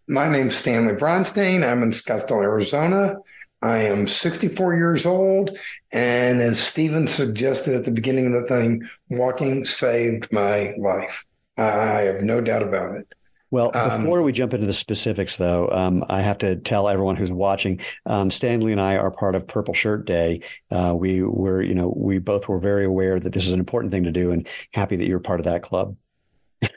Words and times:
My 0.08 0.30
name's 0.30 0.56
Stanley 0.56 0.94
Bronstein. 0.94 1.70
I'm 1.70 1.84
in 1.84 1.92
Scottsdale, 1.92 2.42
Arizona. 2.42 3.18
I 3.62 3.80
am 3.84 4.08
64 4.08 4.76
years 4.76 5.06
old. 5.06 5.58
And 5.92 6.42
as 6.42 6.60
Steven 6.60 7.08
suggested 7.08 7.76
at 7.76 7.86
the 7.86 7.92
beginning 7.92 8.28
of 8.28 8.34
the 8.34 8.48
thing, 8.48 8.88
walking 9.10 9.66
saved 9.66 10.32
my 10.32 10.74
life. 10.78 11.26
I 11.62 12.02
have 12.04 12.22
no 12.22 12.42
doubt 12.42 12.64
about 12.64 12.96
it. 12.96 13.08
Well, 13.52 13.72
um, 13.74 14.04
before 14.04 14.20
um, 14.20 14.26
we 14.26 14.32
jump 14.32 14.54
into 14.54 14.66
the 14.66 14.74
specifics, 14.74 15.36
though, 15.36 15.68
um, 15.72 16.06
I 16.08 16.22
have 16.22 16.38
to 16.40 16.56
tell 16.56 16.88
everyone 16.88 17.18
who's 17.18 17.34
watching. 17.34 17.82
Um, 18.06 18.32
Stanley 18.32 18.72
and 18.72 18.80
I 18.80 18.96
are 18.96 19.12
part 19.12 19.36
of 19.36 19.46
Purple 19.46 19.74
Shirt 19.74 20.06
Day. 20.06 20.42
Uh, 20.72 20.94
we 20.96 21.22
were, 21.22 21.62
you 21.62 21.76
know, 21.76 21.94
we 21.96 22.20
both 22.20 22.48
were 22.48 22.60
very 22.60 22.86
aware 22.86 23.20
that 23.20 23.34
this 23.34 23.46
is 23.46 23.52
an 23.52 23.60
important 23.60 23.92
thing 23.92 24.06
to 24.06 24.12
do, 24.12 24.32
and 24.32 24.48
happy 24.74 24.96
that 24.96 25.08
you're 25.08 25.20
part 25.20 25.42
of 25.42 25.46
that 25.46 25.64
club. 25.64 25.98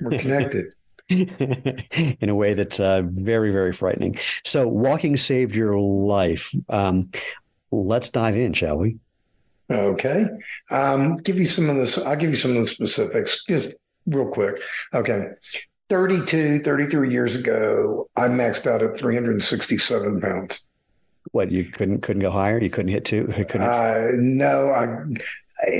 We're 0.01 0.19
connected. 0.19 0.67
in 1.11 2.31
a 2.31 2.35
way 2.35 2.55
that's 2.55 2.81
uh, 2.81 3.03
very, 3.05 3.53
very 3.53 3.75
frightening. 3.75 4.19
So, 4.43 4.67
walking 4.67 5.19
saved 5.19 5.55
your 5.55 5.79
life. 5.79 6.55
Um, 6.71 7.11
let's 7.71 8.09
dive 8.09 8.37
in, 8.37 8.55
shall 8.55 8.79
we? 8.79 8.97
Okay. 9.71 10.27
Um, 10.71 11.19
give 11.19 11.39
you 11.39 11.47
some 11.47 11.69
of 11.69 11.77
this. 11.77 11.99
I'll 11.99 12.17
give 12.17 12.31
you 12.31 12.37
some 12.37 12.57
of 12.57 12.65
the 12.65 12.71
specifics 12.71 13.45
just 13.45 13.73
real 14.07 14.27
quick. 14.27 14.61
Okay. 14.93 15.29
32, 15.91 16.61
33 16.61 17.13
years 17.13 17.35
ago, 17.35 18.09
I 18.17 18.29
maxed 18.29 18.67
out 18.67 18.83
at 18.83 18.99
367 18.99 20.21
pounds. 20.21 20.61
What 21.33 21.51
you 21.51 21.65
couldn't 21.65 22.01
couldn't 22.01 22.23
go 22.23 22.31
higher? 22.31 22.61
You 22.61 22.71
couldn't 22.71 22.93
hit 22.93 23.05
two? 23.05 23.27
Couldn't 23.49 23.63
uh, 23.63 24.09
no, 24.19 24.71
I 24.71 25.05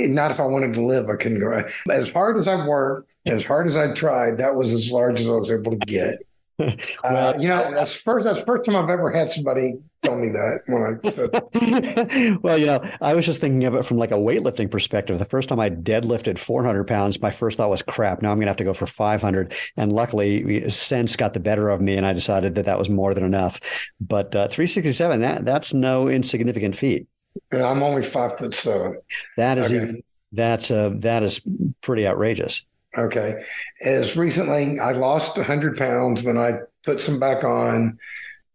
not 0.07 0.31
if 0.31 0.39
I 0.39 0.45
wanted 0.45 0.73
to 0.73 0.81
live. 0.81 1.07
I 1.09 1.15
couldn't 1.15 1.39
go 1.39 1.63
as 1.89 2.09
hard 2.09 2.37
as 2.37 2.47
I 2.47 2.65
worked, 2.65 3.09
as 3.25 3.43
hard 3.43 3.67
as 3.67 3.77
I 3.77 3.93
tried. 3.93 4.37
That 4.37 4.55
was 4.55 4.73
as 4.73 4.91
large 4.91 5.19
as 5.19 5.29
I 5.29 5.33
was 5.33 5.51
able 5.51 5.71
to 5.71 5.77
get. 5.77 6.19
Well, 6.57 6.77
uh, 7.03 7.33
you 7.37 7.47
know, 7.49 7.71
that's 7.71 7.95
first. 7.95 8.25
That's 8.25 8.41
first 8.41 8.65
time 8.65 8.75
I've 8.75 8.89
ever 8.89 9.11
had 9.11 9.31
somebody 9.31 9.73
tell 10.03 10.17
me 10.17 10.29
that 10.29 10.61
when 10.67 12.29
I. 12.33 12.37
well, 12.43 12.57
you 12.57 12.65
know, 12.65 12.81
I 13.01 13.13
was 13.13 13.25
just 13.25 13.41
thinking 13.41 13.65
of 13.65 13.75
it 13.75 13.83
from 13.83 13.97
like 13.97 14.11
a 14.11 14.15
weightlifting 14.15 14.71
perspective. 14.71 15.19
The 15.19 15.25
first 15.25 15.49
time 15.49 15.59
I 15.59 15.69
deadlifted 15.69 16.37
400 16.37 16.85
pounds, 16.85 17.21
my 17.21 17.31
first 17.31 17.57
thought 17.57 17.69
was, 17.69 17.81
"Crap! 17.81 18.21
Now 18.21 18.31
I'm 18.31 18.37
going 18.37 18.45
to 18.45 18.51
have 18.51 18.57
to 18.57 18.63
go 18.63 18.73
for 18.73 18.87
500." 18.87 19.53
And 19.75 19.91
luckily, 19.91 20.69
sense 20.69 21.15
got 21.15 21.33
the 21.33 21.41
better 21.41 21.69
of 21.69 21.81
me, 21.81 21.97
and 21.97 22.05
I 22.05 22.13
decided 22.13 22.55
that 22.55 22.65
that 22.65 22.79
was 22.79 22.89
more 22.89 23.13
than 23.13 23.25
enough. 23.25 23.59
But 23.99 24.33
uh, 24.35 24.47
367, 24.47 25.19
that 25.21 25.43
that's 25.43 25.73
no 25.73 26.07
insignificant 26.07 26.75
feat. 26.77 27.07
I'm 27.51 27.83
only 27.83 28.03
five 28.03 28.37
foot 28.37 28.53
seven. 28.53 28.99
That 29.35 29.57
is 29.57 29.67
okay. 29.67 29.75
even, 29.75 30.03
that's 30.31 30.71
uh, 30.71 30.91
that 30.99 31.23
is 31.23 31.41
pretty 31.81 32.07
outrageous. 32.07 32.63
Okay. 32.97 33.43
As 33.83 34.15
recently, 34.15 34.79
I 34.79 34.91
lost 34.91 35.37
100 35.37 35.77
pounds, 35.77 36.23
then 36.23 36.37
I 36.37 36.59
put 36.83 37.01
some 37.01 37.19
back 37.19 37.43
on, 37.43 37.97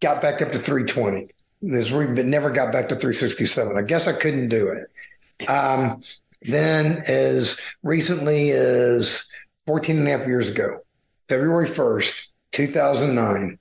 got 0.01 0.23
back 0.23 0.41
up 0.41 0.53
to 0.53 0.59
320. 0.59 1.29
This 1.63 1.91
but 1.91 2.25
never 2.25 2.51
got 2.51 2.73
back 2.73 2.89
to 2.89 2.97
367. 2.97 3.77
I 3.77 3.83
guess 3.83 4.07
I 4.07 4.15
couldn't 4.15 4.49
do 4.49 4.69
it. 4.69 5.49
Um, 5.49 6.03
then, 6.43 7.03
as 7.07 7.61
recently 7.83 8.51
as 8.53 9.27
14 9.67 9.99
and 9.99 10.09
a 10.09 10.17
half 10.17 10.27
years 10.27 10.49
ago, 10.49 10.81
February 11.29 11.69
1st, 11.69 12.23
2009, 12.53 13.59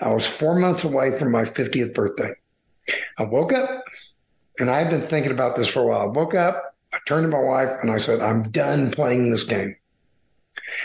I 0.00 0.12
was 0.12 0.26
four 0.26 0.54
months 0.58 0.84
away 0.84 1.18
from 1.18 1.32
my 1.32 1.44
50th 1.44 1.92
birthday. 1.92 2.32
I 3.18 3.24
woke 3.24 3.52
up 3.52 3.84
and 4.58 4.70
I 4.70 4.78
had 4.78 4.90
been 4.90 5.02
thinking 5.02 5.32
about 5.32 5.56
this 5.56 5.68
for 5.68 5.80
a 5.80 5.86
while. 5.86 6.02
I 6.02 6.06
woke 6.06 6.34
up, 6.34 6.76
I 6.92 6.98
turned 7.06 7.24
to 7.24 7.36
my 7.36 7.42
wife, 7.42 7.78
and 7.82 7.90
I 7.90 7.98
said, 7.98 8.20
I'm 8.20 8.42
done 8.50 8.90
playing 8.90 9.30
this 9.30 9.44
game. 9.44 9.76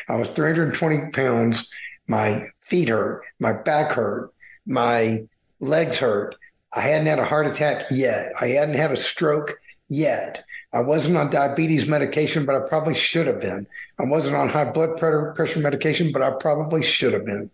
I 0.10 0.16
was 0.16 0.30
320 0.30 1.12
pounds. 1.12 1.70
My 2.08 2.48
feet 2.70 2.90
hurt. 2.90 3.24
My 3.40 3.54
back 3.54 3.92
hurt. 3.92 4.34
My 4.66 5.26
legs 5.60 6.00
hurt. 6.00 6.36
I 6.74 6.82
hadn't 6.82 7.08
had 7.08 7.20
a 7.20 7.26
heart 7.26 7.48
attack 7.48 7.86
yet. 7.92 8.34
I 8.40 8.48
hadn't 8.48 8.76
had 8.76 8.92
a 8.92 8.98
stroke 8.98 9.54
yet. 9.88 10.44
I 10.74 10.82
wasn't 10.82 11.16
on 11.16 11.30
diabetes 11.30 11.88
medication, 11.88 12.46
but 12.46 12.56
I 12.56 12.68
probably 12.68 12.96
should 12.96 13.28
have 13.28 13.40
been. 13.40 13.66
I 13.98 14.04
wasn't 14.04 14.36
on 14.36 14.50
high 14.50 14.70
blood 14.70 14.98
pressure 14.98 15.60
medication, 15.60 16.12
but 16.12 16.22
I 16.22 16.32
probably 16.32 16.84
should 16.84 17.14
have 17.14 17.26
been. 17.26 17.50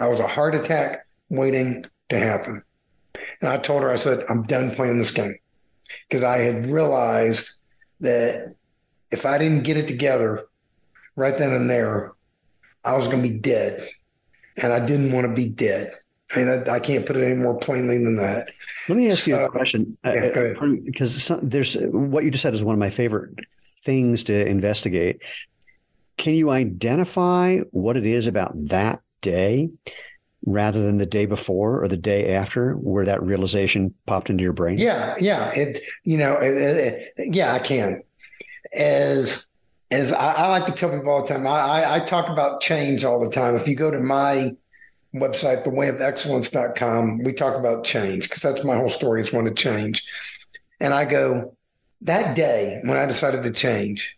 I 0.00 0.08
was 0.08 0.18
a 0.18 0.26
heart 0.26 0.56
attack 0.56 1.06
waiting 1.28 1.84
to 2.08 2.18
happen. 2.18 2.62
And 3.40 3.48
I 3.48 3.58
told 3.58 3.82
her, 3.82 3.90
I 3.90 3.96
said, 3.96 4.24
I'm 4.28 4.42
done 4.42 4.72
playing 4.72 4.98
this 4.98 5.12
game 5.12 5.36
because 6.08 6.24
I 6.24 6.38
had 6.38 6.66
realized 6.66 7.58
that 8.00 8.54
if 9.12 9.24
I 9.24 9.38
didn't 9.38 9.62
get 9.62 9.76
it 9.76 9.86
together, 9.86 10.47
right 11.18 11.36
then 11.36 11.52
and 11.52 11.68
there, 11.68 12.12
I 12.84 12.96
was 12.96 13.08
going 13.08 13.22
to 13.22 13.28
be 13.28 13.38
dead. 13.38 13.86
And 14.62 14.72
I 14.72 14.84
didn't 14.84 15.12
want 15.12 15.26
to 15.26 15.32
be 15.32 15.48
dead. 15.48 15.92
I 16.30 16.38
mean, 16.38 16.48
I, 16.48 16.74
I, 16.74 16.80
can't 16.80 17.06
put 17.06 17.16
it 17.16 17.24
any 17.24 17.34
more 17.34 17.56
plainly 17.58 18.02
than 18.02 18.16
that. 18.16 18.48
Let 18.88 18.98
me 18.98 19.10
ask 19.10 19.24
so, 19.24 19.30
you 19.30 19.36
a 19.36 19.48
question. 19.48 19.96
Yeah, 20.04 20.54
uh, 20.60 20.66
because 20.84 21.22
some, 21.22 21.48
there's 21.48 21.74
what 21.74 22.24
you 22.24 22.30
just 22.30 22.42
said 22.42 22.54
is 22.54 22.62
one 22.62 22.74
of 22.74 22.78
my 22.78 22.90
favorite 22.90 23.38
things 23.56 24.24
to 24.24 24.46
investigate. 24.46 25.22
Can 26.18 26.34
you 26.34 26.50
identify 26.50 27.60
what 27.70 27.96
it 27.96 28.04
is 28.04 28.26
about 28.26 28.52
that 28.68 29.00
day 29.22 29.70
rather 30.44 30.82
than 30.82 30.98
the 30.98 31.06
day 31.06 31.24
before 31.24 31.82
or 31.82 31.88
the 31.88 31.96
day 31.96 32.34
after 32.34 32.74
where 32.74 33.06
that 33.06 33.22
realization 33.22 33.94
popped 34.04 34.28
into 34.28 34.44
your 34.44 34.52
brain? 34.52 34.76
Yeah, 34.76 35.14
yeah. 35.20 35.50
It, 35.54 35.80
you 36.04 36.18
know, 36.18 36.34
it, 36.34 36.54
it, 37.16 37.34
yeah, 37.34 37.54
I 37.54 37.58
can. 37.58 38.02
As 38.74 39.47
as 39.90 40.12
I, 40.12 40.32
I, 40.32 40.46
like 40.48 40.66
to 40.66 40.72
tell 40.72 40.90
people 40.90 41.10
all 41.10 41.22
the 41.22 41.28
time, 41.28 41.46
I, 41.46 41.94
I, 41.94 42.00
talk 42.00 42.28
about 42.28 42.60
change 42.60 43.04
all 43.04 43.24
the 43.24 43.30
time. 43.30 43.56
If 43.56 43.66
you 43.66 43.74
go 43.74 43.90
to 43.90 44.00
my 44.00 44.54
website, 45.14 45.64
thewayofexcellence.com, 45.64 47.24
we 47.24 47.32
talk 47.32 47.56
about 47.56 47.84
change 47.84 48.24
because 48.24 48.42
that's 48.42 48.64
my 48.64 48.76
whole 48.76 48.90
story 48.90 49.22
is 49.22 49.32
one 49.32 49.46
to 49.46 49.54
change. 49.54 50.04
And 50.80 50.92
I 50.92 51.04
go, 51.06 51.56
that 52.02 52.36
day 52.36 52.80
when 52.84 52.96
I 52.96 53.06
decided 53.06 53.42
to 53.42 53.50
change, 53.50 54.16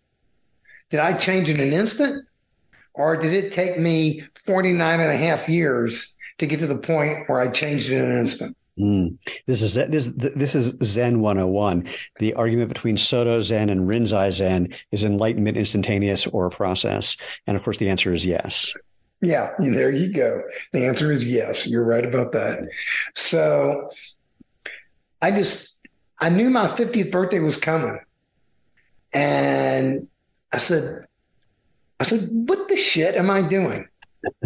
did 0.90 1.00
I 1.00 1.12
change 1.12 1.48
in 1.48 1.60
an 1.60 1.72
instant? 1.72 2.26
Or 2.92 3.16
did 3.16 3.32
it 3.32 3.52
take 3.52 3.78
me 3.78 4.24
49 4.44 5.00
and 5.00 5.12
a 5.12 5.16
half 5.16 5.48
years 5.48 6.14
to 6.38 6.46
get 6.46 6.58
to 6.60 6.66
the 6.66 6.76
point 6.76 7.28
where 7.28 7.40
I 7.40 7.48
changed 7.48 7.90
in 7.90 8.04
an 8.04 8.18
instant? 8.18 8.56
Mm. 8.80 9.18
This 9.46 9.60
is 9.62 9.74
this 9.74 10.10
this 10.16 10.54
is 10.54 10.74
Zen 10.82 11.20
101. 11.20 11.86
The 12.18 12.34
argument 12.34 12.68
between 12.68 12.96
Soto 12.96 13.42
Zen 13.42 13.68
and 13.68 13.82
Rinzai 13.82 14.32
Zen 14.32 14.74
is 14.90 15.04
enlightenment 15.04 15.56
instantaneous 15.56 16.26
or 16.26 16.46
a 16.46 16.50
process, 16.50 17.16
and 17.46 17.56
of 17.56 17.62
course 17.62 17.78
the 17.78 17.90
answer 17.90 18.14
is 18.14 18.24
yes. 18.24 18.74
Yeah, 19.20 19.50
there 19.58 19.90
you 19.90 20.12
go. 20.12 20.42
The 20.72 20.86
answer 20.86 21.12
is 21.12 21.28
yes. 21.28 21.66
You're 21.66 21.84
right 21.84 22.06
about 22.06 22.32
that. 22.32 22.70
So, 23.14 23.90
I 25.20 25.30
just 25.30 25.76
I 26.18 26.30
knew 26.30 26.48
my 26.48 26.66
50th 26.66 27.10
birthday 27.10 27.40
was 27.40 27.58
coming, 27.58 27.98
and 29.12 30.08
I 30.52 30.58
said, 30.58 31.06
I 31.98 32.04
said, 32.04 32.28
what 32.30 32.68
the 32.68 32.76
shit 32.76 33.14
am 33.14 33.28
I 33.28 33.42
doing? 33.42 33.88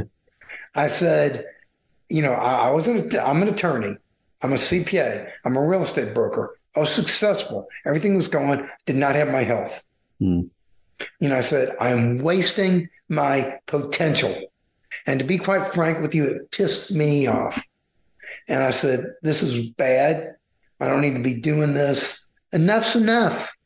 I 0.75 0.89
said, 0.89 1.47
you 2.09 2.23
know, 2.23 2.33
I, 2.33 2.69
I 2.69 2.71
was 2.71 2.89
an, 2.89 3.17
I'm 3.19 3.43
an 3.43 3.49
attorney. 3.49 3.97
I'm 4.45 4.53
a 4.53 4.57
CPA. 4.57 5.31
I'm 5.47 5.57
a 5.57 5.67
real 5.67 5.83
estate 5.83 6.13
broker. 6.13 6.59
I 6.77 6.81
was 6.81 6.93
successful. 6.93 7.67
Everything 7.87 8.15
was 8.15 8.29
going, 8.29 8.69
did 8.85 8.97
not 8.97 9.15
have 9.15 9.29
my 9.29 9.43
health. 9.43 9.83
Mm. 10.21 10.51
You 11.19 11.29
know, 11.31 11.39
I 11.39 11.41
said, 11.41 11.75
I'm 11.81 12.19
wasting 12.19 12.91
my 13.09 13.59
potential. 13.65 14.37
And 15.07 15.19
to 15.19 15.25
be 15.25 15.39
quite 15.39 15.69
frank 15.69 16.03
with 16.03 16.15
you, 16.15 16.25
it 16.25 16.51
pissed 16.51 16.93
me 16.93 17.27
off. 17.27 17.67
And 18.47 18.63
I 18.63 18.69
said, 18.71 19.07
This 19.23 19.43
is 19.43 19.71
bad. 19.71 20.37
I 20.79 20.89
don't 20.89 21.01
need 21.01 21.15
to 21.15 21.23
be 21.23 21.35
doing 21.35 21.73
this. 21.73 22.27
Enough's 22.53 22.97
enough. 22.97 23.57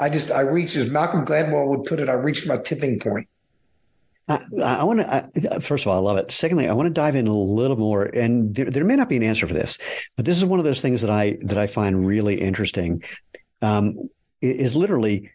I 0.00 0.08
just, 0.08 0.32
I 0.32 0.40
reached, 0.40 0.74
as 0.74 0.90
Malcolm 0.90 1.24
Gladwell 1.24 1.68
would 1.68 1.84
put 1.84 2.00
it, 2.00 2.08
I 2.08 2.14
reached 2.14 2.46
my 2.46 2.56
tipping 2.56 2.98
point. 2.98 3.28
I, 4.28 4.40
I 4.62 4.84
want 4.84 5.00
to, 5.00 5.60
first 5.60 5.84
of 5.84 5.92
all, 5.92 5.98
I 5.98 6.00
love 6.00 6.16
it. 6.16 6.30
Secondly, 6.30 6.68
I 6.68 6.72
want 6.72 6.86
to 6.86 6.92
dive 6.92 7.14
in 7.14 7.26
a 7.26 7.34
little 7.34 7.76
more, 7.76 8.04
and 8.04 8.54
there, 8.54 8.70
there, 8.70 8.84
may 8.84 8.96
not 8.96 9.08
be 9.08 9.16
an 9.16 9.22
answer 9.22 9.46
for 9.46 9.52
this, 9.52 9.78
but 10.16 10.24
this 10.24 10.36
is 10.36 10.44
one 10.44 10.58
of 10.58 10.64
those 10.64 10.80
things 10.80 11.02
that 11.02 11.10
I 11.10 11.36
that 11.42 11.58
I 11.58 11.66
find 11.66 12.06
really 12.06 12.40
interesting. 12.40 13.02
Um, 13.60 14.08
is 14.40 14.76
literally 14.76 15.30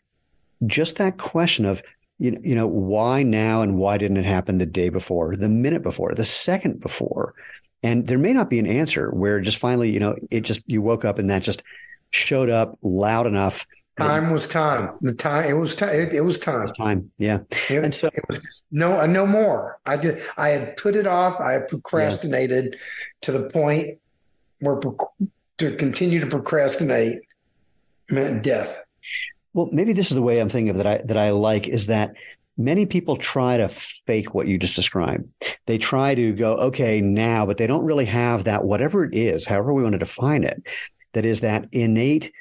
just 0.66 0.98
that 0.98 1.18
question 1.18 1.66
of 1.66 1.82
you 2.20 2.40
you 2.44 2.56
know 2.56 2.68
why 2.68 3.24
now 3.24 3.62
and 3.62 3.78
why 3.78 3.98
didn't 3.98 4.18
it 4.18 4.26
happen 4.26 4.58
the 4.58 4.66
day 4.66 4.90
before, 4.90 5.36
the 5.36 5.50
minute 5.50 5.84
before, 5.84 6.14
the 6.16 6.26
second 6.26 6.82
before, 6.82 7.36
and 7.84 8.08
there 8.08 8.18
may 8.18 8.34
not 8.34 8.50
be 8.50 8.60
an 8.60 8.68
answer 8.68 9.10
where 9.12 9.40
just 9.40 9.58
finally, 9.58 9.92
you 9.92 10.00
know, 10.00 10.16
it 10.32 10.42
just 10.42 10.62
you 10.66 10.82
woke 10.82 11.06
up 11.06 11.20
and 11.20 11.30
that 11.30 11.44
just 11.44 11.64
showed 12.12 12.50
up 12.50 12.78
loud 12.82 13.28
enough 13.28 13.66
Time 14.00 14.32
was 14.32 14.48
time. 14.48 14.98
The 15.02 15.14
time 15.14 15.46
it 15.46 15.54
was 15.54 15.76
time. 15.76 15.90
It, 15.90 16.14
it, 16.14 16.22
was 16.22 16.40
time. 16.40 16.60
It 16.60 16.62
was 16.62 16.72
time. 16.72 17.12
Yeah. 17.18 17.40
It, 17.70 17.84
and 17.84 17.94
so 17.94 18.08
it 18.08 18.24
was 18.28 18.40
just, 18.40 18.66
no, 18.72 19.00
uh, 19.00 19.06
no 19.06 19.26
more. 19.26 19.80
I 19.86 19.98
did. 19.98 20.22
I 20.38 20.50
had 20.50 20.78
put 20.78 20.96
it 20.96 21.08
off. 21.08 21.40
I 21.40 21.60
procrastinated 21.60 22.74
yeah. 22.74 22.80
to 23.22 23.32
the 23.32 23.50
point 23.50 24.00
where 24.60 24.80
to 25.60 25.76
continue 25.76 26.20
to 26.20 26.28
procrastinate 26.28 27.22
meant 28.10 28.44
death. 28.44 28.80
Well, 29.54 29.70
maybe 29.72 29.94
this 29.94 30.12
is 30.12 30.16
the 30.16 30.22
way 30.22 30.40
I'm 30.40 30.50
thinking 30.50 30.70
of 30.70 30.78
that. 30.78 30.88
I 30.88 30.98
that 31.06 31.18
I 31.18 31.32
like 31.32 31.68
is 31.68 31.88
that 31.88 32.14
many 32.58 32.86
people 32.86 33.16
try 33.16 33.58
to 33.58 33.70
fake 33.70 34.34
what 34.34 34.48
you 34.48 34.58
just 34.58 34.76
described. 34.76 35.26
They 35.66 35.78
try 35.78 36.14
to 36.14 36.34
go, 36.34 36.56
okay, 36.58 37.02
now, 37.02 37.46
but 37.46 37.58
they 37.58 37.68
don't 37.68 37.86
really 37.86 38.06
have 38.06 38.44
that, 38.44 38.66
whatever 38.66 39.06
it 39.06 39.16
is, 39.16 39.46
however 39.46 39.74
we 39.74 39.82
want 39.82 39.94
to 39.94 40.00
define 40.00 40.44
it, 40.44 40.68
that 41.14 41.26
is 41.26 41.42
that 41.42 41.68
innate 41.72 42.32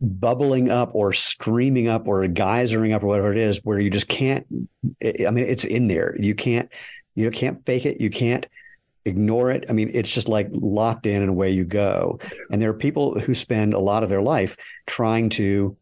bubbling 0.00 0.70
up 0.70 0.90
or 0.94 1.12
screaming 1.12 1.88
up 1.88 2.08
or 2.08 2.22
geysering 2.24 2.94
up 2.94 3.02
or 3.02 3.06
whatever 3.06 3.32
it 3.32 3.38
is 3.38 3.58
where 3.64 3.78
you 3.78 3.90
just 3.90 4.08
can't 4.08 4.46
i 5.26 5.30
mean 5.30 5.44
it's 5.44 5.64
in 5.64 5.88
there. 5.88 6.16
You 6.18 6.34
can't 6.34 6.68
you 7.14 7.30
can't 7.30 7.64
fake 7.66 7.84
it. 7.84 8.00
You 8.00 8.10
can't 8.10 8.46
ignore 9.04 9.50
it. 9.50 9.66
I 9.68 9.72
mean 9.72 9.90
it's 9.92 10.12
just 10.12 10.28
like 10.28 10.48
locked 10.52 11.06
in 11.06 11.20
and 11.20 11.30
away 11.30 11.50
you 11.50 11.64
go. 11.64 12.18
And 12.50 12.62
there 12.62 12.70
are 12.70 12.74
people 12.74 13.18
who 13.20 13.34
spend 13.34 13.74
a 13.74 13.78
lot 13.78 14.02
of 14.02 14.08
their 14.08 14.22
life 14.22 14.56
trying 14.86 15.28
to 15.30 15.76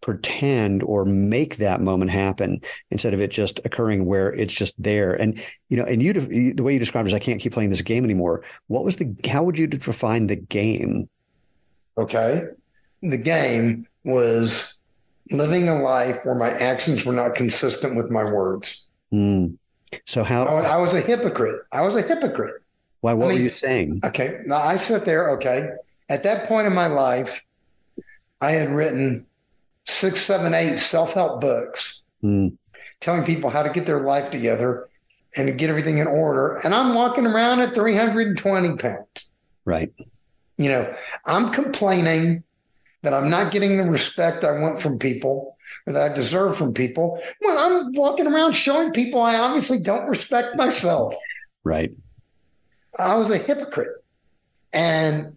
pretend 0.00 0.82
or 0.82 1.06
make 1.06 1.56
that 1.56 1.80
moment 1.80 2.10
happen 2.10 2.60
instead 2.90 3.14
of 3.14 3.20
it 3.20 3.30
just 3.30 3.58
occurring 3.64 4.04
where 4.04 4.34
it's 4.34 4.52
just 4.52 4.74
there. 4.82 5.14
And 5.14 5.40
you 5.68 5.76
know 5.76 5.84
and 5.84 6.02
you 6.02 6.12
the 6.12 6.62
way 6.62 6.72
you 6.72 6.78
described 6.80 7.06
it 7.06 7.10
is 7.10 7.14
i 7.14 7.20
can't 7.20 7.40
keep 7.40 7.52
playing 7.52 7.70
this 7.70 7.82
game 7.82 8.04
anymore. 8.04 8.42
What 8.66 8.84
was 8.84 8.96
the 8.96 9.14
how 9.28 9.44
would 9.44 9.58
you 9.58 9.68
define 9.68 10.26
the 10.26 10.36
game? 10.36 11.08
Okay 11.96 12.48
the 13.04 13.18
game 13.18 13.86
was 14.04 14.76
living 15.30 15.68
a 15.68 15.80
life 15.80 16.18
where 16.24 16.34
my 16.34 16.50
actions 16.50 17.04
were 17.04 17.12
not 17.12 17.34
consistent 17.34 17.96
with 17.96 18.10
my 18.10 18.24
words. 18.24 18.84
Mm. 19.12 19.56
So 20.06 20.24
how 20.24 20.44
I, 20.44 20.62
I, 20.62 20.76
was 20.78 20.94
a 20.94 21.00
hypocrite. 21.00 21.62
I 21.72 21.82
was 21.82 21.94
a 21.96 22.02
hypocrite. 22.02 22.62
Why? 23.00 23.14
What 23.14 23.26
I 23.26 23.28
mean, 23.28 23.38
were 23.38 23.42
you 23.44 23.50
saying? 23.50 24.00
Okay, 24.04 24.40
now 24.46 24.56
I 24.56 24.76
sit 24.76 25.04
there. 25.04 25.30
Okay, 25.36 25.70
at 26.08 26.22
that 26.24 26.48
point 26.48 26.66
in 26.66 26.74
my 26.74 26.88
life, 26.88 27.44
I 28.40 28.52
had 28.52 28.70
written 28.70 29.26
six, 29.84 30.22
seven, 30.22 30.54
eight 30.54 30.78
self-help 30.78 31.40
books, 31.40 32.02
mm. 32.22 32.56
telling 33.00 33.24
people 33.24 33.50
how 33.50 33.62
to 33.62 33.70
get 33.70 33.86
their 33.86 34.00
life 34.00 34.30
together 34.30 34.88
and 35.36 35.46
to 35.46 35.52
get 35.52 35.70
everything 35.70 35.98
in 35.98 36.06
order. 36.06 36.56
And 36.64 36.74
I'm 36.74 36.94
walking 36.94 37.26
around 37.26 37.60
at 37.60 37.74
320 37.74 38.76
pounds. 38.76 39.26
Right. 39.64 39.92
You 40.56 40.68
know, 40.68 40.94
I'm 41.26 41.50
complaining 41.52 42.44
that 43.04 43.14
I'm 43.14 43.30
not 43.30 43.52
getting 43.52 43.76
the 43.76 43.84
respect 43.84 44.44
I 44.44 44.58
want 44.58 44.80
from 44.80 44.98
people 44.98 45.56
or 45.86 45.92
that 45.92 46.10
I 46.10 46.12
deserve 46.12 46.56
from 46.56 46.74
people 46.74 47.22
when 47.40 47.56
I'm 47.56 47.92
walking 47.92 48.26
around 48.26 48.54
showing 48.54 48.92
people 48.92 49.22
I 49.22 49.36
obviously 49.36 49.78
don't 49.78 50.08
respect 50.08 50.56
myself. 50.56 51.14
Right. 51.62 51.92
I 52.98 53.14
was 53.16 53.30
a 53.30 53.38
hypocrite. 53.38 54.02
And 54.72 55.36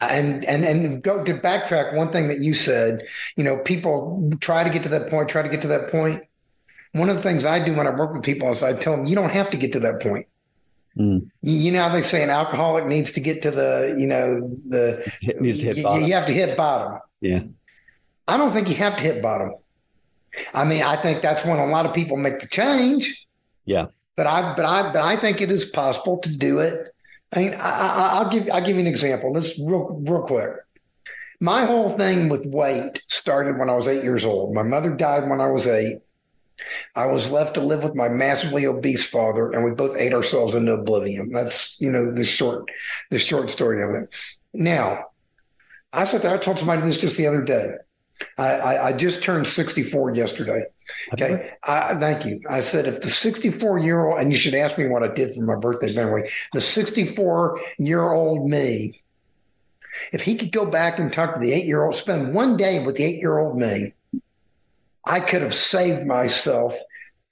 and 0.00 0.44
and 0.44 0.64
and 0.64 1.02
go 1.02 1.24
to 1.24 1.34
backtrack 1.34 1.94
one 1.94 2.12
thing 2.12 2.28
that 2.28 2.40
you 2.40 2.52
said, 2.54 3.06
you 3.36 3.42
know, 3.42 3.56
people 3.58 4.30
try 4.40 4.62
to 4.62 4.70
get 4.70 4.82
to 4.82 4.90
that 4.90 5.08
point, 5.08 5.28
try 5.28 5.42
to 5.42 5.48
get 5.48 5.62
to 5.62 5.68
that 5.68 5.90
point. 5.90 6.22
One 6.92 7.08
of 7.08 7.16
the 7.16 7.22
things 7.22 7.44
I 7.44 7.64
do 7.64 7.74
when 7.74 7.86
I 7.86 7.90
work 7.90 8.12
with 8.12 8.22
people 8.22 8.52
is 8.52 8.62
I 8.62 8.74
tell 8.74 8.96
them, 8.96 9.06
you 9.06 9.14
don't 9.14 9.30
have 9.30 9.50
to 9.50 9.56
get 9.56 9.72
to 9.72 9.80
that 9.80 10.00
point. 10.00 10.26
Mm. 10.98 11.28
You 11.42 11.72
know 11.72 11.82
how 11.82 11.88
they 11.90 12.02
say 12.02 12.22
an 12.22 12.30
alcoholic 12.30 12.86
needs 12.86 13.12
to 13.12 13.20
get 13.20 13.42
to 13.42 13.50
the, 13.50 13.94
you 13.98 14.06
know, 14.06 14.56
the 14.66 15.12
it 15.22 15.40
needs 15.40 15.60
to 15.60 15.66
hit 15.66 15.82
bottom. 15.82 16.00
You, 16.00 16.08
you 16.08 16.14
have 16.14 16.26
to 16.26 16.32
hit 16.32 16.56
bottom. 16.56 17.00
Yeah. 17.20 17.42
I 18.26 18.36
don't 18.36 18.52
think 18.52 18.68
you 18.68 18.76
have 18.76 18.96
to 18.96 19.02
hit 19.02 19.22
bottom. 19.22 19.54
I 20.54 20.64
mean, 20.64 20.82
I 20.82 20.96
think 20.96 21.22
that's 21.22 21.44
when 21.44 21.58
a 21.58 21.66
lot 21.66 21.86
of 21.86 21.94
people 21.94 22.16
make 22.16 22.40
the 22.40 22.48
change. 22.48 23.26
Yeah. 23.64 23.86
But 24.16 24.26
I, 24.26 24.54
but 24.54 24.64
I, 24.64 24.92
but 24.92 25.02
I 25.02 25.16
think 25.16 25.40
it 25.40 25.50
is 25.50 25.64
possible 25.66 26.18
to 26.18 26.36
do 26.36 26.58
it. 26.58 26.94
I 27.34 27.38
mean, 27.38 27.56
I, 27.58 28.22
will 28.22 28.30
give, 28.30 28.50
I'll 28.50 28.64
give 28.64 28.76
you 28.76 28.80
an 28.80 28.86
example. 28.86 29.32
This 29.32 29.58
real, 29.58 30.00
real 30.06 30.22
quick. 30.22 30.50
My 31.40 31.66
whole 31.66 31.96
thing 31.98 32.30
with 32.30 32.46
weight 32.46 33.02
started 33.08 33.58
when 33.58 33.68
I 33.68 33.74
was 33.74 33.86
eight 33.86 34.02
years 34.02 34.24
old. 34.24 34.54
My 34.54 34.62
mother 34.62 34.90
died 34.90 35.28
when 35.28 35.40
I 35.40 35.48
was 35.48 35.66
eight. 35.66 35.98
I 36.94 37.06
was 37.06 37.30
left 37.30 37.54
to 37.54 37.60
live 37.60 37.82
with 37.82 37.94
my 37.94 38.08
massively 38.08 38.66
obese 38.66 39.04
father, 39.04 39.50
and 39.50 39.64
we 39.64 39.72
both 39.72 39.96
ate 39.96 40.14
ourselves 40.14 40.54
into 40.54 40.72
oblivion. 40.72 41.30
That's 41.30 41.80
you 41.80 41.90
know 41.90 42.12
the 42.12 42.24
short, 42.24 42.70
the 43.10 43.18
short 43.18 43.50
story 43.50 43.82
of 43.82 43.90
it. 43.90 44.08
Now, 44.52 45.06
I 45.92 46.04
sat 46.04 46.22
there. 46.22 46.34
I 46.34 46.38
told 46.38 46.58
somebody 46.58 46.82
this 46.82 46.98
just 46.98 47.16
the 47.16 47.26
other 47.26 47.42
day. 47.42 47.74
I, 48.38 48.50
I, 48.52 48.86
I 48.88 48.92
just 48.92 49.22
turned 49.22 49.46
64 49.46 50.14
yesterday. 50.14 50.64
Okay. 51.12 51.52
I, 51.64 51.94
thank 51.96 52.24
you. 52.24 52.40
I 52.48 52.60
said, 52.60 52.86
if 52.86 53.02
the 53.02 53.08
64 53.08 53.78
year 53.78 54.06
old, 54.06 54.20
and 54.20 54.30
you 54.30 54.38
should 54.38 54.54
ask 54.54 54.78
me 54.78 54.88
what 54.88 55.02
I 55.02 55.08
did 55.08 55.34
for 55.34 55.42
my 55.42 55.56
birthday, 55.56 55.94
anyway, 55.94 56.28
the 56.54 56.60
64 56.60 57.60
year 57.78 58.10
old 58.10 58.48
me, 58.48 59.02
if 60.12 60.22
he 60.22 60.36
could 60.36 60.52
go 60.52 60.66
back 60.66 60.98
and 60.98 61.12
talk 61.12 61.34
to 61.34 61.40
the 61.40 61.52
eight 61.52 61.66
year 61.66 61.84
old, 61.84 61.94
spend 61.94 62.34
one 62.34 62.56
day 62.56 62.84
with 62.84 62.96
the 62.96 63.04
eight 63.04 63.20
year 63.20 63.38
old 63.38 63.58
me, 63.58 63.92
I 65.06 65.20
could 65.20 65.42
have 65.42 65.54
saved 65.54 66.06
myself 66.06 66.76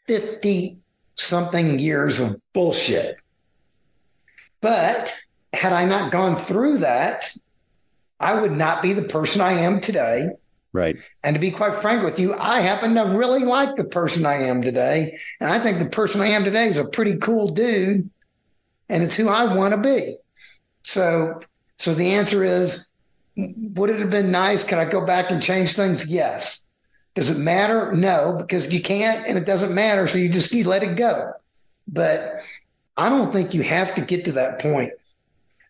50 0.07 0.79
something 1.17 1.79
years 1.79 2.21
of 2.21 2.41
bullshit. 2.53 3.17
But 4.61 5.15
had 5.53 5.73
I 5.73 5.85
not 5.85 6.13
gone 6.13 6.37
through 6.37 6.79
that, 6.79 7.31
I 8.21 8.41
would 8.41 8.53
not 8.53 8.83
be 8.83 8.93
the 8.93 9.03
person 9.03 9.41
I 9.41 9.53
am 9.53 9.81
today. 9.81 10.29
Right. 10.73 10.97
And 11.23 11.35
to 11.35 11.41
be 11.41 11.51
quite 11.51 11.77
frank 11.77 12.03
with 12.03 12.19
you, 12.19 12.35
I 12.35 12.61
happen 12.61 12.95
to 12.95 13.03
really 13.03 13.45
like 13.45 13.77
the 13.77 13.85
person 13.85 14.27
I 14.27 14.45
am 14.45 14.63
today. 14.63 15.17
And 15.41 15.51
I 15.51 15.59
think 15.59 15.79
the 15.79 15.89
person 15.89 16.21
I 16.21 16.29
am 16.29 16.45
today 16.45 16.67
is 16.67 16.77
a 16.77 16.85
pretty 16.85 17.17
cool 17.17 17.47
dude. 17.47 18.11
And 18.89 19.03
it's 19.03 19.15
who 19.15 19.29
I 19.29 19.55
want 19.55 19.73
to 19.73 19.81
be. 19.81 20.17
So 20.83 21.41
so 21.79 21.95
the 21.95 22.15
answer 22.15 22.43
is 22.43 22.87
would 23.37 23.91
it 23.91 24.01
have 24.01 24.11
been 24.11 24.31
nice? 24.31 24.65
Can 24.65 24.79
I 24.79 24.85
go 24.85 25.05
back 25.05 25.31
and 25.31 25.43
change 25.43 25.75
things? 25.75 26.07
Yes. 26.07 26.64
Does 27.15 27.31
it 27.31 27.39
matter? 27.39 27.93
No, 27.93 28.35
because 28.37 28.73
you 28.73 28.83
can't 28.83 29.27
and 29.27 29.39
it 29.39 29.47
doesn't 29.47 29.73
matter. 29.73 30.07
So 30.07 30.19
you 30.19 30.29
just 30.29 30.53
you 30.53 30.65
let 30.65 30.83
it 30.83 30.97
go. 30.97 31.33
But 31.87 32.43
I 32.97 33.09
don't 33.09 33.33
think 33.33 33.55
you 33.55 33.63
have 33.63 33.95
to 33.95 34.01
get 34.01 34.25
to 34.27 34.33
that 34.33 34.61
point. 34.61 34.93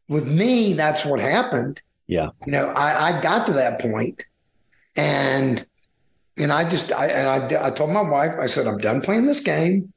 With 0.08 0.26
me, 0.26 0.74
that's 0.74 1.04
what 1.04 1.20
happened. 1.20 1.80
Yeah. 2.06 2.30
You 2.46 2.52
know, 2.52 2.68
I, 2.68 3.18
I 3.18 3.20
got 3.22 3.46
to 3.46 3.54
that 3.54 3.80
point 3.80 4.24
and 4.96 5.64
and 6.36 6.52
I 6.52 6.68
just 6.68 6.92
I 6.92 7.06
and 7.06 7.28
I, 7.28 7.66
I 7.66 7.70
told 7.70 7.90
my 7.90 8.02
wife, 8.02 8.32
I 8.40 8.46
said, 8.46 8.66
I'm 8.66 8.78
done 8.78 9.00
playing 9.00 9.26
this 9.26 9.40
game. 9.40 9.92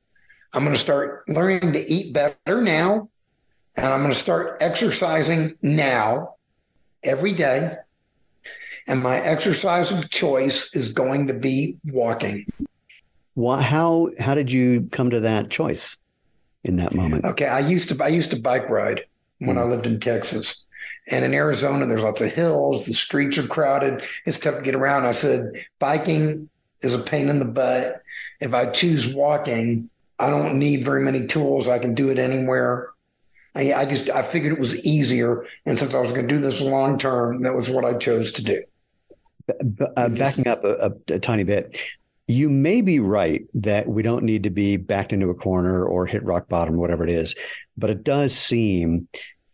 I'm 0.53 0.63
going 0.63 0.75
to 0.75 0.81
start 0.81 1.27
learning 1.27 1.73
to 1.73 1.79
eat 1.79 2.13
better 2.13 2.61
now. 2.61 3.09
And 3.75 3.85
I'm 3.85 4.01
going 4.01 4.13
to 4.13 4.19
start 4.19 4.57
exercising 4.61 5.55
now 5.61 6.35
every 7.03 7.31
day. 7.31 7.77
And 8.87 9.03
my 9.03 9.19
exercise 9.19 9.91
of 9.91 10.09
choice 10.09 10.73
is 10.73 10.93
going 10.93 11.27
to 11.27 11.33
be 11.33 11.75
walking. 11.85 12.45
Well, 13.35 13.57
how 13.57 14.09
how 14.19 14.33
did 14.33 14.51
you 14.51 14.87
come 14.91 15.09
to 15.09 15.19
that 15.19 15.49
choice 15.49 15.97
in 16.63 16.77
that 16.77 16.95
moment? 16.95 17.25
Okay, 17.25 17.47
I 17.47 17.59
used 17.59 17.89
to 17.89 18.03
I 18.03 18.07
used 18.07 18.31
to 18.31 18.39
bike 18.39 18.69
ride 18.69 19.05
when 19.39 19.57
mm. 19.57 19.59
I 19.59 19.63
lived 19.63 19.87
in 19.87 19.99
Texas. 19.99 20.63
And 21.09 21.23
in 21.23 21.33
Arizona, 21.33 21.85
there's 21.85 22.03
lots 22.03 22.21
of 22.21 22.33
hills. 22.33 22.85
The 22.85 22.93
streets 22.93 23.37
are 23.37 23.47
crowded. 23.47 24.03
It's 24.25 24.39
tough 24.39 24.55
to 24.55 24.61
get 24.61 24.75
around. 24.75 25.05
I 25.05 25.11
said, 25.11 25.51
biking 25.79 26.49
is 26.81 26.93
a 26.93 26.99
pain 26.99 27.29
in 27.29 27.39
the 27.39 27.45
butt. 27.45 28.01
If 28.39 28.53
I 28.53 28.67
choose 28.67 29.13
walking, 29.13 29.89
I 30.19 30.29
don't 30.29 30.57
need 30.57 30.85
very 30.85 31.01
many 31.01 31.27
tools. 31.27 31.67
I 31.67 31.79
can 31.79 31.93
do 31.93 32.09
it 32.09 32.19
anywhere. 32.19 32.89
I, 33.55 33.73
I 33.73 33.85
just 33.85 34.09
I 34.09 34.21
figured 34.21 34.53
it 34.53 34.59
was 34.59 34.75
easier, 34.85 35.45
and 35.65 35.79
since 35.79 35.93
I 35.93 35.99
was 35.99 36.11
going 36.11 36.27
to 36.27 36.35
do 36.35 36.39
this 36.39 36.61
long 36.61 36.99
term, 36.99 37.41
that 37.41 37.55
was 37.55 37.69
what 37.69 37.85
I 37.85 37.93
chose 37.93 38.31
to 38.33 38.43
do. 38.43 38.63
Uh, 39.95 40.09
backing 40.09 40.47
up 40.47 40.63
a, 40.63 40.91
a, 41.09 41.13
a 41.15 41.19
tiny 41.19 41.43
bit, 41.43 41.79
you 42.27 42.49
may 42.49 42.81
be 42.81 42.99
right 42.99 43.45
that 43.53 43.87
we 43.87 44.03
don't 44.03 44.23
need 44.23 44.43
to 44.43 44.49
be 44.49 44.75
backed 44.75 45.13
into 45.13 45.29
a 45.29 45.35
corner 45.35 45.85
or 45.85 46.05
hit 46.05 46.23
rock 46.23 46.49
bottom, 46.49 46.77
whatever 46.77 47.03
it 47.03 47.09
is, 47.09 47.35
but 47.77 47.89
it 47.89 48.03
does 48.03 48.35
seem 48.35 49.07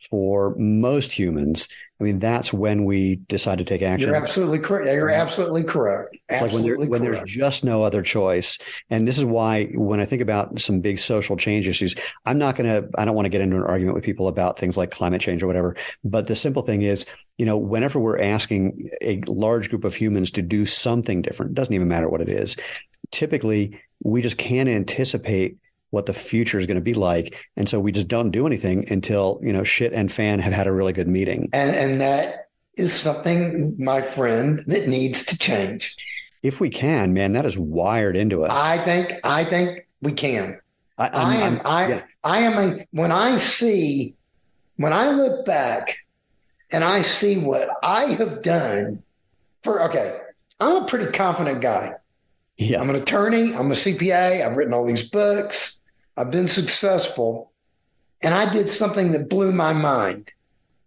for 0.10 0.56
most 0.58 1.12
humans 1.12 1.68
I 2.00 2.04
mean, 2.06 2.20
that's 2.20 2.52
when 2.52 2.86
we 2.86 3.18
decide 3.28 3.60
to 3.60 3.64
take 3.64 3.82
action. 3.82 4.10
You're 4.10 4.18
absolutely 4.18 4.60
correct. 4.60 4.92
You're 4.92 5.10
absolutely 5.10 5.64
correct. 5.64 6.18
Absolutely 6.30 6.72
like 6.72 6.80
when, 6.80 6.90
when 6.90 7.02
there's 7.02 7.30
just 7.30 7.64
no 7.64 7.84
other 7.84 8.02
choice. 8.02 8.58
And 8.90 9.08
this 9.08 9.18
is 9.18 9.24
why 9.24 9.66
when 9.76 10.00
I 10.00 10.06
think 10.06 10.22
about 10.22 10.60
some 10.60 10.82
big 10.82 10.98
social 11.00 11.38
change 11.38 11.68
issues, 11.68 11.96
I'm 12.26 12.40
not 12.40 12.56
going 12.56 12.70
to, 12.70 12.90
I 12.98 13.06
don't 13.06 13.16
want 13.16 13.26
to 13.26 13.30
get 13.30 13.42
into 13.42 13.56
an 13.56 13.64
argument 13.64 13.96
with 13.96 14.04
people 14.04 14.28
about 14.28 14.58
things 14.58 14.76
like 14.76 14.92
climate 14.92 15.22
change 15.22 15.44
or 15.44 15.48
whatever. 15.48 15.76
But 16.04 16.28
the 16.28 16.36
simple 16.36 16.64
thing 16.64 16.82
is, 16.82 17.06
you 17.38 17.46
know, 17.46 17.58
whenever 17.58 18.00
we're 18.00 18.20
asking 18.20 18.90
a 19.02 19.22
large 19.28 19.70
group 19.70 19.86
of 19.86 19.96
humans 19.96 20.32
to 20.32 20.42
do 20.42 20.66
something 20.66 21.22
different, 21.22 21.52
it 21.52 21.56
doesn't 21.56 21.74
even 21.74 21.88
matter 21.88 22.10
what 22.10 22.22
it 22.22 22.30
is. 22.30 22.56
Typically, 23.12 23.80
we 24.04 24.22
just 24.22 24.38
can't 24.38 24.68
anticipate 24.68 25.58
what 25.94 26.08
the 26.08 26.14
future 26.14 26.58
is 26.58 26.66
going 26.66 26.74
to 26.74 26.82
be 26.82 26.96
like. 26.96 27.46
And 27.56 27.70
so 27.70 27.80
we 27.80 27.92
just 27.92 28.08
don't 28.08 28.32
do 28.32 28.48
anything 28.48 28.92
until, 28.92 29.40
you 29.44 29.54
know, 29.54 29.64
shit 29.64 29.94
and 29.94 30.12
fan 30.12 30.40
have 30.40 30.52
had 30.52 30.66
a 30.66 30.72
really 30.72 30.92
good 30.92 31.08
meeting. 31.08 31.52
And, 31.54 31.76
and 31.76 32.02
that 32.02 32.50
is 32.76 32.92
something, 32.92 33.76
my 33.78 34.02
friend, 34.02 34.64
that 34.66 34.88
needs 34.88 35.24
to 35.26 35.38
change. 35.38 35.96
If 36.42 36.60
we 36.60 36.72
can, 36.72 37.14
man, 37.14 37.34
that 37.34 37.46
is 37.46 37.60
wired 37.60 38.18
into 38.18 38.44
us. 38.44 38.50
I 38.52 38.80
think, 38.80 39.20
I 39.24 39.46
think 39.46 39.86
we 40.02 40.14
can. 40.14 40.60
I, 40.98 41.10
I'm, 41.10 41.28
I 41.28 41.36
am, 41.36 41.62
I, 41.64 41.88
yeah. 41.88 42.02
I 42.24 42.40
am 42.40 42.58
a, 42.58 42.88
when 42.90 43.12
I 43.12 43.38
see, 43.38 44.16
when 44.78 44.94
I 44.94 45.12
look 45.12 45.46
back 45.46 46.00
and 46.72 46.84
I 46.84 47.04
see 47.04 47.38
what 47.38 47.70
I 47.84 48.06
have 48.06 48.42
done 48.42 49.04
for, 49.62 49.84
okay, 49.84 50.20
I'm 50.60 50.78
a 50.78 50.86
pretty 50.88 51.12
confident 51.12 51.62
guy. 51.62 51.94
Yeah. 52.58 52.82
I'm 52.82 52.90
an 52.90 52.96
attorney. 52.96 53.54
I'm 53.54 53.72
a 53.72 53.76
CPA. 53.76 54.44
I've 54.44 54.58
written 54.58 54.74
all 54.74 54.86
these 54.86 55.08
books. 55.08 55.82
I've 56.18 56.32
been 56.32 56.48
successful, 56.48 57.52
and 58.22 58.34
I 58.34 58.52
did 58.52 58.70
something 58.70 59.12
that 59.12 59.30
blew 59.30 59.52
my 59.52 59.74
mind. 59.74 60.32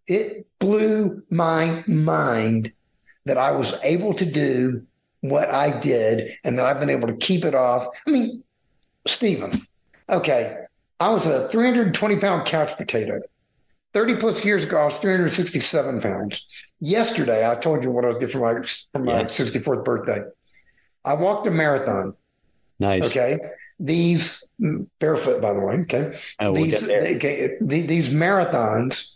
It 0.07 0.47
blew 0.59 1.23
my 1.31 1.85
mind 1.87 2.73
that 3.25 3.39
I 3.39 3.51
was 3.51 3.75
able 3.83 4.15
to 4.15 4.25
do 4.25 4.87
what 5.21 5.51
I 5.51 5.79
did 5.81 6.37
and 6.45 6.59
that 6.59 6.67
I've 6.67 6.79
been 6.79 6.91
able 6.91 7.09
to 7.09 7.17
keep 7.17 7.45
it 7.45 7.55
off. 7.55 7.89
I 8.07 8.11
mean, 8.11 8.45
Steven, 9.07 9.67
okay, 10.09 10.57
I 11.01 11.11
was 11.11 11.27
a 11.27 11.49
320 11.49 12.17
pound 12.17 12.47
couch 12.47 12.77
potato. 12.77 13.21
30 13.93 14.17
plus 14.17 14.45
years 14.45 14.63
ago, 14.63 14.79
I 14.79 14.85
was 14.85 14.99
367 14.99 16.01
pounds. 16.01 16.47
Yesterday, 16.81 17.51
I 17.51 17.55
told 17.55 17.83
you 17.83 17.91
what 17.91 18.05
I 18.05 18.17
did 18.19 18.31
for 18.31 18.39
my, 18.39 18.63
for 18.93 18.99
my 19.01 19.21
yeah. 19.23 19.27
64th 19.27 19.85
birthday. 19.85 20.23
I 21.05 21.15
walked 21.15 21.47
a 21.47 21.51
marathon. 21.51 22.15
Nice. 22.79 23.11
Okay 23.11 23.39
these 23.79 24.46
Mm, 24.61 24.87
barefoot, 24.99 25.41
by 25.41 25.53
the 25.53 25.61
way. 25.61 25.75
Okay, 25.81 26.19
oh, 26.41 26.53
we'll 26.53 26.65
these 26.65 26.83
okay, 26.83 27.57
these 27.61 28.09
marathons. 28.11 29.13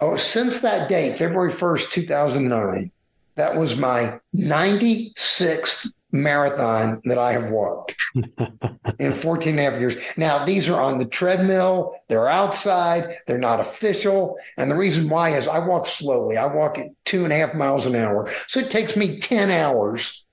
Oh, 0.00 0.16
since 0.16 0.60
that 0.60 0.88
date, 0.88 1.18
February 1.18 1.52
first, 1.52 1.92
two 1.92 2.06
thousand 2.06 2.48
nine, 2.48 2.90
that 3.36 3.56
was 3.56 3.76
my 3.76 4.20
ninety 4.32 5.12
sixth 5.16 5.86
marathon 6.12 7.00
that 7.04 7.18
I 7.18 7.32
have 7.32 7.50
walked 7.50 7.94
in 8.98 9.12
14 9.12 9.50
and 9.50 9.60
a 9.60 9.62
half 9.62 9.80
years. 9.80 9.96
Now, 10.16 10.44
these 10.44 10.68
are 10.68 10.80
on 10.80 10.98
the 10.98 11.04
treadmill, 11.04 11.94
they're 12.08 12.28
outside, 12.28 13.18
they're 13.26 13.38
not 13.38 13.60
official. 13.60 14.36
And 14.56 14.70
the 14.70 14.76
reason 14.76 15.08
why 15.08 15.30
is 15.30 15.48
I 15.48 15.58
walk 15.58 15.86
slowly. 15.86 16.36
I 16.36 16.46
walk 16.46 16.78
at 16.78 16.88
two 17.04 17.24
and 17.24 17.32
a 17.32 17.36
half 17.36 17.54
miles 17.54 17.86
an 17.86 17.94
hour. 17.94 18.28
So 18.48 18.60
it 18.60 18.70
takes 18.70 18.96
me 18.96 19.18
10 19.18 19.50
hours 19.50 20.24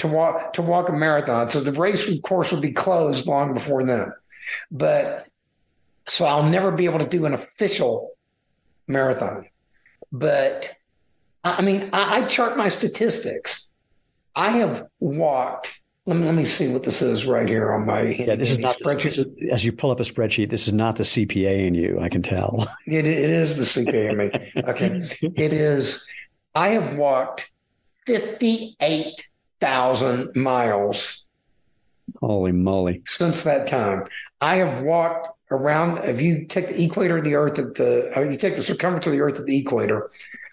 to 0.00 0.08
walk 0.08 0.54
to 0.54 0.62
walk 0.62 0.88
a 0.88 0.92
marathon. 0.92 1.50
So 1.50 1.60
the 1.60 1.72
race 1.72 2.10
course 2.22 2.50
would 2.52 2.62
be 2.62 2.72
closed 2.72 3.26
long 3.26 3.52
before 3.52 3.84
then. 3.84 4.12
But 4.70 5.26
so 6.08 6.24
I'll 6.24 6.48
never 6.48 6.72
be 6.72 6.86
able 6.86 6.98
to 7.00 7.06
do 7.06 7.26
an 7.26 7.34
official 7.34 8.12
marathon. 8.88 9.46
But 10.10 10.72
I 11.44 11.60
mean, 11.60 11.90
I, 11.92 12.22
I 12.22 12.26
chart 12.26 12.56
my 12.56 12.70
statistics. 12.70 13.68
I 14.34 14.50
have 14.50 14.86
walked. 15.00 15.80
Let 16.06 16.16
me, 16.16 16.24
let 16.24 16.34
me 16.34 16.46
see 16.46 16.68
what 16.68 16.82
this 16.82 17.02
is 17.02 17.26
right 17.26 17.46
here 17.46 17.70
on 17.72 17.84
my 17.84 18.02
yeah. 18.02 18.34
This 18.34 18.50
is 18.50 18.58
not 18.58 18.78
spreadsheet. 18.78 19.16
The, 19.16 19.50
as 19.52 19.66
you 19.66 19.72
pull 19.72 19.90
up 19.90 20.00
a 20.00 20.04
spreadsheet, 20.04 20.48
this 20.48 20.66
is 20.66 20.72
not 20.72 20.96
the 20.96 21.04
CPA 21.04 21.66
in 21.66 21.74
you. 21.74 22.00
I 22.00 22.08
can 22.08 22.22
tell. 22.22 22.66
It, 22.86 23.04
it 23.04 23.30
is 23.30 23.56
the 23.56 23.84
CPA 23.84 24.10
in 24.10 24.16
me. 24.16 24.30
Okay, 24.64 25.02
it 25.36 25.52
is. 25.52 26.06
I 26.54 26.68
have 26.70 26.96
walked 26.96 27.50
fifty-eight 28.06 29.29
thousand 29.60 30.34
miles. 30.34 31.24
Holy 32.20 32.52
moly! 32.52 33.02
Since 33.06 33.42
that 33.44 33.66
time, 33.66 34.04
I 34.40 34.56
have 34.56 34.82
walked 34.82 35.28
around. 35.50 35.98
If 35.98 36.20
you 36.20 36.46
take 36.46 36.68
the 36.68 36.84
equator 36.84 37.18
of 37.18 37.24
the 37.24 37.34
Earth 37.34 37.58
at 37.58 37.74
the, 37.74 38.12
you 38.30 38.36
take 38.36 38.56
the 38.56 38.62
circumference 38.62 39.06
of 39.06 39.12
the 39.12 39.20
Earth 39.20 39.38
at 39.38 39.46
the 39.46 39.58
equator, 39.58 40.10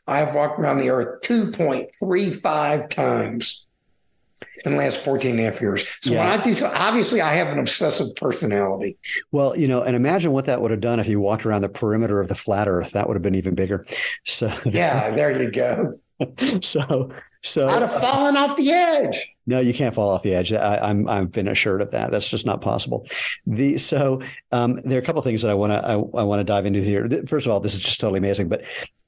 I 0.07 0.19
have 0.19 0.35
walked 0.35 0.59
around 0.59 0.77
the 0.77 0.89
Earth 0.89 1.21
two 1.21 1.51
point 1.51 1.89
three 1.99 2.31
five 2.31 2.89
times 2.89 3.65
in 4.65 4.71
the 4.73 4.77
last 4.77 4.99
14 5.01 5.31
and 5.31 5.39
a 5.39 5.43
half 5.43 5.61
years. 5.61 5.85
So 6.01 6.11
yeah. 6.11 6.19
when 6.19 6.39
I 6.39 6.43
do 6.43 6.53
so, 6.53 6.71
obviously 6.73 7.21
I 7.21 7.35
have 7.35 7.47
an 7.47 7.59
obsessive 7.59 8.15
personality. 8.15 8.97
Well, 9.31 9.57
you 9.57 9.67
know, 9.67 9.81
and 9.81 9.95
imagine 9.95 10.31
what 10.31 10.45
that 10.45 10.61
would 10.61 10.71
have 10.71 10.81
done 10.81 10.99
if 10.99 11.07
you 11.07 11.19
walked 11.19 11.45
around 11.45 11.61
the 11.61 11.69
perimeter 11.69 12.19
of 12.19 12.27
the 12.27 12.35
flat 12.35 12.67
earth. 12.67 12.91
That 12.91 13.07
would 13.07 13.15
have 13.15 13.21
been 13.21 13.35
even 13.35 13.55
bigger. 13.55 13.85
So 14.23 14.51
yeah, 14.65 15.11
there 15.11 15.41
you 15.41 15.51
go. 15.51 15.93
so 16.61 17.11
so 17.43 17.67
I'd 17.67 17.81
have 17.81 17.99
fallen 18.01 18.37
off 18.37 18.55
the 18.57 18.71
edge. 18.71 19.33
No, 19.45 19.59
you 19.59 19.73
can't 19.73 19.95
fall 19.95 20.09
off 20.09 20.23
the 20.23 20.35
edge. 20.35 20.51
I, 20.51 20.89
am 20.89 21.07
I've 21.07 21.31
been 21.31 21.47
assured 21.47 21.81
of 21.81 21.91
that. 21.91 22.11
That's 22.11 22.29
just 22.29 22.45
not 22.45 22.61
possible. 22.61 23.07
The 23.45 23.77
so 23.77 24.21
um, 24.51 24.75
there 24.83 24.99
are 24.99 25.01
a 25.01 25.05
couple 25.05 25.19
of 25.19 25.25
things 25.25 25.41
that 25.43 25.51
I 25.51 25.53
want 25.53 25.71
to 25.71 25.85
I, 25.85 25.93
I 25.93 26.23
want 26.23 26.39
to 26.39 26.43
dive 26.43 26.65
into 26.65 26.81
here. 26.81 27.07
First 27.27 27.45
of 27.45 27.51
all, 27.51 27.59
this 27.59 27.73
is 27.73 27.79
just 27.79 28.01
totally 28.01 28.17
amazing. 28.17 28.49
But 28.49 28.63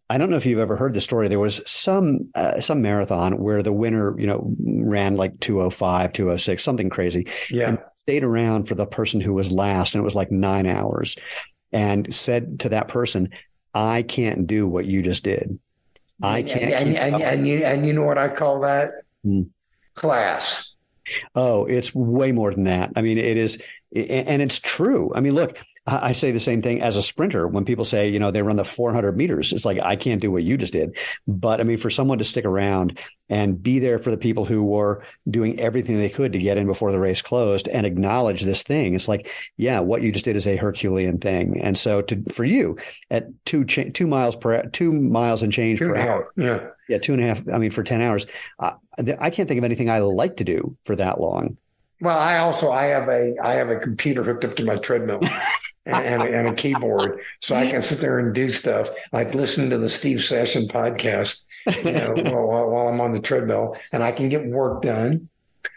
I 0.09 0.17
don't 0.17 0.29
know 0.29 0.37
if 0.37 0.45
you've 0.45 0.59
ever 0.59 0.75
heard 0.75 0.93
the 0.93 1.01
story. 1.01 1.27
There 1.27 1.39
was 1.39 1.61
some 1.69 2.31
uh, 2.35 2.61
some 2.61 2.81
marathon 2.81 3.37
where 3.39 3.61
the 3.61 3.73
winner, 3.73 4.19
you 4.19 4.25
know, 4.27 4.55
ran 4.59 5.15
like 5.15 5.39
205, 5.39 6.13
206, 6.13 6.63
something 6.63 6.89
crazy. 6.89 7.27
Yeah. 7.51 7.69
And 7.69 7.79
stayed 8.07 8.23
around 8.23 8.67
for 8.67 8.75
the 8.75 8.87
person 8.87 9.21
who 9.21 9.33
was 9.33 9.51
last, 9.51 9.93
and 9.93 10.01
it 10.01 10.03
was 10.03 10.15
like 10.15 10.31
nine 10.31 10.65
hours, 10.65 11.15
and 11.71 12.11
said 12.11 12.61
to 12.61 12.69
that 12.69 12.87
person, 12.87 13.29
"I 13.73 14.01
can't 14.01 14.47
do 14.47 14.67
what 14.67 14.85
you 14.85 15.03
just 15.03 15.23
did." 15.23 15.59
I 16.21 16.43
can't. 16.43 16.61
And, 16.63 16.97
and, 16.97 17.15
and, 17.15 17.23
and, 17.23 17.47
you 17.47 17.65
and 17.65 17.87
you 17.87 17.93
know 17.93 18.03
what 18.03 18.17
I 18.17 18.27
call 18.27 18.61
that? 18.61 18.91
Hmm. 19.23 19.43
Class. 19.95 20.73
Oh, 21.35 21.65
it's 21.65 21.93
way 21.95 22.31
more 22.31 22.53
than 22.53 22.65
that. 22.65 22.91
I 22.95 23.01
mean, 23.01 23.17
it 23.17 23.37
is, 23.37 23.61
and 23.95 24.41
it's 24.41 24.59
true. 24.59 25.11
I 25.15 25.21
mean, 25.21 25.33
look, 25.33 25.57
I 25.87 26.11
say 26.11 26.31
the 26.31 26.39
same 26.39 26.61
thing 26.61 26.81
as 26.81 26.95
a 26.95 27.03
sprinter 27.03 27.47
when 27.47 27.65
people 27.65 27.85
say, 27.85 28.09
you 28.09 28.19
know, 28.19 28.31
they 28.31 28.41
run 28.41 28.57
the 28.57 28.65
400 28.65 29.17
meters. 29.17 29.51
It's 29.53 29.65
like, 29.65 29.79
I 29.79 29.95
can't 29.95 30.21
do 30.21 30.31
what 30.31 30.43
you 30.43 30.57
just 30.57 30.73
did. 30.73 30.97
But 31.27 31.59
I 31.59 31.63
mean, 31.63 31.77
for 31.77 31.89
someone 31.89 32.19
to 32.19 32.23
stick 32.23 32.45
around 32.45 32.99
and 33.29 33.61
be 33.61 33.79
there 33.79 33.97
for 33.97 34.11
the 34.11 34.17
people 34.17 34.45
who 34.45 34.63
were 34.63 35.03
doing 35.29 35.59
everything 35.59 35.97
they 35.97 36.09
could 36.09 36.33
to 36.33 36.39
get 36.39 36.57
in 36.57 36.67
before 36.67 36.91
the 36.91 36.99
race 36.99 37.21
closed 37.21 37.67
and 37.67 37.85
acknowledge 37.85 38.41
this 38.41 38.61
thing, 38.63 38.93
it's 38.93 39.07
like, 39.07 39.31
yeah, 39.57 39.79
what 39.79 40.01
you 40.01 40.11
just 40.11 40.25
did 40.25 40.35
is 40.35 40.47
a 40.47 40.57
Herculean 40.57 41.17
thing. 41.19 41.59
And 41.59 41.77
so 41.77 42.01
to, 42.03 42.23
for 42.31 42.43
you 42.43 42.77
at 43.09 43.27
two, 43.45 43.65
cha- 43.65 43.89
two 43.93 44.07
miles 44.07 44.35
per, 44.35 44.67
two 44.67 44.91
miles 44.91 45.43
and 45.43 45.51
change 45.51 45.79
two 45.79 45.89
per 45.89 45.97
hour. 45.97 46.31
Yeah. 46.35 46.67
Yeah. 46.87 46.99
Two 46.99 47.13
and 47.13 47.23
a 47.23 47.27
half. 47.27 47.47
I 47.51 47.57
mean, 47.57 47.71
for 47.71 47.83
10 47.83 48.01
hours, 48.01 48.25
I 48.59 49.29
can't 49.29 49.47
think 49.47 49.57
of 49.57 49.63
anything 49.63 49.89
I 49.89 49.99
like 49.99 50.37
to 50.37 50.43
do 50.43 50.77
for 50.85 50.95
that 50.95 51.19
long. 51.19 51.57
Well, 52.01 52.17
I 52.17 52.37
also 52.37 52.71
I 52.71 52.85
have 52.85 53.09
a 53.09 53.35
I 53.43 53.53
have 53.55 53.69
a 53.69 53.75
computer 53.75 54.23
hooked 54.23 54.45
up 54.45 54.55
to 54.55 54.63
my 54.63 54.77
treadmill. 54.77 55.19
and, 55.89 56.23
and, 56.23 56.47
a, 56.47 56.53
keyboard, 56.53 57.21
so 57.41 57.55
I 57.55 57.69
can 57.69 57.81
sit 57.81 57.99
there 57.99 58.19
and 58.19 58.33
do 58.33 58.49
stuff 58.49 58.89
like 59.11 59.33
listen 59.33 59.69
to 59.69 59.77
the 59.77 59.89
Steve 59.89 60.19
Sashen 60.19 60.71
podcast, 60.71 61.45
you 61.83 61.91
know, 61.91 62.13
while, 62.33 62.69
while, 62.69 62.87
I'm 62.87 63.01
on 63.01 63.13
the 63.13 63.19
treadmill, 63.19 63.75
and 63.91 64.03
I 64.03 64.11
can 64.11 64.29
get 64.29 64.45
work 64.45 64.81
done. 64.81 65.29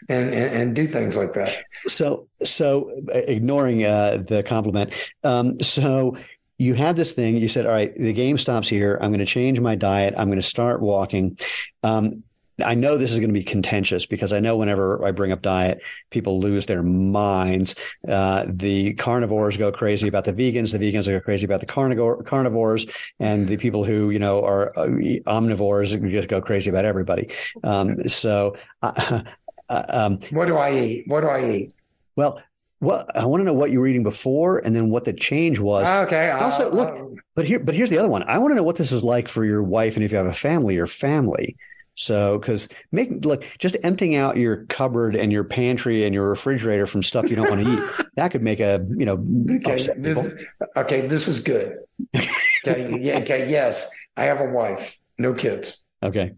And, 0.09 0.33
and, 0.33 0.55
and 0.55 0.75
do 0.75 0.87
things 0.87 1.15
like 1.15 1.33
that. 1.33 1.63
So 1.85 2.27
so 2.43 2.91
ignoring 3.13 3.85
uh, 3.85 4.23
the 4.27 4.43
compliment. 4.43 4.93
Um, 5.23 5.61
so 5.61 6.17
you 6.57 6.73
had 6.73 6.95
this 6.95 7.11
thing. 7.11 7.37
You 7.37 7.47
said, 7.47 7.65
"All 7.65 7.73
right, 7.73 7.93
the 7.95 8.13
game 8.13 8.37
stops 8.37 8.67
here. 8.67 8.97
I'm 9.01 9.11
going 9.11 9.19
to 9.19 9.25
change 9.25 9.59
my 9.59 9.75
diet. 9.75 10.13
I'm 10.17 10.27
going 10.27 10.39
to 10.39 10.41
start 10.41 10.81
walking." 10.81 11.37
Um, 11.83 12.23
I 12.63 12.75
know 12.75 12.97
this 12.97 13.11
is 13.11 13.19
going 13.19 13.29
to 13.29 13.33
be 13.33 13.43
contentious 13.43 14.05
because 14.05 14.33
I 14.33 14.39
know 14.39 14.57
whenever 14.57 15.03
I 15.05 15.11
bring 15.11 15.31
up 15.31 15.41
diet, 15.41 15.81
people 16.11 16.39
lose 16.39 16.65
their 16.65 16.83
minds. 16.83 17.75
Uh, 18.07 18.45
the 18.47 18.93
carnivores 18.95 19.57
go 19.57 19.71
crazy 19.71 20.07
about 20.07 20.25
the 20.25 20.33
vegans. 20.33 20.71
The 20.71 20.79
vegans 20.79 21.07
go 21.07 21.19
crazy 21.19 21.45
about 21.45 21.61
the 21.61 21.65
carnivore, 21.65 22.23
carnivores, 22.23 22.85
and 23.19 23.47
the 23.47 23.57
people 23.57 23.83
who 23.83 24.09
you 24.09 24.19
know 24.19 24.43
are 24.43 24.77
uh, 24.77 24.87
omnivores 24.87 26.11
just 26.11 26.27
go 26.27 26.41
crazy 26.41 26.69
about 26.69 26.85
everybody. 26.85 27.29
Um, 27.63 28.07
so. 28.07 28.55
Uh, 28.81 29.23
Uh, 29.69 29.83
um, 29.89 30.19
what 30.31 30.45
do 30.45 30.57
I 30.57 30.71
eat? 30.77 31.07
What 31.07 31.21
do 31.21 31.27
I 31.27 31.51
eat? 31.51 31.73
Well, 32.15 32.41
well, 32.79 33.07
I 33.15 33.25
want 33.25 33.41
to 33.41 33.45
know 33.45 33.53
what 33.53 33.71
you 33.71 33.79
were 33.79 33.87
eating 33.87 34.03
before, 34.03 34.59
and 34.59 34.75
then 34.75 34.89
what 34.89 35.05
the 35.05 35.13
change 35.13 35.59
was. 35.59 35.87
Okay. 35.87 36.31
Also, 36.31 36.69
uh, 36.69 36.73
look, 36.73 36.89
uh, 36.89 37.21
but 37.33 37.45
here, 37.45 37.59
but 37.59 37.73
here's 37.73 37.89
the 37.89 37.97
other 37.97 38.09
one. 38.09 38.23
I 38.23 38.37
want 38.37 38.51
to 38.51 38.55
know 38.55 38.63
what 38.63 38.75
this 38.75 38.91
is 38.91 39.03
like 39.03 39.27
for 39.27 39.45
your 39.45 39.63
wife, 39.63 39.95
and 39.95 40.03
if 40.03 40.11
you 40.11 40.17
have 40.17 40.27
a 40.27 40.33
family, 40.33 40.75
your 40.75 40.87
family. 40.87 41.55
So, 41.95 42.39
because 42.39 42.67
make 42.91 43.23
look, 43.23 43.45
just 43.59 43.77
emptying 43.83 44.15
out 44.15 44.37
your 44.37 44.65
cupboard 44.65 45.15
and 45.15 45.31
your 45.31 45.43
pantry 45.43 46.05
and 46.05 46.13
your 46.13 46.29
refrigerator 46.29 46.87
from 46.87 47.03
stuff 47.03 47.29
you 47.29 47.35
don't 47.35 47.49
want 47.49 47.63
to 47.63 47.71
eat, 47.71 48.07
that 48.15 48.31
could 48.31 48.41
make 48.41 48.59
a 48.59 48.85
you 48.89 49.05
know 49.05 49.23
okay, 49.57 49.87
this, 49.97 50.27
okay, 50.75 51.07
this 51.07 51.27
is 51.27 51.39
good. 51.39 51.77
Okay, 52.15 52.97
yeah, 52.99 53.19
okay, 53.19 53.49
yes, 53.49 53.87
I 54.17 54.23
have 54.23 54.39
a 54.39 54.45
wife, 54.45 54.97
no 55.17 55.33
kids, 55.33 55.77
Okay, 56.01 56.33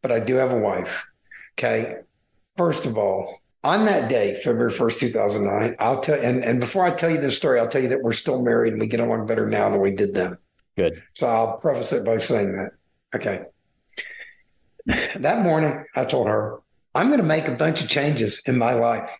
but 0.00 0.10
I 0.10 0.20
do 0.20 0.36
have 0.36 0.52
a 0.52 0.58
wife. 0.58 1.04
Okay, 1.58 1.96
first 2.56 2.86
of 2.86 2.96
all, 2.96 3.42
on 3.64 3.84
that 3.84 4.08
day, 4.08 4.40
February 4.42 4.70
first, 4.70 5.00
two 5.00 5.10
thousand 5.10 5.44
nine, 5.44 5.76
I'll 5.78 6.00
tell. 6.00 6.18
And 6.18 6.42
and 6.42 6.60
before 6.60 6.84
I 6.84 6.92
tell 6.92 7.10
you 7.10 7.20
this 7.20 7.36
story, 7.36 7.60
I'll 7.60 7.68
tell 7.68 7.82
you 7.82 7.88
that 7.88 8.02
we're 8.02 8.12
still 8.12 8.42
married 8.42 8.72
and 8.72 8.80
we 8.80 8.86
get 8.86 9.00
along 9.00 9.26
better 9.26 9.48
now 9.48 9.68
than 9.68 9.80
we 9.80 9.90
did 9.90 10.14
then. 10.14 10.38
good. 10.76 11.02
So 11.12 11.26
I'll 11.26 11.58
preface 11.58 11.92
it 11.92 12.04
by 12.06 12.18
saying 12.18 12.52
that. 12.56 12.70
Okay. 13.14 13.42
That 14.88 15.42
morning, 15.42 15.84
I 15.94 16.04
told 16.04 16.28
her, 16.28 16.60
I'm 16.94 17.08
going 17.08 17.20
to 17.20 17.26
make 17.26 17.46
a 17.46 17.54
bunch 17.54 17.82
of 17.82 17.88
changes 17.88 18.40
in 18.46 18.56
my 18.56 18.72
life 18.72 19.10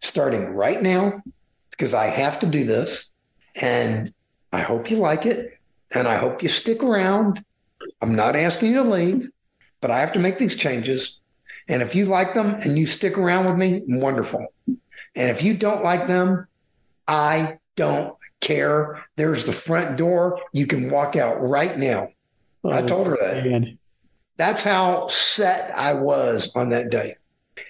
starting 0.00 0.54
right 0.54 0.82
now 0.82 1.22
because 1.70 1.94
I 1.94 2.06
have 2.06 2.40
to 2.40 2.46
do 2.46 2.64
this. 2.64 3.10
And 3.54 4.12
I 4.52 4.60
hope 4.60 4.90
you 4.90 4.96
like 4.96 5.24
it. 5.24 5.58
And 5.94 6.08
I 6.08 6.16
hope 6.16 6.42
you 6.42 6.48
stick 6.48 6.82
around. 6.82 7.44
I'm 8.00 8.14
not 8.14 8.34
asking 8.34 8.70
you 8.70 8.82
to 8.82 8.90
leave, 8.90 9.28
but 9.80 9.90
I 9.90 10.00
have 10.00 10.12
to 10.14 10.18
make 10.18 10.38
these 10.38 10.56
changes. 10.56 11.18
And 11.68 11.82
if 11.82 11.94
you 11.94 12.06
like 12.06 12.34
them 12.34 12.54
and 12.54 12.76
you 12.76 12.86
stick 12.86 13.16
around 13.16 13.46
with 13.46 13.56
me, 13.56 13.82
wonderful. 13.86 14.52
And 14.66 15.30
if 15.30 15.42
you 15.42 15.54
don't 15.54 15.84
like 15.84 16.08
them, 16.08 16.48
I 17.06 17.58
don't 17.76 18.16
care. 18.40 19.04
There's 19.16 19.44
the 19.44 19.52
front 19.52 19.96
door. 19.96 20.40
You 20.52 20.66
can 20.66 20.90
walk 20.90 21.14
out 21.14 21.40
right 21.40 21.78
now. 21.78 22.08
I 22.64 22.80
oh, 22.80 22.86
told 22.86 23.06
her 23.06 23.16
that. 23.20 23.46
Man. 23.46 23.78
That's 24.36 24.62
how 24.62 25.08
set 25.08 25.76
I 25.76 25.94
was 25.94 26.50
on 26.54 26.70
that 26.70 26.90
day. 26.90 27.16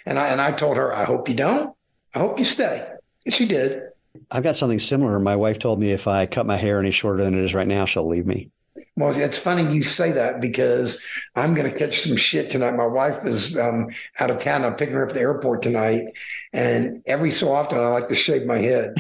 And 0.07 0.19
I 0.19 0.29
and 0.29 0.41
I 0.41 0.53
told 0.53 0.77
her, 0.77 0.95
I 0.95 1.05
hope 1.05 1.29
you 1.29 1.35
don't. 1.35 1.75
I 2.15 2.21
hope 2.21 2.39
you 2.39 2.45
stay. 2.45 2.89
And 3.25 3.35
she 3.35 3.47
did. 3.47 3.83
I've 4.31 4.43
got 4.43 4.57
something 4.57 4.79
similar. 4.79 5.19
My 5.19 5.37
wife 5.37 5.59
told 5.59 5.81
me 5.81 5.91
if 5.93 6.07
I 6.07 6.27
cut 6.27 6.47
my 6.47 6.57
hair 6.57 6.79
any 6.79 6.91
shorter 6.91 7.25
than 7.25 7.35
it 7.35 7.45
is 7.45 7.55
right 7.55 7.67
now, 7.67 7.85
she'll 7.85 8.07
leave 8.07 8.27
me. 8.27 8.51
Well, 8.97 9.17
it's 9.17 9.39
funny 9.39 9.75
you 9.75 9.83
say 9.83 10.13
that 10.13 10.41
because 10.41 11.01
I'm 11.35 11.55
going 11.55 11.71
to 11.71 11.77
catch 11.77 12.01
some 12.01 12.17
shit 12.17 12.51
tonight. 12.51 12.73
My 12.73 12.87
wife 12.87 13.25
is 13.25 13.57
um, 13.57 13.89
out 14.21 14.31
of 14.31 14.39
town. 14.39 14.65
I'm 14.65 14.77
picking 14.77 14.95
her 14.95 15.05
up 15.05 15.11
at 15.11 15.15
the 15.15 15.21
airport 15.21 15.63
tonight, 15.63 16.05
and 16.53 17.03
every 17.07 17.31
so 17.31 17.53
often 17.53 17.79
I 17.79 17.89
like 17.89 18.09
to 18.09 18.15
shave 18.15 18.47
my 18.47 18.59
head. 18.59 18.95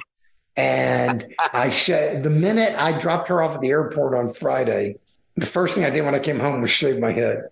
And 0.56 1.34
I 1.52 1.70
shaved 1.70 2.24
the 2.24 2.30
minute 2.30 2.74
I 2.76 2.98
dropped 2.98 3.28
her 3.28 3.42
off 3.42 3.54
at 3.54 3.60
the 3.60 3.70
airport 3.70 4.14
on 4.14 4.32
Friday. 4.32 4.96
The 5.36 5.46
first 5.46 5.74
thing 5.74 5.84
I 5.84 5.90
did 5.90 6.04
when 6.04 6.14
I 6.14 6.18
came 6.18 6.38
home 6.38 6.60
was 6.60 6.70
shave 6.70 6.98
my 6.98 7.12
head. 7.12 7.44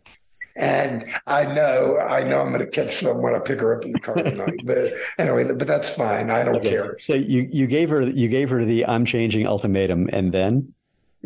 And 0.57 1.05
I 1.27 1.45
know, 1.53 1.99
I 1.99 2.23
know 2.25 2.41
I'm 2.41 2.49
going 2.49 2.61
to 2.61 2.67
catch 2.67 2.97
some 2.97 3.19
when 3.23 3.35
I 3.35 3.39
pick 3.41 3.61
her 3.61 3.77
up 3.77 3.85
in 3.85 3.93
the 3.93 4.01
car 4.01 4.15
tonight. 4.17 4.55
But 4.65 4.95
anyway, 5.19 5.45
but 5.53 5.67
that's 5.67 5.89
fine. 5.89 6.31
I 6.31 6.45
don't 6.45 6.57
Okay. 6.57 6.71
care. 6.71 6.99
So 6.99 7.15
you 7.15 7.47
you 7.51 7.67
gave 7.67 7.91
her 7.91 8.03
you 8.03 8.29
gave 8.29 8.49
her 8.51 8.65
the 8.65 8.87
I'm 8.87 9.05
changing 9.05 9.47
ultimatum, 9.47 10.09
and 10.13 10.33
then 10.33 10.73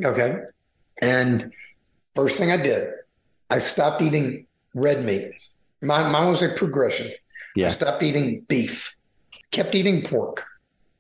Okay. 0.03 0.39
And 1.01 1.53
first 2.15 2.39
thing 2.39 2.51
I 2.51 2.57
did, 2.57 2.89
I 3.51 3.59
stopped 3.59 4.03
eating 4.03 4.47
red 4.75 5.05
meat. 5.05 5.31
Mine, 5.81 6.11
mine 6.11 6.29
was 6.29 6.43
a 6.43 6.49
progression. 6.51 7.11
Yeah. 7.55 7.67
I 7.67 7.71
stopped 7.71 8.03
eating 8.03 8.41
beef, 8.49 8.97
kept 9.53 9.75
eating 9.77 10.03
pork 10.03 10.45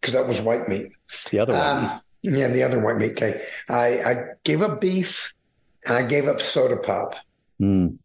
because 0.00 0.14
that 0.14 0.28
was 0.28 0.40
white 0.40 0.68
meat. 0.68 0.92
the 1.30 1.40
other 1.40 1.52
one. 1.52 1.62
Um, 1.66 2.00
yeah, 2.22 2.48
the 2.48 2.62
other 2.62 2.78
white 2.80 2.96
meat. 2.96 3.12
Okay. 3.12 3.42
I, 3.68 4.02
I 4.02 4.14
gave 4.44 4.62
up 4.62 4.80
beef 4.80 5.33
and 5.86 5.96
I 5.96 6.02
gave 6.02 6.28
up 6.28 6.40
soda 6.40 6.76
pop. 6.76 7.16
Mm, 7.60 7.98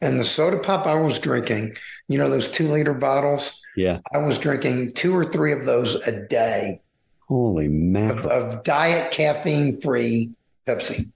And 0.00 0.18
the 0.20 0.24
soda 0.24 0.58
pop 0.58 0.86
I 0.86 0.94
was 0.94 1.18
drinking, 1.18 1.76
you 2.08 2.18
know, 2.18 2.30
those 2.30 2.48
two 2.48 2.68
liter 2.68 2.94
bottles, 2.94 3.60
yeah. 3.76 3.98
I 4.14 4.18
was 4.18 4.38
drinking 4.38 4.94
two 4.94 5.14
or 5.14 5.24
three 5.24 5.52
of 5.52 5.64
those 5.66 5.96
a 6.06 6.26
day. 6.26 6.80
Holy 7.28 7.66
of, 7.66 7.72
mackerel! 7.72 8.30
of 8.30 8.62
diet 8.62 9.10
caffeine 9.10 9.80
free 9.80 10.30
Pepsi. 10.66 11.10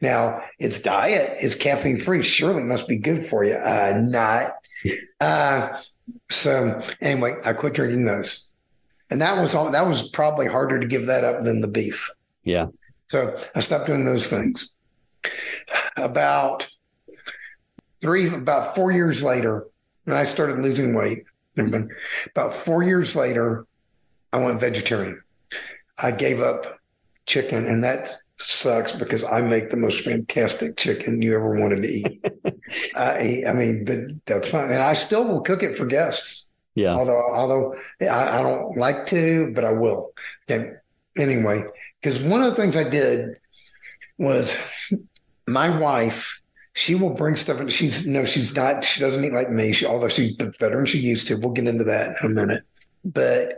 Now 0.00 0.42
it's 0.58 0.78
diet, 0.78 1.36
it's 1.40 1.54
caffeine 1.54 2.00
free. 2.00 2.22
Surely 2.22 2.62
must 2.62 2.88
be 2.88 2.96
good 2.96 3.24
for 3.26 3.44
you. 3.44 3.54
Uh, 3.54 4.00
not. 4.04 4.52
Uh, 5.20 5.80
so 6.30 6.80
anyway, 7.00 7.34
I 7.44 7.54
quit 7.54 7.72
drinking 7.72 8.04
those, 8.04 8.44
and 9.10 9.20
that 9.22 9.40
was 9.40 9.54
all. 9.54 9.70
That 9.70 9.86
was 9.88 10.08
probably 10.10 10.46
harder 10.46 10.78
to 10.78 10.86
give 10.86 11.06
that 11.06 11.24
up 11.24 11.42
than 11.44 11.62
the 11.62 11.66
beef. 11.66 12.10
Yeah. 12.44 12.66
So 13.08 13.36
I 13.54 13.60
stopped 13.60 13.86
doing 13.86 14.04
those 14.04 14.28
things. 14.28 14.68
About 15.96 16.68
three, 18.00 18.32
about 18.32 18.74
four 18.74 18.92
years 18.92 19.22
later, 19.22 19.66
when 20.04 20.16
I 20.16 20.24
started 20.24 20.60
losing 20.60 20.94
weight, 20.94 21.24
about 21.56 22.52
four 22.52 22.82
years 22.82 23.16
later, 23.16 23.66
I 24.32 24.38
went 24.38 24.60
vegetarian. 24.60 25.22
I 25.98 26.10
gave 26.10 26.40
up 26.40 26.78
chicken, 27.24 27.66
and 27.66 27.82
that 27.84 28.12
sucks 28.38 28.92
because 28.92 29.24
I 29.24 29.40
make 29.40 29.70
the 29.70 29.76
most 29.76 30.02
fantastic 30.02 30.76
chicken 30.76 31.22
you 31.22 31.34
ever 31.34 31.58
wanted 31.58 31.82
to 31.82 31.88
eat. 31.88 32.24
I, 32.94 33.44
I 33.48 33.52
mean, 33.52 33.84
but 33.84 33.98
that's 34.26 34.48
fine, 34.48 34.70
and 34.70 34.82
I 34.82 34.92
still 34.92 35.24
will 35.24 35.40
cook 35.40 35.62
it 35.62 35.76
for 35.76 35.86
guests. 35.86 36.48
Yeah. 36.74 36.94
Although, 36.94 37.22
although 37.34 37.74
I, 38.02 38.38
I 38.38 38.42
don't 38.42 38.76
like 38.76 39.06
to, 39.06 39.52
but 39.54 39.64
I 39.64 39.72
will. 39.72 40.12
Okay. 40.48 40.72
Anyway, 41.16 41.64
because 42.00 42.20
one 42.20 42.42
of 42.42 42.54
the 42.54 42.60
things 42.60 42.76
I 42.76 42.84
did 42.84 43.38
was 44.18 44.56
my 45.46 45.68
wife. 45.68 46.40
She 46.74 46.94
will 46.94 47.14
bring 47.14 47.36
stuff, 47.36 47.58
and 47.58 47.72
she's 47.72 48.06
no, 48.06 48.24
she's 48.24 48.54
not. 48.54 48.84
She 48.84 49.00
doesn't 49.00 49.24
eat 49.24 49.32
like 49.32 49.50
me. 49.50 49.72
She, 49.72 49.86
although 49.86 50.08
she's 50.08 50.34
better 50.36 50.76
than 50.76 50.86
she 50.86 50.98
used 50.98 51.26
to. 51.28 51.36
We'll 51.36 51.52
get 51.52 51.66
into 51.66 51.84
that 51.84 52.16
in 52.22 52.26
a 52.26 52.34
minute. 52.34 52.64
But 53.04 53.54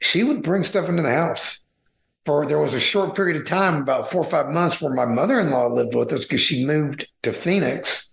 she 0.00 0.24
would 0.24 0.42
bring 0.42 0.64
stuff 0.64 0.88
into 0.88 1.02
the 1.02 1.12
house. 1.12 1.60
For 2.24 2.46
there 2.46 2.58
was 2.58 2.74
a 2.74 2.80
short 2.80 3.16
period 3.16 3.36
of 3.36 3.46
time, 3.46 3.82
about 3.82 4.10
four 4.10 4.22
or 4.22 4.30
five 4.30 4.48
months, 4.48 4.80
where 4.80 4.94
my 4.94 5.04
mother-in-law 5.04 5.68
lived 5.68 5.94
with 5.94 6.12
us 6.12 6.24
because 6.24 6.40
she 6.40 6.64
moved 6.64 7.06
to 7.22 7.32
Phoenix, 7.32 8.12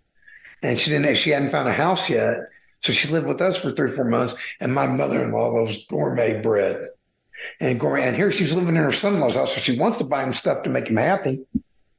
and 0.63 0.77
she 0.77 0.89
didn't. 0.89 1.15
She 1.15 1.29
hadn't 1.29 1.51
found 1.51 1.69
a 1.69 1.73
house 1.73 2.09
yet, 2.09 2.37
so 2.81 2.91
she 2.91 3.07
lived 3.07 3.27
with 3.27 3.41
us 3.41 3.57
for 3.57 3.71
three, 3.71 3.91
or 3.91 3.93
four 3.93 4.05
months. 4.05 4.35
And 4.59 4.73
my 4.73 4.87
mother-in-law 4.87 5.49
loves 5.49 5.85
gourmet 5.85 6.41
bread, 6.41 6.89
and 7.59 7.79
gourmet. 7.79 8.03
And 8.03 8.15
here 8.15 8.31
she's 8.31 8.53
living 8.53 8.75
in 8.75 8.83
her 8.83 8.91
son-in-law's 8.91 9.35
house, 9.35 9.53
so 9.53 9.59
she 9.59 9.77
wants 9.77 9.97
to 9.97 10.03
buy 10.03 10.23
him 10.23 10.33
stuff 10.33 10.63
to 10.63 10.69
make 10.69 10.89
him 10.89 10.97
happy. 10.97 11.45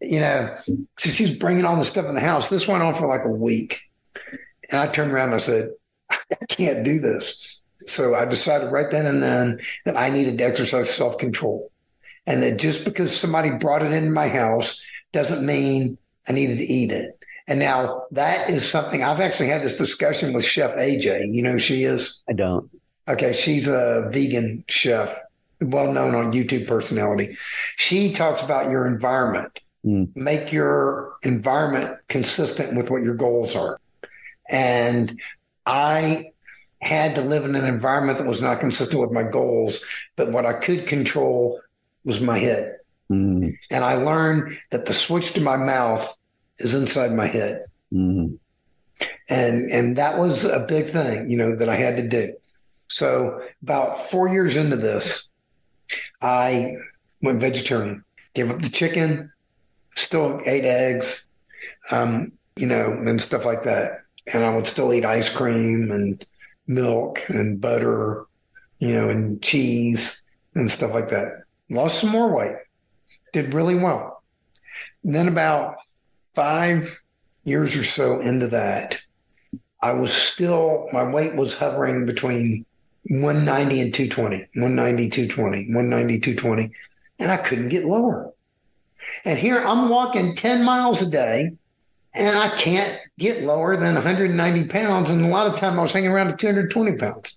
You 0.00 0.20
know, 0.20 0.57
so 0.96 1.11
she's 1.11 1.37
bringing 1.37 1.64
all 1.64 1.76
the 1.76 1.85
stuff 1.85 2.07
in 2.07 2.14
the 2.14 2.20
house. 2.20 2.48
This 2.48 2.66
went 2.66 2.83
on 2.83 2.94
for 2.94 3.07
like 3.07 3.24
a 3.24 3.29
week, 3.29 3.81
and 4.70 4.81
I 4.81 4.87
turned 4.87 5.12
around 5.12 5.26
and 5.26 5.35
I 5.35 5.38
said, 5.38 5.70
"I 6.11 6.44
can't 6.48 6.85
do 6.85 6.98
this." 6.98 7.61
So 7.87 8.14
I 8.14 8.24
decided 8.24 8.72
right 8.72 8.90
then 8.90 9.07
and 9.07 9.22
then 9.22 9.59
that 9.85 9.96
I 9.96 10.11
needed 10.11 10.38
to 10.38 10.44
exercise 10.44 10.88
self-control, 10.90 11.70
and 12.26 12.42
that 12.42 12.59
just 12.59 12.85
because 12.85 13.14
somebody 13.14 13.50
brought 13.50 13.83
it 13.83 13.92
into 13.92 14.11
my 14.11 14.29
house 14.29 14.83
doesn't 15.12 15.44
mean 15.44 15.98
I 16.29 16.33
needed 16.33 16.59
to 16.59 16.64
eat 16.64 16.92
it. 16.92 17.16
And 17.46 17.59
now 17.59 18.05
that 18.12 18.48
is 18.48 18.68
something 18.68 19.03
I've 19.03 19.20
actually 19.20 19.48
had 19.48 19.62
this 19.62 19.76
discussion 19.76 20.33
with 20.33 20.44
Chef 20.44 20.70
AJ. 20.76 21.35
You 21.35 21.42
know 21.42 21.53
who 21.53 21.59
she 21.59 21.83
is? 21.83 22.20
I 22.29 22.33
don't. 22.33 22.70
Okay, 23.09 23.33
she's 23.33 23.66
a 23.66 24.09
vegan 24.12 24.62
chef, 24.68 25.18
well 25.60 25.92
known 25.92 26.14
on 26.14 26.32
YouTube 26.32 26.66
personality. 26.66 27.36
She 27.76 28.12
talks 28.12 28.42
about 28.42 28.70
your 28.70 28.86
environment. 28.86 29.60
Mm. 29.84 30.14
Make 30.16 30.52
your 30.52 31.14
environment 31.22 31.96
consistent 32.08 32.76
with 32.76 32.90
what 32.90 33.02
your 33.02 33.14
goals 33.14 33.56
are. 33.56 33.80
And 34.50 35.20
I 35.66 36.32
had 36.82 37.14
to 37.14 37.20
live 37.20 37.44
in 37.44 37.54
an 37.54 37.66
environment 37.66 38.18
that 38.18 38.26
was 38.26 38.42
not 38.42 38.60
consistent 38.60 39.00
with 39.00 39.12
my 39.12 39.22
goals, 39.22 39.82
but 40.16 40.32
what 40.32 40.46
I 40.46 40.54
could 40.54 40.86
control 40.86 41.60
was 42.04 42.20
my 42.20 42.38
head. 42.38 42.76
Mm, 43.12 43.52
And 43.70 43.84
I 43.84 43.94
learned 43.94 44.56
that 44.70 44.86
the 44.86 44.92
switch 44.92 45.32
to 45.32 45.40
my 45.40 45.56
mouth 45.56 46.16
is 46.58 46.74
inside 46.74 47.12
my 47.12 47.26
head. 47.26 47.64
mm, 47.92 48.38
and 49.30 49.70
and 49.70 49.96
that 49.96 50.18
was 50.18 50.44
a 50.44 50.60
big 50.68 50.86
thing 50.90 51.30
you 51.30 51.36
know 51.36 51.56
that 51.56 51.70
i 51.70 51.76
had 51.76 51.96
to 51.96 52.06
do 52.06 52.34
so 52.88 53.40
about 53.62 53.98
four 54.10 54.28
years 54.28 54.56
into 54.56 54.76
this 54.76 55.29
i 56.22 56.76
went 57.22 57.40
vegetarian 57.40 58.04
gave 58.35 58.50
up 58.50 58.61
the 58.62 58.68
chicken 58.68 59.33
still 59.94 60.40
ate 60.46 60.64
eggs 60.64 61.26
um, 61.90 62.33
you 62.56 62.66
know 62.66 62.92
and 62.92 63.20
stuff 63.20 63.44
like 63.44 63.64
that. 63.64 64.02
And 64.33 64.44
i 64.44 64.54
would 64.54 64.66
still 64.66 64.92
eat 64.92 65.04
ice 65.04 65.28
cream 65.28 65.90
and 65.90 66.24
milk 66.66 67.24
and 67.28 67.61
butter 67.61 68.26
you 68.78 68.94
know 68.94 69.09
and 69.09 69.42
cheese 69.42 70.22
and 70.54 70.70
stuff 70.70 70.92
like 70.92 71.11
that. 71.11 71.42
Lost 71.68 72.00
some 72.00 72.11
more 72.11 72.35
weight. 72.35 72.56
Did 73.33 73.54
really 73.54 73.76
well. 73.76 74.22
And 75.04 75.14
then 75.14 75.28
about 75.28 75.76
five 76.35 77.00
years 77.44 77.76
or 77.76 77.85
so 77.85 78.20
into 78.20 78.48
that, 78.48 79.00
I 79.80 79.92
was 79.92 80.12
still, 80.12 80.88
my 80.92 81.04
weight 81.04 81.37
was 81.37 81.54
hovering 81.54 82.06
between 82.06 82.66
190 83.08 83.80
and 83.80 83.94
220, 83.94 84.36
190, 84.54 85.08
220, 85.08 85.58
190, 85.74 86.20
220, 86.20 86.70
and 87.18 87.30
I 87.30 87.36
couldn't 87.36 87.68
get 87.68 87.84
lower. 87.84 88.32
And 89.24 89.38
here 89.38 89.58
I'm 89.58 89.88
walking 89.88 90.34
10 90.34 90.62
miles 90.62 91.02
a 91.02 91.10
day 91.10 91.52
and 92.14 92.38
I 92.38 92.48
can't 92.56 92.98
get 93.18 93.42
lower 93.42 93.76
than 93.76 93.94
190 93.94 94.68
pounds. 94.68 95.10
And 95.10 95.24
a 95.24 95.28
lot 95.28 95.46
of 95.46 95.56
time 95.56 95.78
I 95.78 95.82
was 95.82 95.92
hanging 95.92 96.10
around 96.10 96.28
at 96.28 96.38
220 96.38 96.96
pounds. 96.96 97.36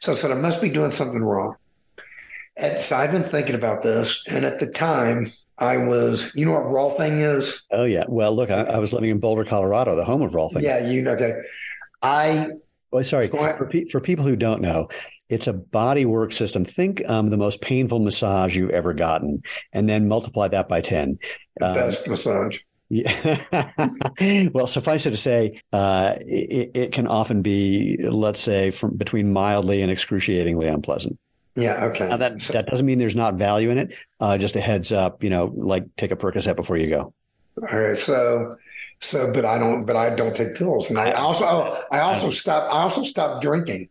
So 0.00 0.12
I 0.12 0.14
said, 0.14 0.30
I 0.30 0.34
must 0.34 0.60
be 0.60 0.68
doing 0.68 0.90
something 0.90 1.22
wrong. 1.22 1.56
And 2.56 2.80
so 2.80 2.96
I've 2.96 3.12
been 3.12 3.24
thinking 3.24 3.54
about 3.54 3.82
this. 3.82 4.24
And 4.28 4.44
at 4.44 4.58
the 4.58 4.66
time, 4.66 5.32
I 5.58 5.76
was, 5.76 6.32
you 6.34 6.44
know 6.44 6.52
what 6.52 6.64
Rolfing 6.64 7.20
is? 7.20 7.64
Oh, 7.70 7.84
yeah. 7.84 8.04
Well, 8.08 8.34
look, 8.34 8.50
I, 8.50 8.62
I 8.62 8.78
was 8.78 8.92
living 8.92 9.10
in 9.10 9.20
Boulder, 9.20 9.44
Colorado, 9.44 9.94
the 9.96 10.04
home 10.04 10.22
of 10.22 10.34
raw 10.34 10.48
thing. 10.48 10.62
Yeah, 10.62 10.88
you 10.88 11.02
know, 11.02 11.12
okay. 11.12 11.40
I, 12.02 12.50
well, 12.90 13.04
sorry, 13.04 13.28
for, 13.28 13.66
pe- 13.66 13.86
for 13.86 14.00
people 14.00 14.24
who 14.24 14.36
don't 14.36 14.62
know, 14.62 14.88
it's 15.28 15.46
a 15.46 15.52
body 15.52 16.04
work 16.04 16.32
system. 16.32 16.64
Think 16.64 17.06
um, 17.08 17.30
the 17.30 17.36
most 17.36 17.60
painful 17.60 18.00
massage 18.00 18.56
you've 18.56 18.70
ever 18.70 18.94
gotten, 18.94 19.42
and 19.72 19.88
then 19.88 20.08
multiply 20.08 20.48
that 20.48 20.68
by 20.68 20.80
10. 20.80 21.18
Um, 21.60 21.74
best 21.74 22.08
massage. 22.08 22.58
Yeah. 22.90 24.48
well, 24.52 24.66
suffice 24.66 25.04
it 25.04 25.10
to 25.10 25.16
say, 25.16 25.60
uh, 25.72 26.16
it, 26.20 26.70
it, 26.74 26.92
can 26.92 27.06
often 27.06 27.42
be, 27.42 27.98
let's 28.00 28.40
say, 28.40 28.70
from 28.70 28.96
between 28.96 29.32
mildly 29.32 29.82
and 29.82 29.92
excruciatingly 29.92 30.66
unpleasant. 30.66 31.18
Yeah. 31.54 31.86
Okay. 31.86 32.08
Now 32.08 32.16
that 32.18 32.40
that 32.40 32.66
doesn't 32.66 32.86
mean 32.86 32.98
there's 32.98 33.16
not 33.16 33.34
value 33.34 33.70
in 33.70 33.78
it. 33.78 33.94
Uh, 34.20 34.38
just 34.38 34.54
a 34.56 34.60
heads 34.60 34.92
up, 34.92 35.24
you 35.24 35.28
know, 35.28 35.52
like 35.56 35.84
take 35.96 36.12
a 36.12 36.16
Percocet 36.16 36.56
before 36.56 36.78
you 36.78 36.88
go. 36.88 37.12
All 37.70 37.78
right. 37.78 37.96
So, 37.96 38.56
so, 39.00 39.32
but 39.32 39.44
I 39.44 39.58
don't, 39.58 39.84
but 39.84 39.96
I 39.96 40.10
don't 40.10 40.34
take 40.34 40.54
pills, 40.54 40.90
and 40.90 40.98
I 40.98 41.12
also, 41.12 41.44
oh, 41.44 41.82
I 41.90 42.00
also 42.00 42.30
stopped. 42.30 42.72
I 42.72 42.78
also 42.78 43.02
stopped 43.02 43.42
drinking 43.42 43.88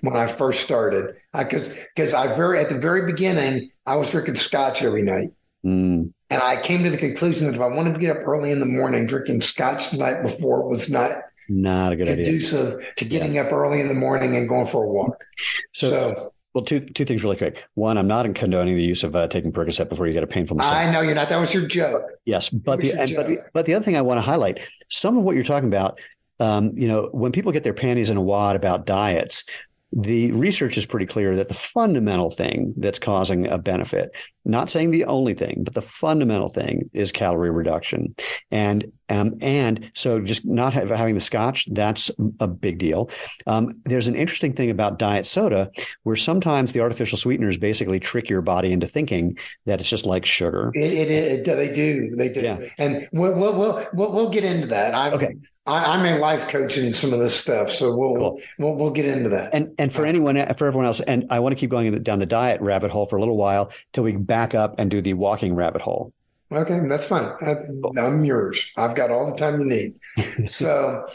when 0.00 0.16
I 0.16 0.26
first 0.26 0.62
started 0.62 1.16
I, 1.34 1.44
because 1.44 1.68
because 1.68 2.14
I 2.14 2.34
very 2.34 2.60
at 2.60 2.68
the 2.68 2.78
very 2.78 3.06
beginning 3.06 3.70
I 3.86 3.96
was 3.96 4.10
drinking 4.10 4.36
scotch 4.36 4.82
every 4.82 5.02
night. 5.02 5.30
Mm. 5.64 6.12
And 6.30 6.42
I 6.42 6.60
came 6.60 6.82
to 6.82 6.90
the 6.90 6.96
conclusion 6.96 7.46
that 7.46 7.54
if 7.54 7.60
I 7.60 7.66
wanted 7.66 7.94
to 7.94 8.00
get 8.00 8.16
up 8.16 8.26
early 8.26 8.50
in 8.50 8.58
the 8.58 8.66
morning, 8.66 9.06
drinking 9.06 9.42
scotch 9.42 9.90
the 9.90 9.98
night 9.98 10.22
before 10.22 10.68
was 10.68 10.90
not 10.90 11.10
not 11.48 11.92
a 11.92 11.96
good 11.96 12.06
conducive 12.06 12.76
idea. 12.76 12.92
to 12.96 13.04
getting 13.04 13.34
yeah. 13.34 13.42
up 13.42 13.52
early 13.52 13.80
in 13.80 13.88
the 13.88 13.94
morning 13.94 14.36
and 14.36 14.48
going 14.48 14.66
for 14.66 14.84
a 14.84 14.88
walk. 14.88 15.24
So, 15.72 15.90
so, 15.90 16.32
well, 16.54 16.64
two 16.64 16.80
two 16.80 17.04
things 17.04 17.22
really 17.22 17.36
quick. 17.36 17.64
One, 17.74 17.96
I'm 17.96 18.06
not 18.06 18.32
condoning 18.34 18.74
the 18.74 18.82
use 18.82 19.02
of 19.02 19.16
uh, 19.16 19.28
taking 19.28 19.52
Percocet 19.52 19.88
before 19.88 20.06
you 20.06 20.12
get 20.12 20.22
a 20.22 20.26
painful 20.26 20.56
massage. 20.56 20.86
I 20.86 20.92
know 20.92 21.00
you're 21.00 21.14
not. 21.14 21.28
That 21.28 21.38
was 21.38 21.54
your 21.54 21.66
joke. 21.66 22.02
Yes, 22.24 22.48
but 22.48 22.80
the, 22.80 22.92
and, 22.92 23.12
but 23.16 23.26
the 23.26 23.38
but 23.52 23.66
the 23.66 23.74
other 23.74 23.84
thing 23.84 23.96
I 23.96 24.02
want 24.02 24.18
to 24.18 24.22
highlight, 24.22 24.60
some 24.88 25.16
of 25.16 25.24
what 25.24 25.34
you're 25.34 25.44
talking 25.44 25.68
about. 25.68 25.98
Um, 26.40 26.72
you 26.76 26.88
know, 26.88 27.08
when 27.12 27.30
people 27.30 27.52
get 27.52 27.62
their 27.62 27.74
panties 27.74 28.10
in 28.10 28.16
a 28.16 28.20
wad 28.20 28.56
about 28.56 28.84
diets, 28.84 29.44
the 29.92 30.32
research 30.32 30.76
is 30.76 30.86
pretty 30.86 31.06
clear 31.06 31.36
that 31.36 31.46
the 31.46 31.54
fundamental 31.54 32.30
thing 32.30 32.74
that's 32.76 32.98
causing 32.98 33.46
a 33.46 33.58
benefit, 33.58 34.10
not 34.44 34.70
saying 34.70 34.90
the 34.90 35.04
only 35.04 35.34
thing, 35.34 35.62
but 35.64 35.74
the 35.74 35.82
fundamental 35.82 36.48
thing 36.48 36.90
is 36.92 37.12
calorie 37.12 37.50
reduction. 37.50 38.14
And 38.50 38.92
um, 39.08 39.34
and 39.42 39.90
so 39.94 40.20
just 40.20 40.46
not 40.46 40.72
have, 40.72 40.88
having 40.88 41.14
the 41.14 41.20
scotch, 41.20 41.68
that's 41.70 42.10
a 42.40 42.48
big 42.48 42.78
deal. 42.78 43.10
Um, 43.46 43.70
there's 43.84 44.08
an 44.08 44.14
interesting 44.14 44.54
thing 44.54 44.70
about 44.70 44.98
diet 44.98 45.26
soda 45.26 45.70
where 46.04 46.16
sometimes 46.16 46.72
the 46.72 46.80
artificial 46.80 47.18
sweeteners 47.18 47.58
basically 47.58 48.00
trick 48.00 48.30
your 48.30 48.40
body 48.40 48.72
into 48.72 48.86
thinking 48.86 49.36
that 49.66 49.80
it's 49.80 49.90
just 49.90 50.06
like 50.06 50.24
sugar. 50.24 50.70
It, 50.74 50.92
it, 50.92 51.10
it 51.10 51.44
they 51.44 51.72
do. 51.72 52.16
They 52.16 52.30
do. 52.30 52.40
Yeah. 52.40 52.60
And 52.78 53.06
we'll, 53.12 53.34
we'll, 53.34 53.86
we'll, 53.92 54.12
we'll 54.12 54.30
get 54.30 54.44
into 54.44 54.68
that. 54.68 54.94
I've, 54.94 55.12
okay. 55.12 55.34
I, 55.64 55.96
am 55.96 56.04
a 56.04 56.18
life 56.18 56.48
coach 56.48 56.76
in 56.76 56.92
some 56.92 57.12
of 57.12 57.20
this 57.20 57.38
stuff, 57.38 57.70
so 57.70 57.94
we'll, 57.94 58.16
cool. 58.16 58.40
we'll 58.58 58.74
we'll 58.74 58.90
get 58.90 59.04
into 59.04 59.28
that. 59.28 59.54
And 59.54 59.68
and 59.78 59.92
for 59.92 60.04
anyone, 60.04 60.34
for 60.56 60.66
everyone 60.66 60.86
else, 60.86 61.00
and 61.00 61.26
I 61.30 61.38
want 61.38 61.52
to 61.52 61.56
keep 61.60 61.70
going 61.70 62.02
down 62.02 62.18
the 62.18 62.26
diet 62.26 62.60
rabbit 62.60 62.90
hole 62.90 63.06
for 63.06 63.16
a 63.16 63.20
little 63.20 63.36
while 63.36 63.70
till 63.92 64.02
we 64.02 64.16
back 64.32 64.54
up 64.54 64.74
and 64.78 64.90
do 64.90 65.02
the 65.02 65.12
walking 65.12 65.54
rabbit 65.54 65.82
hole. 65.82 66.10
Okay, 66.50 66.80
that's 66.88 67.04
fine. 67.04 67.32
I, 67.42 67.56
I'm 68.00 68.24
yours. 68.24 68.72
I've 68.78 68.94
got 68.94 69.10
all 69.10 69.30
the 69.30 69.36
time 69.36 69.60
you 69.60 69.66
need. 69.66 70.48
so, 70.48 71.06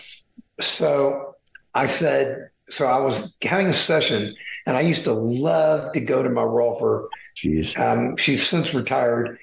so 0.60 1.36
I 1.74 1.88
said, 1.88 2.50
so 2.70 2.86
I 2.86 3.00
was 3.00 3.36
having 3.42 3.68
a 3.68 3.74
session, 3.74 4.36
and 4.68 4.78
I 4.78 4.82
used 4.82 5.04
to 5.06 5.14
love 5.14 5.94
to 5.94 6.00
go 6.00 6.22
to 6.22 6.30
my 6.30 6.44
Rolfer. 6.44 7.08
Jeez. 7.36 7.80
Um, 7.80 8.18
she's 8.18 8.46
since 8.46 8.76
retired. 8.76 9.40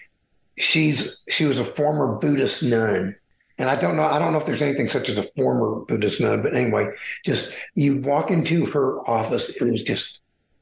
She's 0.57 1.21
she 1.29 1.47
was 1.47 1.59
a 1.59 1.65
former 1.65 2.15
Buddhist 2.17 2.63
nun 2.63 3.17
and 3.59 3.69
I 3.71 3.77
don't 3.77 3.97
know, 3.97 4.03
I 4.03 4.19
don't 4.19 4.33
know 4.33 4.39
if 4.39 4.47
there's 4.47 4.63
anything 4.63 4.89
such 4.89 5.09
as 5.09 5.19
a 5.19 5.29
former 5.37 5.85
Buddhist 5.85 6.21
nun, 6.21 6.43
but 6.43 6.55
anyway, 6.55 6.89
just 7.25 7.55
you 7.75 8.01
walk 8.01 8.31
into 8.31 8.67
her 8.67 8.99
office, 9.09 9.49
it 9.49 9.63
was 9.63 9.83
just 9.83 10.19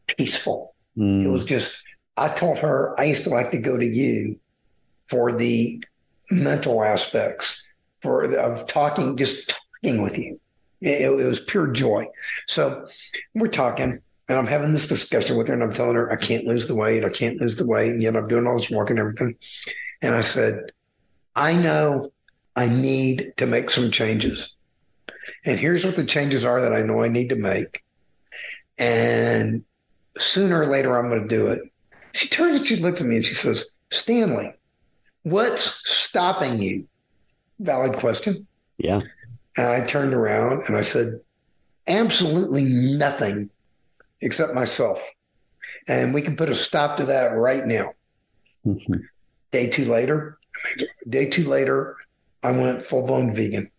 peaceful. 0.06 0.74
Mm. 0.96 1.24
It 1.24 1.28
was 1.28 1.44
just, 1.44 1.82
I 2.16 2.28
told 2.28 2.58
her 2.58 2.98
I 2.98 3.04
used 3.04 3.24
to 3.24 3.30
like 3.30 3.50
to 3.52 3.58
go 3.58 3.76
to 3.76 3.86
you 3.86 4.38
for 5.08 5.32
the 5.32 5.82
mental 6.30 6.82
aspects, 6.82 7.66
for 8.02 8.22
of 8.22 8.66
talking, 8.66 9.16
just 9.16 9.54
talking 9.82 10.02
with 10.02 10.18
you. 10.18 10.38
It, 10.80 11.02
it 11.02 11.26
was 11.26 11.40
pure 11.40 11.68
joy. 11.68 12.06
So 12.46 12.86
we're 13.34 13.48
talking, 13.48 14.00
and 14.28 14.38
I'm 14.38 14.46
having 14.46 14.72
this 14.72 14.88
discussion 14.88 15.36
with 15.36 15.48
her, 15.48 15.54
and 15.54 15.62
I'm 15.62 15.72
telling 15.72 15.94
her 15.94 16.10
I 16.12 16.16
can't 16.16 16.46
lose 16.46 16.66
the 16.66 16.74
weight, 16.74 17.04
I 17.04 17.08
can't 17.08 17.40
lose 17.40 17.56
the 17.56 17.66
weight, 17.66 17.90
and 17.90 18.02
yet 18.02 18.16
I'm 18.16 18.28
doing 18.28 18.46
all 18.46 18.58
this 18.58 18.70
work 18.70 18.90
and 18.90 18.98
everything. 18.98 19.36
And 20.00 20.14
I 20.14 20.20
said, 20.20 20.72
I 21.36 21.54
know 21.54 22.12
I 22.56 22.66
need 22.66 23.34
to 23.36 23.46
make 23.46 23.70
some 23.70 23.90
changes. 23.90 24.52
And 25.44 25.58
here's 25.58 25.84
what 25.84 25.96
the 25.96 26.04
changes 26.04 26.44
are 26.44 26.60
that 26.60 26.74
I 26.74 26.82
know 26.82 27.02
I 27.02 27.08
need 27.08 27.28
to 27.30 27.36
make. 27.36 27.82
And 28.78 29.64
sooner 30.18 30.60
or 30.60 30.66
later, 30.66 30.98
I'm 30.98 31.08
going 31.08 31.22
to 31.22 31.28
do 31.28 31.46
it. 31.48 31.62
She 32.14 32.28
turns 32.28 32.56
and 32.56 32.66
she 32.66 32.76
looks 32.76 33.00
at 33.00 33.06
me 33.06 33.16
and 33.16 33.24
she 33.24 33.34
says, 33.34 33.70
Stanley, 33.90 34.52
what's 35.22 35.88
stopping 35.90 36.60
you? 36.60 36.86
Valid 37.58 37.98
question. 37.98 38.46
Yeah. 38.78 39.00
And 39.56 39.66
I 39.66 39.84
turned 39.84 40.14
around 40.14 40.64
and 40.66 40.76
I 40.76 40.80
said, 40.80 41.20
absolutely 41.86 42.64
nothing 42.64 43.50
except 44.20 44.54
myself. 44.54 45.02
And 45.88 46.14
we 46.14 46.22
can 46.22 46.36
put 46.36 46.48
a 46.48 46.54
stop 46.54 46.96
to 46.98 47.04
that 47.06 47.28
right 47.28 47.64
now. 47.66 47.92
Mm-hmm. 48.66 48.94
Day 49.50 49.68
two 49.68 49.84
later, 49.86 50.38
day 51.08 51.28
two 51.28 51.48
later, 51.48 51.96
I 52.42 52.52
went 52.52 52.82
full 52.82 53.02
blown 53.02 53.34
vegan, 53.34 53.70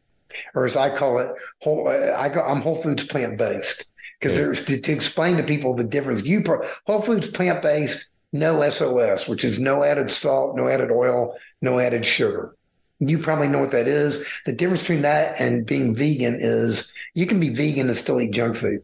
or 0.53 0.65
as 0.65 0.75
I 0.75 0.95
call 0.95 1.19
it, 1.19 1.31
whole, 1.61 1.87
I 1.87 2.29
go, 2.29 2.41
I'm 2.41 2.61
Whole 2.61 2.81
Foods 2.81 3.03
plant 3.03 3.37
based 3.37 3.91
because 4.19 4.65
to, 4.65 4.79
to, 4.79 4.91
explain 4.91 5.37
to 5.37 5.43
people 5.43 5.73
the 5.73 5.83
difference. 5.83 6.23
You 6.23 6.43
pro, 6.43 6.61
Whole 6.85 7.01
Foods 7.01 7.29
plant 7.29 7.61
based, 7.61 8.07
no 8.33 8.67
SOS, 8.67 9.27
which 9.27 9.45
is 9.45 9.59
no 9.59 9.83
added 9.83 10.11
salt, 10.11 10.57
no 10.57 10.67
added 10.67 10.91
oil, 10.91 11.37
no 11.61 11.79
added 11.79 12.05
sugar. 12.05 12.55
You 12.99 13.19
probably 13.19 13.47
know 13.47 13.59
what 13.59 13.71
that 13.71 13.87
is. 13.87 14.25
The 14.45 14.53
difference 14.53 14.81
between 14.81 15.03
that 15.03 15.39
and 15.39 15.65
being 15.65 15.95
vegan 15.95 16.37
is 16.39 16.93
you 17.13 17.27
can 17.27 17.39
be 17.39 17.49
vegan 17.49 17.87
and 17.87 17.97
still 17.97 18.19
eat 18.19 18.31
junk 18.31 18.55
food. 18.55 18.83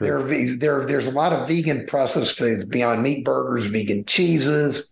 There, 0.00 0.18
are, 0.18 0.56
there, 0.56 0.84
there's 0.84 1.06
a 1.06 1.12
lot 1.12 1.32
of 1.32 1.48
vegan 1.48 1.86
processed 1.86 2.36
foods, 2.36 2.64
Beyond 2.64 3.02
Meat 3.02 3.24
burgers, 3.24 3.66
vegan 3.66 4.04
cheeses, 4.04 4.88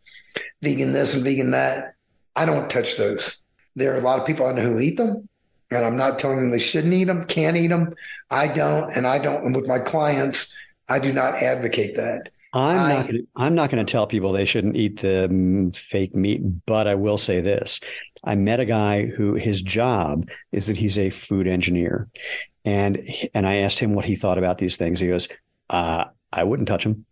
vegan 0.63 0.93
this 0.93 1.15
and 1.15 1.25
vegan 1.25 1.51
that. 1.53 1.95
I 2.35 2.47
don't 2.47 2.71
touch 2.71 2.97
those. 2.97 3.39
There 3.77 3.93
are 3.95 3.99
a 3.99 4.03
lot 4.03 4.21
of 4.21 4.27
people 4.27 4.47
I 4.47 4.53
know 4.53 4.63
who 4.63 4.79
eat 4.79 4.97
them, 4.97 5.29
and 5.71 5.85
I'm 5.85 5.97
not 5.97 6.19
telling 6.19 6.39
them 6.39 6.51
they 6.51 6.59
shouldn't 6.59 6.93
eat 6.93 7.05
them, 7.05 7.25
can't 7.25 7.57
eat 7.57 7.69
them. 7.69 7.95
I 8.31 8.49
don't, 8.49 8.95
and 8.95 9.07
I 9.07 9.19
don't. 9.19 9.45
And 9.45 9.57
with 9.57 9.67
my 9.67 9.81
clients, 9.81 10.57
I 10.89 10.99
do 10.99 11.13
not 11.13 11.35
advocate 11.35 11.97
that. 11.97 12.31
I'm 12.53 12.79
I, 12.79 12.95
not. 12.95 13.07
Gonna, 13.07 13.19
I'm 13.37 13.55
not 13.55 13.71
going 13.71 13.85
to 13.85 13.91
tell 13.91 14.07
people 14.07 14.33
they 14.33 14.45
shouldn't 14.45 14.77
eat 14.77 15.01
the 15.01 15.29
mm, 15.31 15.75
fake 15.75 16.15
meat, 16.15 16.43
but 16.67 16.87
I 16.87 16.95
will 16.95 17.19
say 17.19 17.41
this: 17.41 17.81
I 18.25 18.35
met 18.35 18.61
a 18.61 18.65
guy 18.65 19.07
who 19.07 19.35
his 19.35 19.63
job 19.63 20.29
is 20.53 20.67
that 20.67 20.77
he's 20.77 20.99
a 20.99 21.11
food 21.11 21.47
engineer, 21.47 22.09
and 22.65 23.09
and 23.35 23.47
I 23.47 23.57
asked 23.57 23.79
him 23.79 23.95
what 23.95 24.05
he 24.05 24.17
thought 24.17 24.39
about 24.39 24.59
these 24.59 24.77
things. 24.77 25.01
He 25.01 25.09
goes, 25.09 25.29
uh, 25.71 26.07
"I 26.33 26.45
wouldn't 26.45 26.69
touch 26.69 26.85
them." 26.85 27.07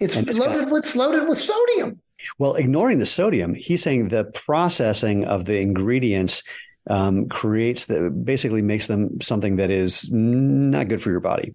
It's 0.00 0.16
loaded 0.16 0.70
with 0.70 0.94
loaded 0.94 1.28
with 1.28 1.38
sodium. 1.38 2.00
Well, 2.38 2.54
ignoring 2.54 2.98
the 2.98 3.06
sodium, 3.06 3.54
he's 3.54 3.82
saying 3.82 4.08
the 4.08 4.24
processing 4.24 5.24
of 5.26 5.44
the 5.44 5.60
ingredients 5.60 6.42
um, 6.88 7.28
creates 7.28 7.86
the 7.86 8.10
basically 8.10 8.62
makes 8.62 8.86
them 8.86 9.20
something 9.20 9.56
that 9.56 9.70
is 9.70 10.10
not 10.10 10.88
good 10.88 11.02
for 11.02 11.10
your 11.10 11.20
body. 11.20 11.54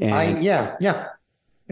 And, 0.00 0.14
I 0.14 0.40
yeah 0.40 0.76
yeah 0.80 1.08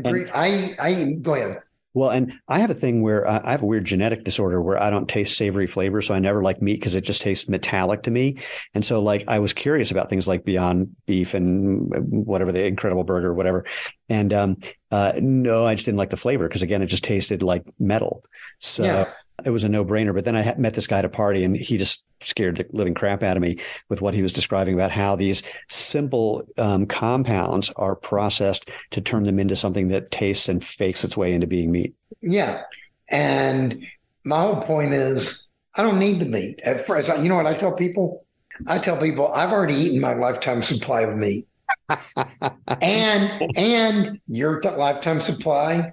agree. 0.08 0.22
And, 0.22 0.30
I 0.34 0.76
I 0.78 1.12
go 1.20 1.34
ahead. 1.34 1.60
Well, 1.92 2.10
and 2.10 2.32
I 2.46 2.60
have 2.60 2.70
a 2.70 2.74
thing 2.74 3.02
where 3.02 3.28
I 3.28 3.50
have 3.50 3.62
a 3.62 3.66
weird 3.66 3.84
genetic 3.84 4.22
disorder 4.22 4.62
where 4.62 4.80
I 4.80 4.90
don't 4.90 5.08
taste 5.08 5.36
savory 5.36 5.66
flavor. 5.66 6.00
So 6.02 6.14
I 6.14 6.20
never 6.20 6.40
like 6.40 6.62
meat 6.62 6.78
because 6.78 6.94
it 6.94 7.02
just 7.02 7.20
tastes 7.20 7.48
metallic 7.48 8.02
to 8.02 8.12
me. 8.12 8.38
And 8.74 8.84
so 8.84 9.02
like 9.02 9.24
I 9.26 9.40
was 9.40 9.52
curious 9.52 9.90
about 9.90 10.08
things 10.08 10.28
like 10.28 10.44
Beyond 10.44 10.94
Beef 11.06 11.34
and 11.34 11.92
whatever 12.08 12.52
the 12.52 12.64
Incredible 12.64 13.02
Burger, 13.02 13.34
whatever. 13.34 13.64
And 14.08 14.32
um, 14.32 14.56
uh, 14.92 15.14
no, 15.18 15.66
I 15.66 15.74
just 15.74 15.84
didn't 15.84 15.98
like 15.98 16.10
the 16.10 16.16
flavor 16.16 16.46
because 16.46 16.62
again, 16.62 16.80
it 16.80 16.86
just 16.86 17.04
tasted 17.04 17.42
like 17.42 17.64
metal. 17.78 18.24
So. 18.60 18.84
Yeah. 18.84 19.10
It 19.44 19.50
was 19.50 19.64
a 19.64 19.68
no 19.68 19.84
brainer. 19.84 20.14
But 20.14 20.24
then 20.24 20.36
I 20.36 20.54
met 20.56 20.74
this 20.74 20.86
guy 20.86 20.98
at 20.98 21.04
a 21.04 21.08
party 21.08 21.44
and 21.44 21.56
he 21.56 21.78
just 21.78 22.04
scared 22.22 22.56
the 22.56 22.66
living 22.72 22.94
crap 22.94 23.22
out 23.22 23.36
of 23.36 23.42
me 23.42 23.58
with 23.88 24.00
what 24.00 24.14
he 24.14 24.22
was 24.22 24.32
describing 24.32 24.74
about 24.74 24.90
how 24.90 25.16
these 25.16 25.42
simple 25.68 26.46
um, 26.58 26.86
compounds 26.86 27.70
are 27.76 27.96
processed 27.96 28.68
to 28.90 29.00
turn 29.00 29.24
them 29.24 29.38
into 29.38 29.56
something 29.56 29.88
that 29.88 30.10
tastes 30.10 30.48
and 30.48 30.64
fakes 30.64 31.04
its 31.04 31.16
way 31.16 31.32
into 31.32 31.46
being 31.46 31.72
meat. 31.72 31.94
Yeah. 32.20 32.62
And 33.10 33.86
my 34.24 34.40
whole 34.40 34.62
point 34.62 34.92
is 34.92 35.46
I 35.76 35.82
don't 35.82 35.98
need 35.98 36.20
the 36.20 36.26
meat. 36.26 36.60
At 36.64 36.86
first, 36.86 37.08
you 37.08 37.28
know 37.28 37.36
what 37.36 37.46
I 37.46 37.54
tell 37.54 37.72
people? 37.72 38.24
I 38.68 38.78
tell 38.78 38.96
people 38.96 39.28
I've 39.32 39.52
already 39.52 39.74
eaten 39.74 40.00
my 40.00 40.14
lifetime 40.14 40.62
supply 40.62 41.02
of 41.02 41.16
meat. 41.16 41.46
and 42.82 43.56
and 43.56 44.20
your 44.28 44.60
lifetime 44.62 45.20
supply 45.20 45.92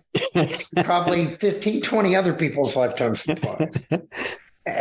probably 0.84 1.36
15 1.40 1.82
20 1.82 2.16
other 2.16 2.34
people's 2.34 2.76
lifetime 2.76 3.16
supplies. 3.16 3.74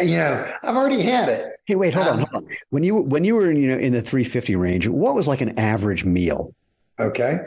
You 0.03 0.17
know 0.17 0.53
i've 0.65 0.75
already 0.75 1.01
had 1.01 1.29
it. 1.29 1.61
Hey 1.65 1.77
wait 1.77 1.95
hold 1.95 2.09
um, 2.09 2.19
on 2.19 2.27
hold 2.33 2.45
on. 2.45 2.51
When 2.71 2.83
you 2.83 2.97
when 2.97 3.25
you 3.25 3.37
were 3.37 3.49
in, 3.49 3.57
you 3.57 3.69
know 3.69 3.77
in 3.77 3.93
the 3.93 4.03
350 4.03 4.57
range 4.57 4.89
what 4.89 5.15
was 5.15 5.29
like 5.29 5.41
an 5.41 5.57
average 5.61 6.05
meal? 6.05 6.53
Okay. 6.99 7.39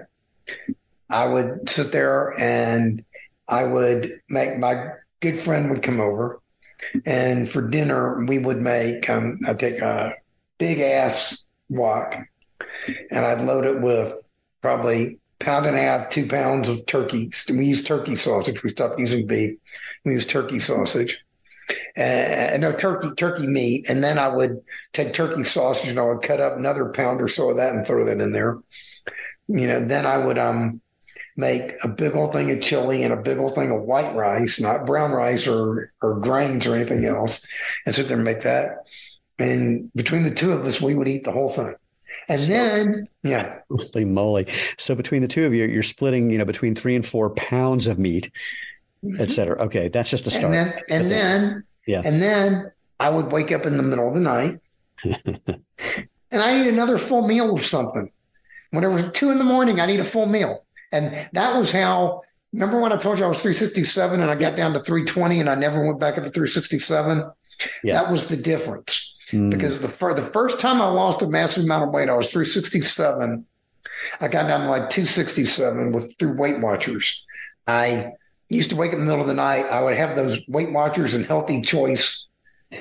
I 1.09 1.25
would 1.25 1.69
sit 1.69 1.91
there 1.91 2.39
and 2.39 3.03
i 3.49 3.63
would 3.63 4.21
make 4.29 4.57
my 4.57 4.91
good 5.19 5.37
friend 5.37 5.69
would 5.69 5.83
come 5.83 5.99
over 5.99 6.39
and 7.05 7.49
for 7.49 7.67
dinner 7.67 8.23
we 8.25 8.37
would 8.37 8.61
make 8.61 9.09
um, 9.09 9.39
i 9.45 9.53
take 9.53 9.81
a 9.81 10.13
big 10.57 10.79
ass 10.79 11.43
wok 11.69 12.17
and 13.11 13.25
I'd 13.25 13.41
load 13.41 13.65
it 13.65 13.81
with 13.81 14.13
probably 14.61 15.19
pound 15.39 15.65
and 15.65 15.75
a 15.75 15.81
half, 15.81 16.09
two 16.09 16.27
pounds 16.27 16.67
of 16.69 16.85
turkey. 16.85 17.31
We 17.49 17.65
use 17.65 17.83
turkey 17.83 18.15
sausage. 18.15 18.61
We 18.63 18.69
stopped 18.69 18.99
using 18.99 19.25
beef. 19.25 19.57
We 20.05 20.13
use 20.13 20.25
turkey 20.25 20.59
sausage. 20.59 21.19
Uh, 21.95 22.57
no 22.59 22.71
turkey 22.71 23.09
turkey 23.15 23.45
meat, 23.45 23.85
and 23.89 24.03
then 24.03 24.17
I 24.17 24.27
would 24.27 24.59
take 24.93 25.13
turkey 25.13 25.43
sausage 25.43 25.89
and 25.91 25.99
I 25.99 26.03
would 26.03 26.23
cut 26.23 26.41
up 26.41 26.57
another 26.57 26.89
pound 26.89 27.21
or 27.21 27.27
so 27.27 27.51
of 27.51 27.57
that 27.57 27.75
and 27.75 27.85
throw 27.85 28.03
that 28.05 28.19
in 28.19 28.31
there. 28.31 28.59
You 29.47 29.67
know, 29.67 29.85
then 29.85 30.05
I 30.05 30.17
would 30.17 30.39
um 30.39 30.81
make 31.37 31.73
a 31.83 31.87
big 31.87 32.15
old 32.15 32.33
thing 32.33 32.51
of 32.51 32.61
chili 32.61 33.03
and 33.03 33.13
a 33.13 33.17
big 33.17 33.37
old 33.37 33.53
thing 33.53 33.71
of 33.71 33.83
white 33.83 34.15
rice, 34.15 34.59
not 34.59 34.85
brown 34.85 35.11
rice 35.11 35.47
or 35.47 35.93
or 36.01 36.19
grains 36.19 36.65
or 36.65 36.75
anything 36.75 37.05
else, 37.05 37.45
and 37.85 37.93
sit 37.93 38.07
there 38.07 38.17
and 38.17 38.25
make 38.25 38.41
that. 38.41 38.87
And 39.37 39.91
between 39.93 40.23
the 40.23 40.33
two 40.33 40.51
of 40.51 40.65
us, 40.65 40.81
we 40.81 40.95
would 40.95 41.07
eat 41.07 41.23
the 41.23 41.31
whole 41.31 41.49
thing. 41.49 41.75
And 42.27 42.39
so, 42.39 42.47
then, 42.47 43.07
yeah. 43.23 43.59
Holy 43.69 44.05
moly. 44.05 44.47
So 44.77 44.95
between 44.95 45.21
the 45.21 45.27
two 45.27 45.45
of 45.45 45.53
you, 45.53 45.65
you're 45.65 45.83
splitting, 45.83 46.29
you 46.29 46.37
know, 46.37 46.45
between 46.45 46.75
three 46.75 46.95
and 46.95 47.05
four 47.05 47.29
pounds 47.31 47.87
of 47.87 47.99
meat, 47.99 48.31
mm-hmm. 49.03 49.21
et 49.21 49.31
cetera. 49.31 49.57
Okay. 49.63 49.87
That's 49.87 50.09
just 50.09 50.27
a 50.27 50.29
start. 50.29 50.45
And 50.45 50.53
then, 50.53 50.81
and 50.89 51.11
then, 51.11 51.63
yeah. 51.87 52.01
And 52.05 52.21
then 52.21 52.71
I 52.99 53.09
would 53.09 53.31
wake 53.31 53.51
up 53.51 53.65
in 53.65 53.77
the 53.77 53.83
middle 53.83 54.07
of 54.07 54.13
the 54.13 54.19
night 54.19 54.59
and 55.03 56.41
I 56.41 56.57
need 56.57 56.67
another 56.67 56.97
full 56.97 57.27
meal 57.27 57.55
of 57.55 57.65
something. 57.65 58.11
Whenever 58.71 59.09
two 59.09 59.31
in 59.31 59.39
the 59.39 59.43
morning, 59.43 59.79
I 59.79 59.85
need 59.85 59.99
a 59.99 60.05
full 60.05 60.25
meal. 60.25 60.65
And 60.91 61.27
that 61.33 61.57
was 61.57 61.71
how, 61.71 62.21
remember 62.53 62.79
when 62.79 62.91
I 62.91 62.97
told 62.97 63.19
you 63.19 63.25
I 63.25 63.27
was 63.29 63.41
367 63.41 64.21
and 64.21 64.29
I 64.29 64.35
got 64.35 64.55
down 64.55 64.73
to 64.73 64.79
320 64.79 65.39
and 65.39 65.49
I 65.49 65.55
never 65.55 65.83
went 65.83 65.99
back 65.99 66.17
up 66.17 66.23
to 66.23 66.31
367? 66.31 67.29
Yeah. 67.83 67.93
That 67.93 68.11
was 68.11 68.27
the 68.27 68.37
difference. 68.37 69.15
Mm. 69.31 69.51
Because 69.51 69.79
the, 69.79 69.89
for 69.89 70.13
the 70.13 70.25
first 70.25 70.59
time 70.59 70.81
I 70.81 70.87
lost 70.87 71.21
a 71.21 71.27
massive 71.27 71.63
amount 71.63 71.83
of 71.83 71.89
weight, 71.91 72.09
I 72.09 72.15
was 72.15 72.31
367. 72.31 73.45
I 74.21 74.27
got 74.27 74.47
down 74.47 74.61
to 74.61 74.69
like 74.69 74.89
267 74.89 75.91
with 75.91 76.17
through 76.17 76.37
Weight 76.37 76.61
Watchers. 76.61 77.23
I 77.67 78.13
used 78.49 78.69
to 78.71 78.75
wake 78.75 78.89
up 78.89 78.95
in 78.95 79.01
the 79.01 79.05
middle 79.05 79.21
of 79.21 79.27
the 79.27 79.33
night. 79.33 79.65
I 79.65 79.81
would 79.81 79.95
have 79.95 80.15
those 80.15 80.41
Weight 80.47 80.71
Watchers 80.71 81.13
and 81.13 81.25
Healthy 81.25 81.61
Choice 81.61 82.25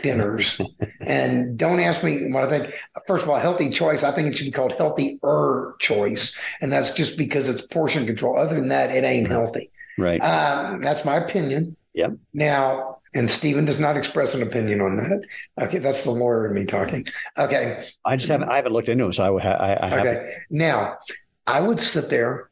dinners. 0.02 0.60
and 1.00 1.58
don't 1.58 1.80
ask 1.80 2.02
me 2.02 2.30
what 2.30 2.44
I 2.44 2.48
think. 2.48 2.74
First 3.06 3.24
of 3.24 3.30
all, 3.30 3.38
healthy 3.38 3.70
choice, 3.70 4.02
I 4.02 4.12
think 4.12 4.28
it 4.28 4.36
should 4.36 4.44
be 4.44 4.50
called 4.50 4.72
healthy 4.72 5.18
er 5.24 5.76
choice. 5.78 6.36
And 6.60 6.72
that's 6.72 6.92
just 6.92 7.16
because 7.16 7.48
it's 7.48 7.62
portion 7.62 8.06
control. 8.06 8.38
Other 8.38 8.54
than 8.54 8.68
that, 8.68 8.90
it 8.90 9.04
ain't 9.04 9.28
healthy. 9.28 9.70
Right. 9.96 10.20
Um, 10.20 10.80
that's 10.80 11.04
my 11.04 11.16
opinion. 11.16 11.76
Yep. 11.94 12.12
Now, 12.32 12.97
and 13.14 13.30
Steven 13.30 13.64
does 13.64 13.80
not 13.80 13.96
express 13.96 14.34
an 14.34 14.42
opinion 14.42 14.80
on 14.80 14.96
that. 14.96 15.22
Okay, 15.60 15.78
that's 15.78 16.04
the 16.04 16.10
lawyer 16.10 16.46
in 16.46 16.54
me 16.54 16.64
talking. 16.64 17.06
Okay, 17.36 17.84
I 18.04 18.16
just 18.16 18.28
haven't. 18.28 18.48
I 18.48 18.56
haven't 18.56 18.72
looked 18.72 18.88
into 18.88 19.08
it, 19.08 19.14
so 19.14 19.24
I 19.24 19.30
would. 19.30 19.44
I, 19.44 19.74
I 19.74 20.00
okay. 20.00 20.32
Now, 20.50 20.98
I 21.46 21.60
would 21.60 21.80
sit 21.80 22.10
there. 22.10 22.50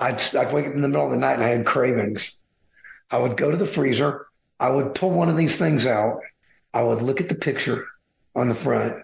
I'd, 0.00 0.20
I'd 0.34 0.52
wake 0.52 0.66
up 0.66 0.74
in 0.74 0.82
the 0.82 0.88
middle 0.88 1.04
of 1.04 1.12
the 1.12 1.16
night 1.16 1.34
and 1.34 1.44
I 1.44 1.48
had 1.48 1.64
cravings. 1.64 2.38
I 3.12 3.18
would 3.18 3.36
go 3.36 3.50
to 3.52 3.56
the 3.56 3.66
freezer. 3.66 4.26
I 4.58 4.70
would 4.70 4.94
pull 4.94 5.10
one 5.10 5.28
of 5.28 5.36
these 5.36 5.56
things 5.56 5.86
out. 5.86 6.20
I 6.74 6.82
would 6.82 7.02
look 7.02 7.20
at 7.20 7.28
the 7.28 7.36
picture 7.36 7.86
on 8.34 8.48
the 8.48 8.54
front. 8.54 8.96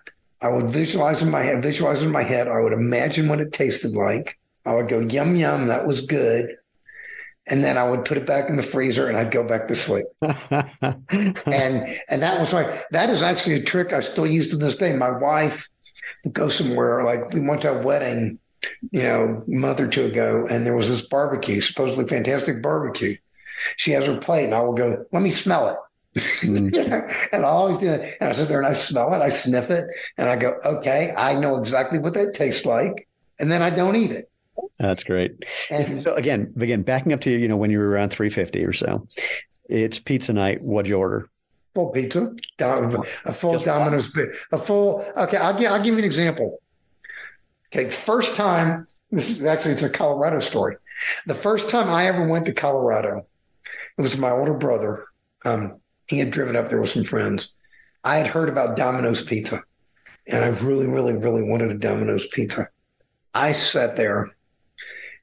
I 0.43 0.49
would 0.49 0.71
visualize 0.71 1.23
in 1.23 1.31
my 1.31 1.43
head, 1.43 1.63
visualize 1.63 2.03
in 2.03 2.11
my 2.11 2.23
head. 2.25 2.49
I 2.49 2.61
would 2.61 2.73
imagine 2.73 3.29
what 3.29 3.41
it 3.41 3.53
tasted 3.53 3.93
like. 3.93 4.39
I 4.67 4.75
would 4.75 4.89
go, 4.89 4.99
yum, 4.99 5.37
yum, 5.37 5.69
that 5.69 5.87
was 5.87 6.07
good 6.07 6.58
and 7.51 7.65
then 7.65 7.79
I 7.79 7.89
would 7.89 8.05
put 8.05 8.19
it 8.19 8.27
back 8.27 8.49
in 8.49 8.57
the 8.57 8.63
freezer 8.63 9.09
and 9.09 9.17
I'd 9.17 9.31
go 9.31 9.43
back 9.43 9.69
to 9.69 9.75
sleep. 9.75 10.07
and 10.23 11.89
and 12.09 12.23
that 12.23 12.41
was 12.41 12.53
right. 12.53 12.83
That 12.91 13.11
is 13.11 13.23
actually 13.23 13.57
a 13.57 13.63
trick 13.63 13.93
I 13.93 14.01
still 14.01 14.27
use 14.27 14.49
to 14.49 14.57
this 14.57 14.77
day. 14.77 14.93
My 14.93 15.11
wife 15.11 15.69
would 16.25 16.35
go 16.35 16.49
somewhere, 16.49 17.05
like 17.05 17.33
we 17.33 17.41
went 17.41 17.63
to 17.63 17.73
a 17.73 17.83
wedding, 17.83 18.39
you 18.91 19.03
know, 19.03 19.45
a 19.47 19.51
month 19.51 19.81
or 19.81 19.89
two 19.89 20.07
ago, 20.07 20.47
and 20.51 20.67
there 20.67 20.77
was 20.77 20.89
this 20.89 21.03
barbecue, 21.03 21.61
supposedly 21.61 22.07
fantastic 22.07 22.63
barbecue. 22.63 23.17
She 23.77 23.93
has 23.93 24.07
her 24.07 24.17
plate, 24.17 24.45
and 24.45 24.55
I 24.55 24.61
will 24.61 24.75
go, 24.75 25.05
let 25.13 25.23
me 25.23 25.31
smell 25.31 25.69
it. 25.69 25.77
Mm. 26.41 27.29
and 27.33 27.45
I 27.45 27.49
always 27.49 27.79
do 27.79 27.87
that. 27.87 28.17
And 28.21 28.31
I 28.31 28.33
sit 28.33 28.49
there 28.49 28.59
and 28.59 28.67
I 28.67 28.73
smell 28.73 29.13
it, 29.15 29.21
I 29.21 29.29
sniff 29.29 29.71
it, 29.71 29.85
and 30.17 30.29
I 30.29 30.37
go, 30.37 30.59
okay, 30.65 31.13
I 31.17 31.35
know 31.35 31.57
exactly 31.57 31.99
what 31.99 32.15
that 32.15 32.35
tastes 32.35 32.65
like. 32.65 33.09
And 33.41 33.51
then 33.51 33.63
I 33.63 33.71
don't 33.71 33.97
eat 33.97 34.11
it. 34.11 34.31
That's 34.79 35.05
great. 35.05 35.45
And 35.71 36.01
so 36.01 36.15
again, 36.15 36.53
again, 36.59 36.83
backing 36.83 37.13
up 37.13 37.21
to 37.23 37.31
you 37.31 37.39
you 37.39 37.49
know 37.49 37.57
when 37.57 37.71
you 37.71 37.79
were 37.79 37.89
around 37.89 38.11
350 38.11 38.65
or 38.65 38.73
so, 38.73 39.07
it's 39.69 39.99
pizza 39.99 40.33
night. 40.33 40.61
What'd 40.63 40.89
you 40.89 40.99
order? 40.99 41.29
Full 41.75 41.91
pizza, 41.91 42.35
a 42.61 43.33
full 43.33 43.53
Just 43.53 43.67
Domino's, 43.67 44.11
a 44.53 44.59
full. 44.59 45.05
Okay, 45.17 45.37
I'll 45.37 45.59
give, 45.59 45.71
I'll 45.71 45.83
give 45.83 45.95
you 45.95 45.99
an 45.99 46.05
example. 46.05 46.61
Okay, 47.73 47.91
first 47.91 48.35
time. 48.35 48.87
This 49.11 49.31
is 49.31 49.45
actually 49.45 49.73
it's 49.73 49.83
a 49.83 49.89
Colorado 49.89 50.39
story. 50.41 50.77
The 51.27 51.35
first 51.35 51.71
time 51.71 51.89
I 51.89 52.07
ever 52.07 52.27
went 52.27 52.45
to 52.47 52.53
Colorado, 52.53 53.27
it 53.97 54.03
was 54.03 54.19
my 54.19 54.31
older 54.31 54.53
brother. 54.53 55.07
Um, 55.45 55.81
he 56.09 56.19
had 56.19 56.31
driven 56.31 56.57
up 56.57 56.69
there 56.69 56.81
with 56.81 56.91
some 56.91 57.05
friends. 57.05 57.53
I 58.05 58.17
had 58.17 58.27
heard 58.27 58.49
about 58.49 58.77
Domino's 58.77 59.23
Pizza, 59.23 59.63
and 60.27 60.45
I 60.45 60.49
really, 60.49 60.87
really, 60.87 61.17
really 61.17 61.43
wanted 61.43 61.71
a 61.71 61.75
Domino's 61.75 62.27
Pizza. 62.27 62.69
I 63.35 63.53
sat 63.53 63.97
there 63.97 64.35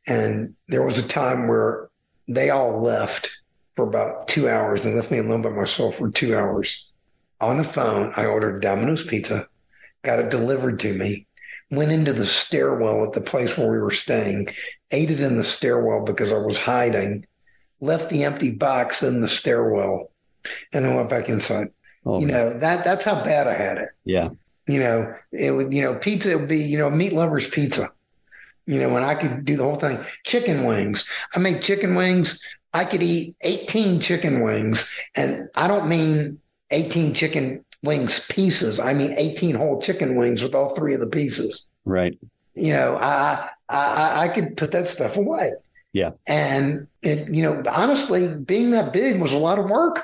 and 0.08 0.56
there 0.68 0.86
was 0.86 0.98
a 0.98 1.08
time 1.08 1.48
where 1.48 1.89
they 2.28 2.50
all 2.50 2.82
left 2.82 3.32
for 3.76 3.88
about 3.88 4.28
two 4.28 4.48
hours 4.50 4.86
and 4.86 4.96
left 4.96 5.12
me 5.12 5.18
alone 5.18 5.41
by 5.41 5.50
myself 5.50 5.96
for 5.98 6.10
two 6.10 6.36
hours. 6.36 6.86
On 7.41 7.58
the 7.58 7.63
phone, 7.63 8.13
I 8.15 8.26
ordered 8.26 8.62
Domino's 8.62 9.04
pizza, 9.04 9.48
got 10.04 10.20
it 10.20 10.30
delivered 10.30 10.80
to 10.80 10.94
me, 10.94 11.28
went 11.72 11.91
into 11.91 12.13
the 12.13 12.26
stairwell 12.26 13.04
at 13.04 13.13
the 13.13 13.22
place 13.22 13.58
where 13.58 13.70
we 13.70 13.80
were 13.80 13.91
staying, 13.91 14.48
ate 14.91 15.12
it 15.12 15.20
in 15.20 15.36
the 15.36 15.44
stairwell 15.44 16.06
because 16.06 16.32
I 16.32 16.38
was 16.38 16.58
hiding, 16.58 17.26
left 17.82 18.10
the 18.10 18.24
empty 18.24 18.52
box 18.52 19.04
in 19.04 19.22
the 19.22 19.28
stairwell, 19.28 20.12
and 20.72 20.86
then 20.86 20.96
went 20.96 21.10
back 21.10 21.28
inside. 21.28 21.68
Oh, 22.06 22.20
you 22.20 22.28
man. 22.28 22.36
know, 22.36 22.60
that 22.60 22.86
that's 22.86 23.04
how 23.04 23.24
bad 23.24 23.48
I 23.48 23.56
had 23.56 23.78
it. 23.80 23.89
Yeah. 24.06 24.30
You 24.68 24.80
know, 24.80 25.13
it 25.32 25.52
would, 25.52 25.74
you 25.74 25.82
know, 25.82 25.96
pizza 25.96 26.38
would 26.38 26.48
be, 26.48 26.60
you 26.60 26.78
know, 26.78 26.89
meat 26.89 27.13
lovers 27.13 27.48
pizza 27.48 27.91
you 28.65 28.80
know, 28.80 28.89
when 28.89 29.04
I 29.04 29.15
could 29.15 29.45
do 29.45 29.56
the 29.58 29.63
whole 29.63 29.75
thing. 29.75 29.99
Chicken 30.23 30.65
wings. 30.65 31.08
I 31.36 31.39
made 31.39 31.62
chicken 31.62 31.95
wings. 31.95 32.39
I 32.73 32.84
could 32.84 33.04
eat 33.04 33.36
18 33.41 33.99
chicken 33.99 34.41
wings. 34.41 34.89
And 35.15 35.49
I 35.56 35.67
don't 35.67 35.88
mean 35.88 36.39
18 36.71 37.13
chicken 37.13 37.63
wings 37.84 38.25
pieces. 38.28 38.80
I 38.80 38.93
mean 38.93 39.13
18 39.17 39.56
whole 39.56 39.82
chicken 39.82 40.15
wings 40.15 40.41
with 40.41 40.56
all 40.56 40.75
three 40.75 40.93
of 40.93 40.99
the 40.99 41.08
pieces. 41.08 41.63
Right. 41.86 42.17
You 42.56 42.73
know, 42.73 42.97
I 42.97 43.49
I 43.69 44.23
I 44.23 44.28
could 44.30 44.58
put 44.58 44.71
that 44.71 44.88
stuff 44.88 45.17
away. 45.17 45.51
Yeah. 45.93 46.12
And 46.28 46.88
it, 47.01 47.34
you 47.34 47.43
know, 47.43 47.63
honestly, 47.71 48.28
being 48.28 48.71
that 48.71 48.91
big 48.91 49.21
was 49.21 49.32
a 49.32 49.38
lot 49.38 49.60
of 49.60 49.69
work. 49.69 50.04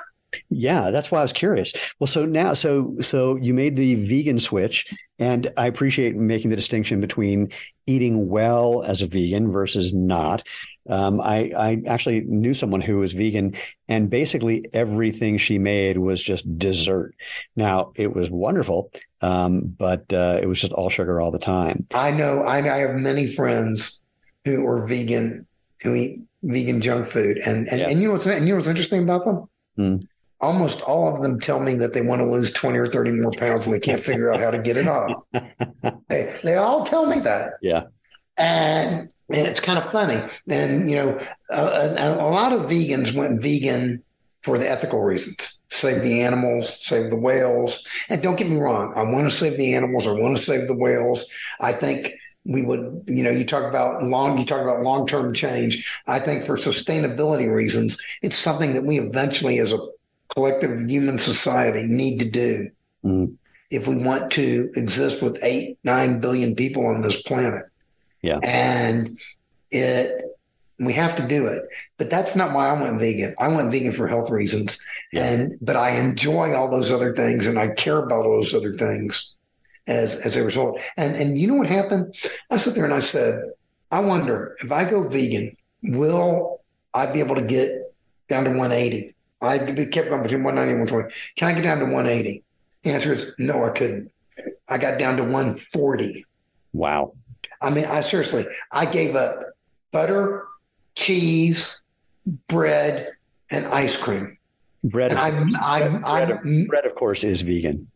Yeah, 0.49 0.91
that's 0.91 1.11
why 1.11 1.19
I 1.19 1.23
was 1.23 1.33
curious. 1.33 1.73
Well, 1.99 2.07
so 2.07 2.25
now, 2.25 2.53
so 2.53 2.95
so 2.99 3.35
you 3.37 3.53
made 3.53 3.75
the 3.75 3.95
vegan 3.95 4.39
switch, 4.39 4.85
and 5.19 5.51
I 5.57 5.67
appreciate 5.67 6.15
making 6.15 6.49
the 6.49 6.55
distinction 6.55 7.01
between 7.01 7.49
eating 7.87 8.29
well 8.29 8.83
as 8.83 9.01
a 9.01 9.07
vegan 9.07 9.51
versus 9.51 9.93
not. 9.93 10.43
Um, 10.89 11.21
I, 11.21 11.51
I 11.55 11.83
actually 11.87 12.21
knew 12.21 12.53
someone 12.53 12.81
who 12.81 12.97
was 12.97 13.13
vegan, 13.13 13.55
and 13.87 14.09
basically 14.09 14.65
everything 14.73 15.37
she 15.37 15.59
made 15.59 15.97
was 15.97 16.21
just 16.21 16.57
dessert. 16.57 17.13
Now 17.55 17.91
it 17.95 18.15
was 18.15 18.29
wonderful, 18.29 18.91
um, 19.21 19.61
but 19.61 20.11
uh, 20.11 20.39
it 20.41 20.47
was 20.47 20.59
just 20.59 20.73
all 20.73 20.89
sugar 20.89 21.21
all 21.21 21.31
the 21.31 21.39
time. 21.39 21.87
I 21.93 22.11
know. 22.11 22.43
I, 22.43 22.57
I 22.57 22.79
have 22.79 22.95
many 22.95 23.27
friends 23.27 23.99
who 24.45 24.65
are 24.65 24.85
vegan 24.87 25.45
who 25.81 25.95
eat 25.95 26.21
vegan 26.43 26.81
junk 26.81 27.07
food, 27.07 27.37
and 27.37 27.67
and, 27.67 27.79
yeah. 27.79 27.89
and 27.89 28.01
you 28.01 28.07
know 28.07 28.13
what's 28.13 28.25
and 28.25 28.47
you 28.47 28.53
know 28.53 28.57
what's 28.57 28.67
interesting 28.67 29.03
about 29.03 29.25
them. 29.25 29.49
Mm 29.77 30.07
almost 30.41 30.81
all 30.81 31.13
of 31.13 31.21
them 31.21 31.39
tell 31.39 31.59
me 31.59 31.75
that 31.75 31.93
they 31.93 32.01
want 32.01 32.21
to 32.21 32.29
lose 32.29 32.51
20 32.51 32.77
or 32.77 32.87
30 32.87 33.11
more 33.11 33.31
pounds 33.31 33.65
and 33.65 33.73
they 33.73 33.79
can't 33.79 34.01
figure 34.01 34.33
out 34.33 34.39
how 34.39 34.51
to 34.51 34.59
get 34.59 34.77
it 34.77 34.87
off. 34.87 35.23
they, 36.09 36.35
they 36.43 36.55
all 36.55 36.83
tell 36.83 37.05
me 37.05 37.19
that. 37.19 37.53
Yeah. 37.61 37.83
And, 38.37 39.09
and 39.29 39.47
it's 39.47 39.59
kind 39.59 39.77
of 39.77 39.91
funny. 39.91 40.21
And, 40.47 40.89
you 40.89 40.95
know, 40.95 41.19
a, 41.51 42.15
a 42.19 42.29
lot 42.29 42.53
of 42.53 42.69
vegans 42.69 43.13
went 43.13 43.41
vegan 43.41 44.03
for 44.41 44.57
the 44.57 44.69
ethical 44.69 44.99
reasons 44.99 45.57
save 45.69 46.03
the 46.03 46.21
animals, 46.21 46.85
save 46.85 47.09
the 47.09 47.15
whales. 47.15 47.85
And 48.09 48.21
don't 48.21 48.35
get 48.35 48.49
me 48.49 48.57
wrong, 48.57 48.91
I 48.95 49.03
want 49.03 49.29
to 49.29 49.35
save 49.35 49.57
the 49.57 49.73
animals, 49.73 50.05
I 50.05 50.11
want 50.11 50.35
to 50.35 50.43
save 50.43 50.67
the 50.67 50.75
whales. 50.75 51.25
I 51.61 51.71
think 51.71 52.13
we 52.43 52.63
would, 52.63 53.03
you 53.07 53.23
know, 53.23 53.29
you 53.29 53.45
talk 53.45 53.63
about 53.63 54.03
long, 54.03 54.37
you 54.37 54.45
talk 54.45 54.61
about 54.61 54.81
long 54.81 55.07
term 55.07 55.33
change. 55.33 56.01
I 56.07 56.19
think 56.19 56.43
for 56.43 56.55
sustainability 56.55 57.49
reasons, 57.53 57.97
it's 58.21 58.35
something 58.35 58.73
that 58.73 58.83
we 58.83 58.99
eventually, 58.99 59.59
as 59.59 59.71
a 59.71 59.79
collective 60.33 60.89
human 60.89 61.17
society, 61.17 61.83
need 61.83 62.19
to 62.19 62.29
do 62.29 62.69
mm. 63.03 63.35
if 63.69 63.87
we 63.87 63.95
want 63.95 64.31
to 64.31 64.71
exist 64.75 65.21
with 65.21 65.39
eight, 65.43 65.77
nine 65.83 66.19
billion 66.19 66.55
people 66.55 66.85
on 66.85 67.01
this 67.01 67.21
planet. 67.21 67.65
Yeah. 68.21 68.39
And 68.43 69.19
it, 69.71 70.23
we 70.79 70.93
have 70.93 71.15
to 71.17 71.27
do 71.27 71.47
it. 71.47 71.63
But 71.97 72.09
that's 72.09 72.35
not 72.35 72.53
why 72.53 72.69
I 72.69 72.81
went 72.81 72.99
vegan. 72.99 73.35
I 73.39 73.47
went 73.47 73.71
vegan 73.71 73.93
for 73.93 74.07
health 74.07 74.29
reasons. 74.29 74.79
Yeah. 75.11 75.31
And, 75.31 75.57
but 75.61 75.75
I 75.75 75.91
enjoy 75.91 76.53
all 76.53 76.69
those 76.69 76.91
other 76.91 77.15
things 77.15 77.45
and 77.45 77.59
I 77.59 77.69
care 77.69 77.97
about 77.97 78.25
all 78.25 78.35
those 78.35 78.53
other 78.53 78.75
things 78.77 79.33
as 79.87 80.15
as 80.15 80.35
a 80.35 80.43
result. 80.43 80.81
And 80.97 81.15
and 81.15 81.37
you 81.37 81.47
know 81.47 81.55
what 81.55 81.67
happened? 81.67 82.15
I 82.49 82.57
sat 82.57 82.75
there 82.75 82.85
and 82.85 82.93
I 82.93 82.99
said, 82.99 83.41
I 83.91 83.99
wonder 83.99 84.55
if 84.61 84.71
I 84.71 84.89
go 84.89 85.07
vegan, 85.07 85.57
will 85.83 86.61
I 86.93 87.07
be 87.07 87.19
able 87.19 87.35
to 87.35 87.41
get 87.41 87.93
down 88.29 88.45
to 88.45 88.51
180? 88.51 89.13
I 89.41 89.57
kept 89.57 90.09
going 90.09 90.23
between 90.23 90.43
190 90.43 90.71
and 90.71 90.81
120. 90.81 91.13
Can 91.35 91.47
I 91.47 91.53
get 91.53 91.63
down 91.63 91.79
to 91.79 91.85
180? 91.85 92.43
The 92.83 92.89
answer 92.91 93.13
is 93.13 93.31
no, 93.37 93.63
I 93.63 93.69
couldn't. 93.69 94.11
I 94.67 94.77
got 94.77 94.99
down 94.99 95.17
to 95.17 95.23
140. 95.23 96.25
Wow. 96.73 97.13
I 97.61 97.69
mean, 97.69 97.85
I 97.85 98.01
seriously, 98.01 98.45
I 98.71 98.85
gave 98.85 99.15
up 99.15 99.43
butter, 99.91 100.47
cheese, 100.95 101.81
bread, 102.47 103.11
and 103.51 103.65
ice 103.67 103.97
cream. 103.97 104.37
Bread, 104.83 105.11
and 105.11 105.19
I'm, 105.19 105.55
I'm, 105.61 106.01
bread, 106.01 106.31
I'm, 106.31 106.65
bread, 106.65 106.85
of 106.85 106.95
course, 106.95 107.23
is 107.23 107.41
vegan. 107.41 107.87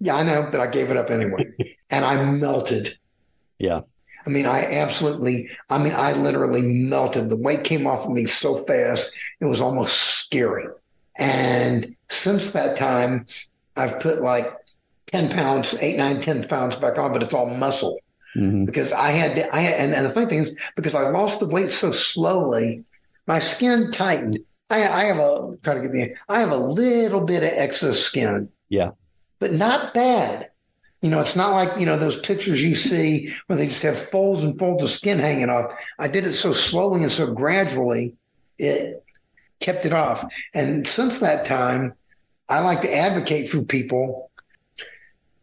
Yeah, 0.00 0.16
I 0.16 0.22
know, 0.22 0.48
but 0.50 0.60
I 0.60 0.66
gave 0.66 0.90
it 0.90 0.96
up 0.96 1.10
anyway. 1.10 1.52
and 1.90 2.04
I 2.04 2.24
melted. 2.24 2.96
Yeah. 3.58 3.82
I 4.26 4.30
mean, 4.30 4.46
I 4.46 4.64
absolutely, 4.64 5.50
I 5.68 5.78
mean, 5.78 5.94
I 5.94 6.12
literally 6.12 6.62
melted. 6.62 7.30
The 7.30 7.36
weight 7.36 7.64
came 7.64 7.86
off 7.86 8.06
of 8.06 8.12
me 8.12 8.26
so 8.26 8.64
fast, 8.64 9.12
it 9.40 9.46
was 9.46 9.60
almost 9.60 9.96
scary. 9.96 10.66
And 11.20 11.94
since 12.08 12.50
that 12.50 12.76
time, 12.76 13.26
I've 13.76 14.00
put 14.00 14.20
like 14.20 14.52
10 15.06 15.30
pounds, 15.30 15.74
eight, 15.80 15.96
nine, 15.96 16.20
10 16.20 16.48
pounds 16.48 16.76
back 16.76 16.98
on, 16.98 17.12
but 17.12 17.22
it's 17.22 17.34
all 17.34 17.46
muscle. 17.46 18.00
Mm-hmm. 18.36 18.64
Because 18.64 18.92
I 18.92 19.10
had 19.10 19.36
to, 19.36 19.54
I 19.54 19.60
had, 19.60 19.80
and, 19.80 19.94
and 19.94 20.06
the 20.06 20.10
funny 20.10 20.26
thing 20.26 20.38
is, 20.40 20.56
because 20.74 20.94
I 20.94 21.10
lost 21.10 21.40
the 21.40 21.48
weight 21.48 21.70
so 21.70 21.92
slowly, 21.92 22.84
my 23.26 23.38
skin 23.38 23.92
tightened. 23.92 24.40
I, 24.70 24.88
I 24.88 25.04
have 25.04 25.18
a, 25.18 25.56
try 25.62 25.74
to 25.74 25.80
get 25.80 25.92
the, 25.92 26.14
I 26.28 26.40
have 26.40 26.50
a 26.50 26.56
little 26.56 27.20
bit 27.20 27.42
of 27.42 27.50
excess 27.52 28.00
skin. 28.00 28.48
Yeah 28.68 28.92
but 29.40 29.52
not 29.52 29.92
bad. 29.92 30.50
You 31.02 31.10
know, 31.10 31.18
it's 31.18 31.34
not 31.34 31.52
like, 31.52 31.80
you 31.80 31.86
know, 31.86 31.96
those 31.96 32.20
pictures 32.20 32.62
you 32.62 32.76
see 32.76 33.32
where 33.46 33.56
they 33.56 33.66
just 33.66 33.82
have 33.82 33.98
folds 34.10 34.44
and 34.44 34.58
folds 34.58 34.84
of 34.84 34.90
skin 34.90 35.18
hanging 35.18 35.48
off. 35.48 35.74
I 35.98 36.06
did 36.08 36.26
it 36.26 36.34
so 36.34 36.52
slowly 36.52 37.02
and 37.02 37.10
so 37.10 37.32
gradually, 37.32 38.14
it 38.58 39.02
kept 39.60 39.86
it 39.86 39.92
off. 39.92 40.32
And 40.54 40.86
since 40.86 41.18
that 41.18 41.44
time, 41.44 41.94
I 42.48 42.60
like 42.60 42.82
to 42.82 42.94
advocate 42.94 43.50
for 43.50 43.62
people. 43.62 44.30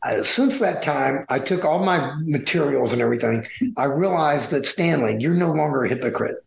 Uh, 0.03 0.23
since 0.23 0.59
that 0.59 0.83
time, 0.83 1.25
I 1.29 1.39
took 1.39 1.65
all 1.65 1.83
my 1.83 2.13
materials 2.21 2.93
and 2.93 3.01
everything. 3.01 3.47
I 3.77 3.85
realized 3.85 4.51
that 4.51 4.65
Stanley, 4.65 5.17
you're 5.19 5.33
no 5.33 5.51
longer 5.51 5.83
a 5.83 5.89
hypocrite. 5.89 6.37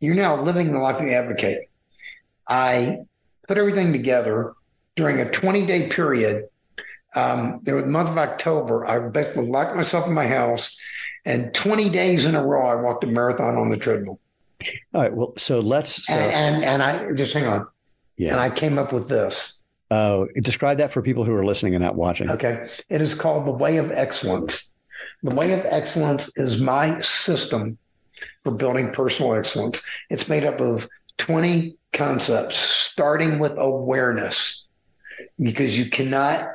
You're 0.00 0.14
now 0.14 0.36
living 0.36 0.72
the 0.72 0.78
life 0.78 1.00
you 1.00 1.10
advocate. 1.10 1.68
I 2.48 2.98
put 3.48 3.58
everything 3.58 3.92
together 3.92 4.54
during 4.96 5.20
a 5.20 5.30
20 5.30 5.66
day 5.66 5.88
period 5.88 6.50
um, 7.14 7.60
there 7.62 7.74
was 7.74 7.84
the 7.84 7.90
month 7.90 8.10
of 8.10 8.18
October. 8.18 8.86
I 8.86 8.98
basically 9.08 9.46
locked 9.46 9.74
myself 9.74 10.06
in 10.06 10.12
my 10.12 10.26
house, 10.26 10.76
and 11.24 11.52
20 11.54 11.88
days 11.88 12.24
in 12.24 12.34
a 12.34 12.44
row, 12.44 12.66
I 12.66 12.76
walked 12.76 13.04
a 13.04 13.08
marathon 13.08 13.56
on 13.56 13.70
the 13.70 13.76
treadmill. 13.76 14.20
All 14.94 15.02
right. 15.02 15.12
Well, 15.12 15.32
so 15.36 15.60
let's. 15.60 16.06
So, 16.06 16.14
and, 16.14 16.64
and, 16.64 16.64
and 16.64 16.82
I 16.82 17.12
just 17.12 17.32
hang 17.32 17.46
on. 17.46 17.66
Yeah. 18.16 18.32
And 18.32 18.40
I 18.40 18.50
came 18.50 18.78
up 18.78 18.92
with 18.92 19.08
this. 19.08 19.60
Oh, 19.90 20.28
describe 20.36 20.78
that 20.78 20.90
for 20.90 21.02
people 21.02 21.24
who 21.24 21.34
are 21.34 21.44
listening 21.44 21.74
and 21.74 21.82
not 21.82 21.96
watching. 21.96 22.30
Okay. 22.30 22.68
It 22.88 23.02
is 23.02 23.14
called 23.14 23.46
the 23.46 23.52
Way 23.52 23.78
of 23.78 23.90
Excellence. 23.90 24.72
The 25.22 25.34
Way 25.34 25.52
of 25.52 25.64
Excellence 25.66 26.30
is 26.36 26.60
my 26.60 27.00
system 27.00 27.78
for 28.44 28.52
building 28.52 28.92
personal 28.92 29.34
excellence. 29.34 29.82
It's 30.10 30.28
made 30.28 30.44
up 30.44 30.60
of 30.60 30.88
20 31.18 31.76
concepts, 31.92 32.56
starting 32.56 33.38
with 33.38 33.54
awareness, 33.56 34.64
because 35.40 35.78
you 35.78 35.90
cannot 35.90 36.48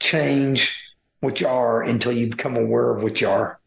change 0.00 0.80
what 1.20 1.40
you 1.40 1.46
are 1.48 1.82
until 1.82 2.12
you 2.12 2.28
become 2.28 2.56
aware 2.56 2.94
of 2.96 3.02
what 3.02 3.20
you 3.20 3.28
are. 3.28 3.60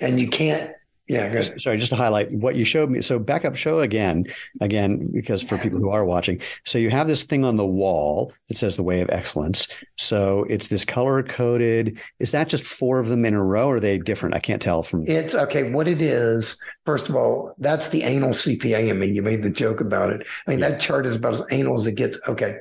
And 0.00 0.20
you 0.20 0.28
can't 0.28 0.72
yeah, 1.12 1.42
sorry, 1.58 1.78
just 1.78 1.90
to 1.90 1.96
highlight 1.96 2.32
what 2.32 2.54
you 2.54 2.64
showed 2.64 2.90
me. 2.90 3.00
So 3.00 3.18
back 3.18 3.44
up 3.44 3.56
show 3.56 3.80
again, 3.80 4.24
again, 4.60 5.10
because 5.12 5.42
for 5.42 5.58
people 5.58 5.78
who 5.78 5.90
are 5.90 6.04
watching. 6.04 6.40
So 6.64 6.78
you 6.78 6.90
have 6.90 7.06
this 7.06 7.22
thing 7.22 7.44
on 7.44 7.56
the 7.56 7.66
wall 7.66 8.32
that 8.48 8.56
says 8.56 8.76
the 8.76 8.82
way 8.82 9.00
of 9.00 9.10
excellence. 9.10 9.68
So 9.96 10.44
it's 10.48 10.68
this 10.68 10.84
color 10.84 11.22
coded. 11.22 11.98
Is 12.18 12.30
that 12.32 12.48
just 12.48 12.64
four 12.64 12.98
of 12.98 13.08
them 13.08 13.24
in 13.24 13.34
a 13.34 13.44
row 13.44 13.68
or 13.68 13.76
are 13.76 13.80
they 13.80 13.98
different? 13.98 14.34
I 14.34 14.40
can't 14.40 14.62
tell 14.62 14.82
from 14.82 15.04
it's 15.06 15.34
okay. 15.34 15.70
What 15.70 15.88
it 15.88 16.00
is, 16.00 16.56
first 16.86 17.08
of 17.08 17.16
all, 17.16 17.54
that's 17.58 17.88
the 17.88 18.02
anal 18.02 18.30
CPA 18.30 18.90
I 18.90 18.92
mean, 18.92 19.14
you 19.14 19.22
made 19.22 19.42
the 19.42 19.50
joke 19.50 19.80
about 19.80 20.10
it. 20.10 20.26
I 20.46 20.50
mean, 20.50 20.60
yeah. 20.60 20.70
that 20.70 20.80
chart 20.80 21.06
is 21.06 21.16
about 21.16 21.34
as 21.34 21.42
anal 21.50 21.78
as 21.78 21.86
it 21.86 21.92
gets. 21.92 22.18
Okay. 22.28 22.58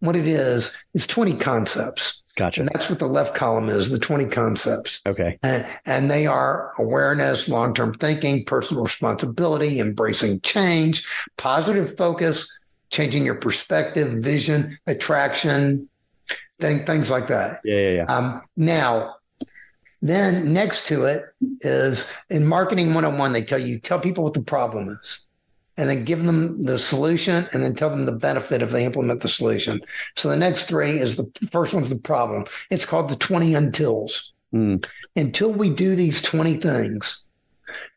What 0.00 0.14
it 0.14 0.26
is, 0.26 0.76
is 0.94 1.06
20 1.06 1.36
concepts. 1.38 2.22
Gotcha. 2.38 2.60
And 2.60 2.70
that's 2.72 2.88
what 2.88 3.00
the 3.00 3.08
left 3.08 3.34
column 3.34 3.68
is, 3.68 3.90
the 3.90 3.98
20 3.98 4.26
concepts. 4.26 5.02
Okay. 5.04 5.40
And, 5.42 5.66
and 5.86 6.08
they 6.08 6.28
are 6.28 6.72
awareness, 6.78 7.48
long 7.48 7.74
term 7.74 7.92
thinking, 7.92 8.44
personal 8.44 8.84
responsibility, 8.84 9.80
embracing 9.80 10.40
change, 10.42 11.04
positive 11.36 11.96
focus, 11.96 12.48
changing 12.90 13.24
your 13.24 13.34
perspective, 13.34 14.22
vision, 14.22 14.78
attraction, 14.86 15.88
thing, 16.60 16.86
things 16.86 17.10
like 17.10 17.26
that. 17.26 17.60
Yeah, 17.64 17.76
yeah, 17.80 17.90
yeah. 17.90 18.04
Um, 18.04 18.42
now, 18.56 19.16
then 20.00 20.52
next 20.52 20.86
to 20.86 21.06
it 21.06 21.24
is 21.62 22.08
in 22.30 22.46
marketing 22.46 22.94
101, 22.94 23.32
they 23.32 23.42
tell 23.42 23.58
you, 23.58 23.80
tell 23.80 23.98
people 23.98 24.22
what 24.22 24.34
the 24.34 24.42
problem 24.42 24.96
is 25.02 25.26
and 25.78 25.88
then 25.88 26.04
give 26.04 26.24
them 26.24 26.62
the 26.64 26.76
solution 26.76 27.48
and 27.52 27.62
then 27.62 27.74
tell 27.74 27.88
them 27.88 28.04
the 28.04 28.12
benefit 28.12 28.60
if 28.60 28.70
they 28.70 28.84
implement 28.84 29.22
the 29.22 29.28
solution. 29.28 29.80
So 30.16 30.28
the 30.28 30.36
next 30.36 30.64
three 30.64 30.98
is 30.98 31.16
the 31.16 31.30
first 31.50 31.72
one's 31.72 31.88
the 31.88 31.96
problem. 31.96 32.44
It's 32.68 32.84
called 32.84 33.08
the 33.08 33.16
20 33.16 33.52
untils. 33.52 34.32
Mm. 34.52 34.84
Until 35.14 35.52
we 35.52 35.70
do 35.70 35.94
these 35.94 36.20
20 36.20 36.56
things, 36.56 37.24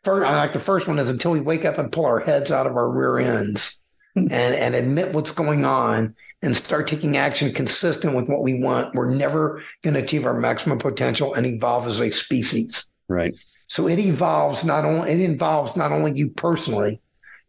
first, 0.04 0.30
I 0.30 0.36
like 0.36 0.54
the 0.54 0.60
first 0.60 0.88
one 0.88 1.00
is 1.00 1.10
until 1.10 1.32
we 1.32 1.42
wake 1.42 1.66
up 1.66 1.78
and 1.78 1.92
pull 1.92 2.06
our 2.06 2.20
heads 2.20 2.52
out 2.52 2.68
of 2.68 2.76
our 2.76 2.90
rear 2.90 3.18
ends 3.20 3.80
and, 4.16 4.32
and 4.32 4.76
admit 4.76 5.14
what's 5.14 5.32
going 5.32 5.66
on 5.66 6.14
and 6.42 6.56
start 6.56 6.88
taking 6.88 7.18
action 7.18 7.54
consistent 7.54 8.16
with 8.16 8.28
what 8.28 8.44
we 8.44 8.62
want, 8.62 8.94
we're 8.94 9.14
never 9.14 9.64
going 9.82 9.94
to 9.94 10.04
achieve 10.04 10.26
our 10.26 10.38
maximum 10.38 10.78
potential 10.78 11.34
and 11.34 11.46
evolve 11.46 11.88
as 11.88 12.02
a 12.02 12.12
species. 12.12 12.86
Right. 13.08 13.34
So 13.68 13.88
it 13.88 13.98
evolves 13.98 14.66
not 14.66 14.84
only 14.84 15.12
it 15.12 15.22
involves 15.22 15.78
not 15.78 15.94
only 15.94 16.12
you 16.12 16.30
personally, 16.30 17.00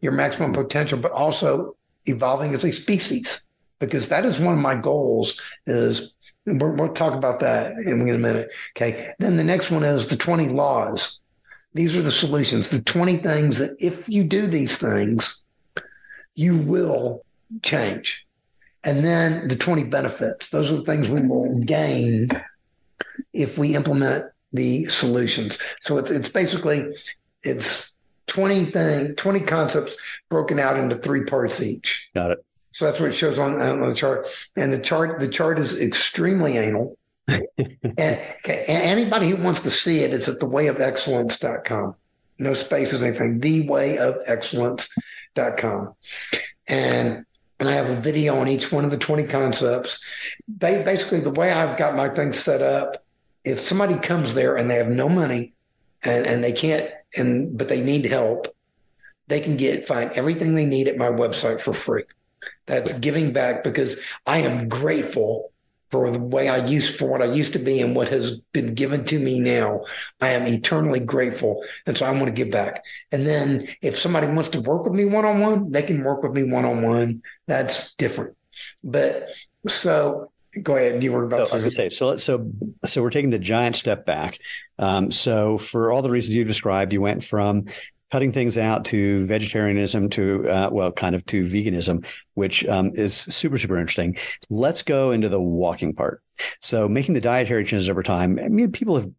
your 0.03 0.11
maximum 0.11 0.51
potential, 0.51 0.99
but 0.99 1.13
also 1.13 1.75
evolving 2.05 2.53
as 2.53 2.63
a 2.65 2.73
species. 2.73 3.41
Because 3.79 4.09
that 4.09 4.25
is 4.25 4.39
one 4.39 4.53
of 4.53 4.59
my 4.59 4.75
goals 4.75 5.41
is 5.65 6.13
we'll 6.45 6.93
talk 6.93 7.13
about 7.13 7.39
that 7.39 7.71
in 7.77 8.01
a 8.01 8.17
minute. 8.17 8.49
Okay. 8.75 9.13
Then 9.19 9.37
the 9.37 9.43
next 9.43 9.71
one 9.71 9.83
is 9.83 10.07
the 10.07 10.17
20 10.17 10.49
laws. 10.49 11.19
These 11.73 11.97
are 11.97 12.01
the 12.01 12.11
solutions, 12.11 12.69
the 12.69 12.81
20 12.81 13.17
things 13.17 13.57
that 13.57 13.75
if 13.79 14.07
you 14.07 14.23
do 14.23 14.45
these 14.45 14.77
things, 14.77 15.41
you 16.35 16.57
will 16.57 17.23
change. 17.63 18.25
And 18.83 19.03
then 19.03 19.47
the 19.47 19.55
20 19.55 19.85
benefits. 19.85 20.49
Those 20.49 20.71
are 20.71 20.75
the 20.75 20.83
things 20.83 21.09
we 21.09 21.21
will 21.21 21.59
gain 21.59 22.29
if 23.31 23.57
we 23.57 23.75
implement 23.75 24.25
the 24.51 24.85
solutions. 24.85 25.57
So 25.79 25.97
it's 25.97 26.11
it's 26.11 26.29
basically 26.29 26.93
it's 27.43 27.92
20 28.33 28.65
thing, 28.65 29.15
20 29.15 29.39
concepts 29.41 29.95
broken 30.27 30.59
out 30.59 30.77
into 30.77 30.95
three 30.95 31.23
parts 31.23 31.61
each. 31.61 32.09
Got 32.15 32.31
it. 32.31 32.43
So 32.71 32.85
that's 32.85 32.99
what 32.99 33.09
it 33.09 33.13
shows 33.13 33.37
on, 33.37 33.61
on 33.61 33.81
the 33.81 33.93
chart. 33.93 34.25
And 34.55 34.73
the 34.73 34.79
chart, 34.79 35.19
the 35.19 35.27
chart 35.27 35.59
is 35.59 35.79
extremely 35.79 36.57
anal. 36.57 36.97
and 37.27 37.43
okay, 37.97 38.65
anybody 38.67 39.29
who 39.29 39.35
wants 39.37 39.61
to 39.61 39.69
see 39.69 39.99
it, 39.99 40.11
it's 40.11 40.27
at 40.27 40.39
thewayofexcellence.com. 40.39 41.93
No 42.39 42.55
spaces, 42.55 43.03
anything. 43.03 43.39
Thewayofexcellence.com. 43.39 45.93
And 46.67 47.25
and 47.59 47.69
I 47.69 47.73
have 47.73 47.91
a 47.91 47.95
video 47.95 48.39
on 48.39 48.47
each 48.47 48.71
one 48.71 48.83
of 48.83 48.89
the 48.89 48.97
20 48.97 49.27
concepts. 49.27 50.03
Basically, 50.57 51.19
the 51.19 51.29
way 51.29 51.51
I've 51.51 51.77
got 51.77 51.95
my 51.95 52.09
thing 52.09 52.33
set 52.33 52.63
up, 52.63 53.05
if 53.45 53.59
somebody 53.59 53.93
comes 53.95 54.33
there 54.33 54.55
and 54.57 54.67
they 54.69 54.75
have 54.75 54.89
no 54.89 55.07
money 55.07 55.53
and, 56.03 56.25
and 56.25 56.43
they 56.43 56.51
can't, 56.51 56.89
and 57.15 57.57
but 57.57 57.69
they 57.69 57.81
need 57.81 58.05
help, 58.05 58.47
they 59.27 59.39
can 59.39 59.57
get 59.57 59.87
find 59.87 60.11
everything 60.11 60.55
they 60.55 60.65
need 60.65 60.87
at 60.87 60.97
my 60.97 61.09
website 61.09 61.61
for 61.61 61.73
free. 61.73 62.03
That's 62.65 62.93
giving 62.99 63.33
back 63.33 63.63
because 63.63 63.99
I 64.25 64.39
am 64.39 64.67
grateful 64.69 65.53
for 65.93 66.09
the 66.09 66.19
way 66.19 66.49
I 66.49 66.65
used 66.65 66.97
for 66.97 67.07
what 67.07 67.21
I 67.21 67.25
used 67.25 67.53
to 67.53 67.59
be 67.59 67.79
and 67.79 67.95
what 67.95 68.09
has 68.09 68.39
been 68.51 68.73
given 68.73 69.05
to 69.05 69.19
me 69.19 69.39
now. 69.39 69.81
I 70.19 70.29
am 70.29 70.47
eternally 70.47 70.99
grateful. 70.99 71.63
And 71.85 71.95
so 71.95 72.07
I 72.07 72.11
want 72.11 72.25
to 72.25 72.31
give 72.31 72.49
back. 72.49 72.83
And 73.11 73.27
then 73.27 73.67
if 73.83 73.99
somebody 73.99 74.25
wants 74.25 74.49
to 74.49 74.61
work 74.61 74.85
with 74.85 74.93
me 74.93 75.05
one 75.05 75.23
on 75.23 75.39
one, 75.39 75.71
they 75.71 75.83
can 75.83 76.03
work 76.03 76.23
with 76.23 76.31
me 76.31 76.51
one 76.51 76.65
on 76.65 76.81
one. 76.81 77.21
That's 77.45 77.93
different. 77.93 78.35
But 78.83 79.29
so 79.67 80.31
go 80.61 80.75
ahead. 80.75 81.03
You 81.03 81.11
were 81.11 81.23
about 81.23 81.49
so, 81.49 81.59
to 81.59 81.71
say. 81.71 81.89
So 81.89 82.15
so 82.17 82.51
so 82.85 83.01
we're 83.01 83.09
taking 83.09 83.31
the 83.31 83.39
giant 83.39 83.75
step 83.75 84.05
back. 84.05 84.37
Um, 84.79 85.11
so 85.11 85.57
for 85.57 85.91
all 85.91 86.01
the 86.01 86.09
reasons 86.09 86.35
you 86.35 86.43
described, 86.43 86.93
you 86.93 87.01
went 87.01 87.23
from 87.23 87.65
cutting 88.13 88.31
things 88.31 88.59
out 88.59 88.85
to 88.85 89.25
vegetarianism 89.25 90.07
to 90.07 90.47
uh, 90.47 90.69
well 90.71 90.91
kind 90.91 91.15
of 91.15 91.25
to 91.25 91.43
veganism 91.45 92.05
which 92.35 92.63
um, 92.67 92.91
is 92.93 93.15
super 93.15 93.57
super 93.57 93.75
interesting 93.75 94.15
let's 94.51 94.83
go 94.83 95.09
into 95.09 95.29
the 95.29 95.41
walking 95.41 95.95
part 95.95 96.21
so 96.61 96.87
making 96.87 97.15
the 97.15 97.19
dietary 97.19 97.63
changes 97.63 97.89
over 97.89 98.03
time 98.03 98.37
i 98.37 98.47
mean 98.47 98.71
people 98.71 98.95
have 98.95 99.09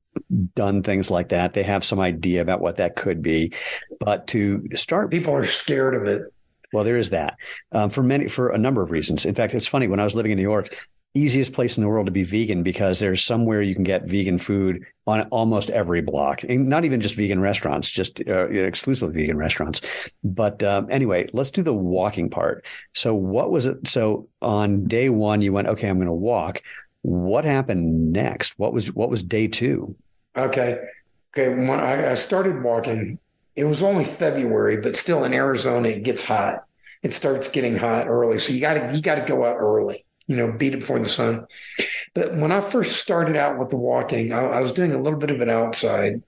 done 0.55 0.81
things 0.81 1.11
like 1.11 1.31
that 1.31 1.55
they 1.55 1.65
have 1.65 1.85
some 1.85 1.99
idea 1.99 2.41
about 2.41 2.61
what 2.61 2.77
that 2.77 2.95
could 2.95 3.21
be 3.21 3.53
but 3.99 4.29
to 4.29 4.65
start 4.75 5.11
people 5.11 5.35
are 5.35 5.45
scared 5.45 5.97
of 5.97 6.05
it 6.05 6.33
well 6.73 6.85
there 6.85 6.97
is 6.97 7.11
that 7.11 7.35
um, 7.73 7.91
for 7.91 8.05
many 8.05 8.29
for 8.29 8.51
a 8.51 8.59
number 8.59 8.81
of 8.81 8.93
reasons 8.93 9.25
in 9.25 9.35
fact 9.35 9.55
it's 9.55 9.67
funny 9.67 9.89
when 9.89 9.99
i 9.99 10.05
was 10.05 10.15
living 10.15 10.31
in 10.31 10.37
new 10.37 10.43
york 10.43 10.73
easiest 11.15 11.53
place 11.53 11.77
in 11.77 11.83
the 11.83 11.89
world 11.89 12.07
to 12.07 12.13
be 12.13 12.25
vegan 12.25 12.63
because 12.63 12.99
there's 12.99 13.23
somewhere 13.23 13.63
you 13.63 13.75
can 13.75 13.85
get 13.85 14.05
vegan 14.05 14.39
food 14.39 14.85
on 15.07 15.23
almost 15.29 15.71
every 15.71 16.01
block, 16.01 16.43
and 16.43 16.69
not 16.69 16.85
even 16.85 17.01
just 17.01 17.15
vegan 17.15 17.41
restaurants, 17.41 17.89
just 17.89 18.21
uh, 18.27 18.49
exclusively 18.49 19.15
vegan 19.15 19.37
restaurants. 19.37 19.81
But 20.25 20.63
um, 20.63 20.89
anyway, 20.91 21.29
let's 21.33 21.51
do 21.51 21.63
the 21.63 21.73
walking 21.73 22.31
part. 22.31 22.65
So, 22.95 23.15
what 23.15 23.51
was 23.51 23.67
it? 23.67 23.87
So, 23.87 24.29
on 24.43 24.85
day 24.85 25.09
one, 25.09 25.41
you 25.41 25.53
went, 25.53 25.69
okay, 25.69 25.89
I'm 25.89 25.97
going 25.97 26.07
to 26.07 26.13
walk. 26.13 26.63
What 27.03 27.45
happened 27.45 28.13
next? 28.13 28.59
What 28.59 28.73
was 28.73 28.93
what 28.93 29.11
was 29.11 29.23
day 29.23 29.47
two? 29.47 29.95
Okay, 30.37 30.81
okay. 31.37 31.55
When 31.55 31.79
I, 31.79 32.13
I 32.13 32.15
started 32.15 32.63
walking, 32.63 33.19
it 33.55 33.65
was 33.65 33.83
only 33.83 34.05
February, 34.05 34.79
but 34.79 34.97
still 34.97 35.25
in 35.25 35.33
Arizona, 35.33 35.89
it 35.89 36.03
gets 36.03 36.23
hot. 36.23 36.65
It 37.03 37.13
starts 37.13 37.49
getting 37.49 37.77
hot 37.77 38.09
early, 38.09 38.39
so 38.39 38.53
you 38.53 38.61
got 38.61 38.75
to 38.75 38.97
you 38.97 39.03
got 39.03 39.17
to 39.17 39.25
go 39.27 39.45
out 39.45 39.57
early 39.57 40.04
you 40.27 40.37
know, 40.37 40.51
beat 40.53 40.75
it 40.75 40.81
before 40.81 40.99
the 40.99 41.09
sun. 41.09 41.47
But 42.15 42.35
when 42.35 42.53
I 42.53 42.61
first 42.61 43.01
started 43.01 43.37
out 43.37 43.59
with 43.59 43.71
the 43.71 43.77
walking, 43.77 44.33
I, 44.33 44.45
I 44.45 44.61
was 44.61 44.73
doing 44.73 44.93
a 44.93 45.01
little 45.01 45.19
bit 45.19 45.31
of 45.31 45.41
it 45.41 45.49
outside, 45.49 46.23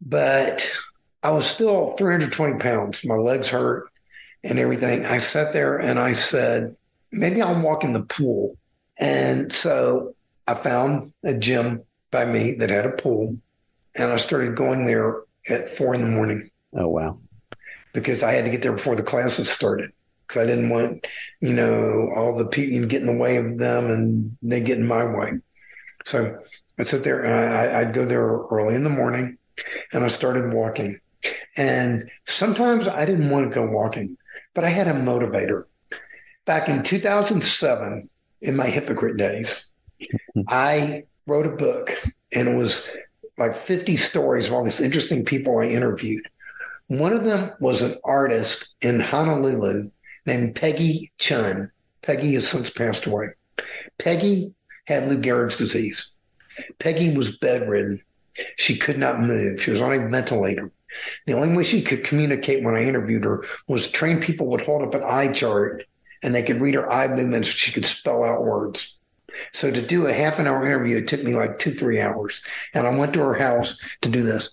but 0.00 0.70
I 1.22 1.30
was 1.30 1.46
still 1.46 1.96
320 1.96 2.58
pounds. 2.58 3.04
My 3.04 3.14
legs 3.14 3.48
hurt 3.48 3.88
and 4.44 4.58
everything. 4.58 5.06
I 5.06 5.18
sat 5.18 5.52
there 5.52 5.78
and 5.78 5.98
I 5.98 6.12
said, 6.12 6.76
maybe 7.10 7.40
I'll 7.40 7.60
walk 7.62 7.84
in 7.84 7.92
the 7.92 8.02
pool. 8.02 8.56
And 8.98 9.52
so 9.52 10.14
I 10.46 10.54
found 10.54 11.12
a 11.24 11.34
gym 11.34 11.82
by 12.10 12.24
me 12.24 12.54
that 12.54 12.70
had 12.70 12.86
a 12.86 12.90
pool 12.90 13.38
and 13.94 14.12
I 14.12 14.16
started 14.16 14.56
going 14.56 14.86
there 14.86 15.22
at 15.48 15.68
four 15.68 15.94
in 15.94 16.02
the 16.02 16.10
morning. 16.10 16.50
Oh, 16.74 16.88
wow. 16.88 17.18
Because 17.94 18.22
I 18.22 18.32
had 18.32 18.44
to 18.44 18.50
get 18.50 18.62
there 18.62 18.72
before 18.72 18.96
the 18.96 19.02
classes 19.02 19.50
started 19.50 19.92
because 20.28 20.42
I 20.42 20.46
didn't 20.46 20.68
want, 20.68 21.06
you 21.40 21.54
know, 21.54 22.12
all 22.14 22.36
the 22.36 22.46
people 22.46 22.80
to 22.80 22.86
get 22.86 23.00
in 23.00 23.06
the 23.06 23.12
way 23.12 23.38
of 23.38 23.58
them 23.58 23.90
and 23.90 24.36
they 24.42 24.60
get 24.60 24.78
in 24.78 24.86
my 24.86 25.04
way. 25.04 25.32
So 26.04 26.38
I 26.78 26.82
sit 26.82 27.02
there 27.02 27.22
and 27.22 27.34
I, 27.34 27.80
I'd 27.80 27.94
go 27.94 28.04
there 28.04 28.22
early 28.22 28.74
in 28.74 28.84
the 28.84 28.90
morning 28.90 29.38
and 29.92 30.04
I 30.04 30.08
started 30.08 30.52
walking. 30.52 31.00
And 31.56 32.10
sometimes 32.26 32.86
I 32.86 33.04
didn't 33.04 33.30
want 33.30 33.50
to 33.50 33.54
go 33.54 33.66
walking, 33.66 34.16
but 34.54 34.64
I 34.64 34.68
had 34.68 34.86
a 34.86 34.92
motivator. 34.92 35.64
Back 36.44 36.68
in 36.68 36.82
2007, 36.82 38.08
in 38.42 38.56
my 38.56 38.66
hypocrite 38.66 39.16
days, 39.16 39.66
I 40.48 41.04
wrote 41.26 41.46
a 41.46 41.56
book 41.56 41.90
and 42.32 42.48
it 42.48 42.56
was 42.56 42.88
like 43.38 43.56
50 43.56 43.96
stories 43.96 44.46
of 44.46 44.52
all 44.52 44.64
these 44.64 44.80
interesting 44.80 45.24
people 45.24 45.58
I 45.58 45.66
interviewed. 45.66 46.28
One 46.88 47.12
of 47.12 47.24
them 47.24 47.50
was 47.60 47.82
an 47.82 47.96
artist 48.04 48.74
in 48.80 49.00
Honolulu 49.00 49.90
named 50.28 50.54
Peggy 50.54 51.10
Chun. 51.18 51.70
Peggy 52.02 52.34
has 52.34 52.46
since 52.46 52.70
passed 52.70 53.06
away. 53.06 53.28
Peggy 53.98 54.54
had 54.86 55.08
Lou 55.08 55.18
Gehrig's 55.18 55.56
disease. 55.56 56.12
Peggy 56.78 57.16
was 57.16 57.36
bedridden. 57.36 58.00
She 58.56 58.78
could 58.78 58.98
not 58.98 59.20
move. 59.20 59.60
She 59.60 59.70
was 59.70 59.80
on 59.80 59.92
a 59.92 60.08
ventilator. 60.08 60.70
The 61.26 61.32
only 61.32 61.54
way 61.56 61.64
she 61.64 61.82
could 61.82 62.04
communicate 62.04 62.64
when 62.64 62.76
I 62.76 62.84
interviewed 62.84 63.24
her 63.24 63.44
was 63.66 63.88
trained 63.88 64.22
people 64.22 64.46
would 64.46 64.62
hold 64.62 64.82
up 64.82 64.94
an 64.94 65.02
eye 65.02 65.32
chart 65.32 65.84
and 66.22 66.34
they 66.34 66.42
could 66.42 66.60
read 66.60 66.74
her 66.74 66.90
eye 66.90 67.08
movements. 67.08 67.48
She 67.48 67.72
could 67.72 67.84
spell 67.84 68.24
out 68.24 68.44
words. 68.44 68.94
So 69.52 69.70
to 69.70 69.82
do 69.82 70.06
a 70.06 70.12
half 70.12 70.38
an 70.38 70.46
hour 70.46 70.64
interview, 70.64 70.98
it 70.98 71.08
took 71.08 71.22
me 71.22 71.34
like 71.34 71.58
two, 71.58 71.72
three 71.72 72.00
hours. 72.00 72.42
And 72.74 72.86
I 72.86 72.96
went 72.96 73.12
to 73.14 73.20
her 73.20 73.34
house 73.34 73.78
to 74.02 74.08
do 74.08 74.22
this. 74.22 74.50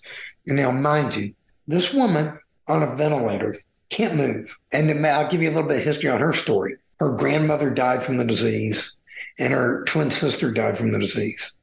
And 0.47 0.57
now, 0.57 0.71
mind 0.71 1.15
you, 1.15 1.34
this 1.67 1.93
woman 1.93 2.38
on 2.67 2.84
a 2.84 2.95
ventilator 2.95 3.59
can't 3.95 4.15
move. 4.15 4.57
And 4.73 5.05
I'll 5.05 5.29
give 5.29 5.41
you 5.41 5.49
a 5.49 5.53
little 5.53 5.69
bit 5.69 5.77
of 5.77 5.83
history 5.83 6.09
on 6.09 6.19
her 6.19 6.33
story. 6.33 6.75
Her 6.99 7.11
grandmother 7.11 7.69
died 7.69 8.03
from 8.03 8.17
the 8.17 8.25
disease, 8.25 8.93
and 9.39 9.53
her 9.53 9.85
twin 9.85 10.11
sister 10.11 10.51
died 10.51 10.77
from 10.77 10.91
the 10.91 10.99
disease. 10.99 11.53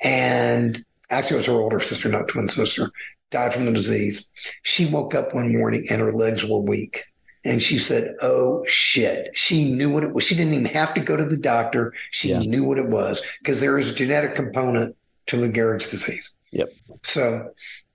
And 0.00 0.82
actually, 1.10 1.34
it 1.34 1.38
was 1.38 1.46
her 1.46 1.52
older 1.52 1.80
sister, 1.80 2.08
not 2.08 2.28
twin 2.28 2.48
sister, 2.48 2.90
died 3.30 3.52
from 3.52 3.66
the 3.66 3.72
disease. 3.72 4.24
She 4.62 4.86
woke 4.86 5.14
up 5.14 5.34
one 5.34 5.56
morning 5.56 5.86
and 5.90 6.00
her 6.00 6.12
legs 6.12 6.44
were 6.44 6.58
weak. 6.58 7.04
And 7.44 7.62
she 7.62 7.78
said, 7.78 8.14
Oh 8.22 8.64
shit. 8.66 9.36
She 9.36 9.72
knew 9.72 9.90
what 9.90 10.02
it 10.02 10.12
was. 10.12 10.24
She 10.24 10.34
didn't 10.34 10.54
even 10.54 10.66
have 10.66 10.94
to 10.94 11.00
go 11.00 11.16
to 11.16 11.24
the 11.24 11.36
doctor. 11.36 11.92
She 12.10 12.30
yeah. 12.30 12.40
knew 12.40 12.64
what 12.64 12.78
it 12.78 12.88
was 12.88 13.22
because 13.38 13.60
there 13.60 13.78
is 13.78 13.90
a 13.90 13.94
genetic 13.94 14.34
component 14.34 14.96
to 15.26 15.36
Lou 15.36 15.50
Gehrig's 15.50 15.88
disease. 15.88 16.30
Yep. 16.50 16.72
So 17.02 17.50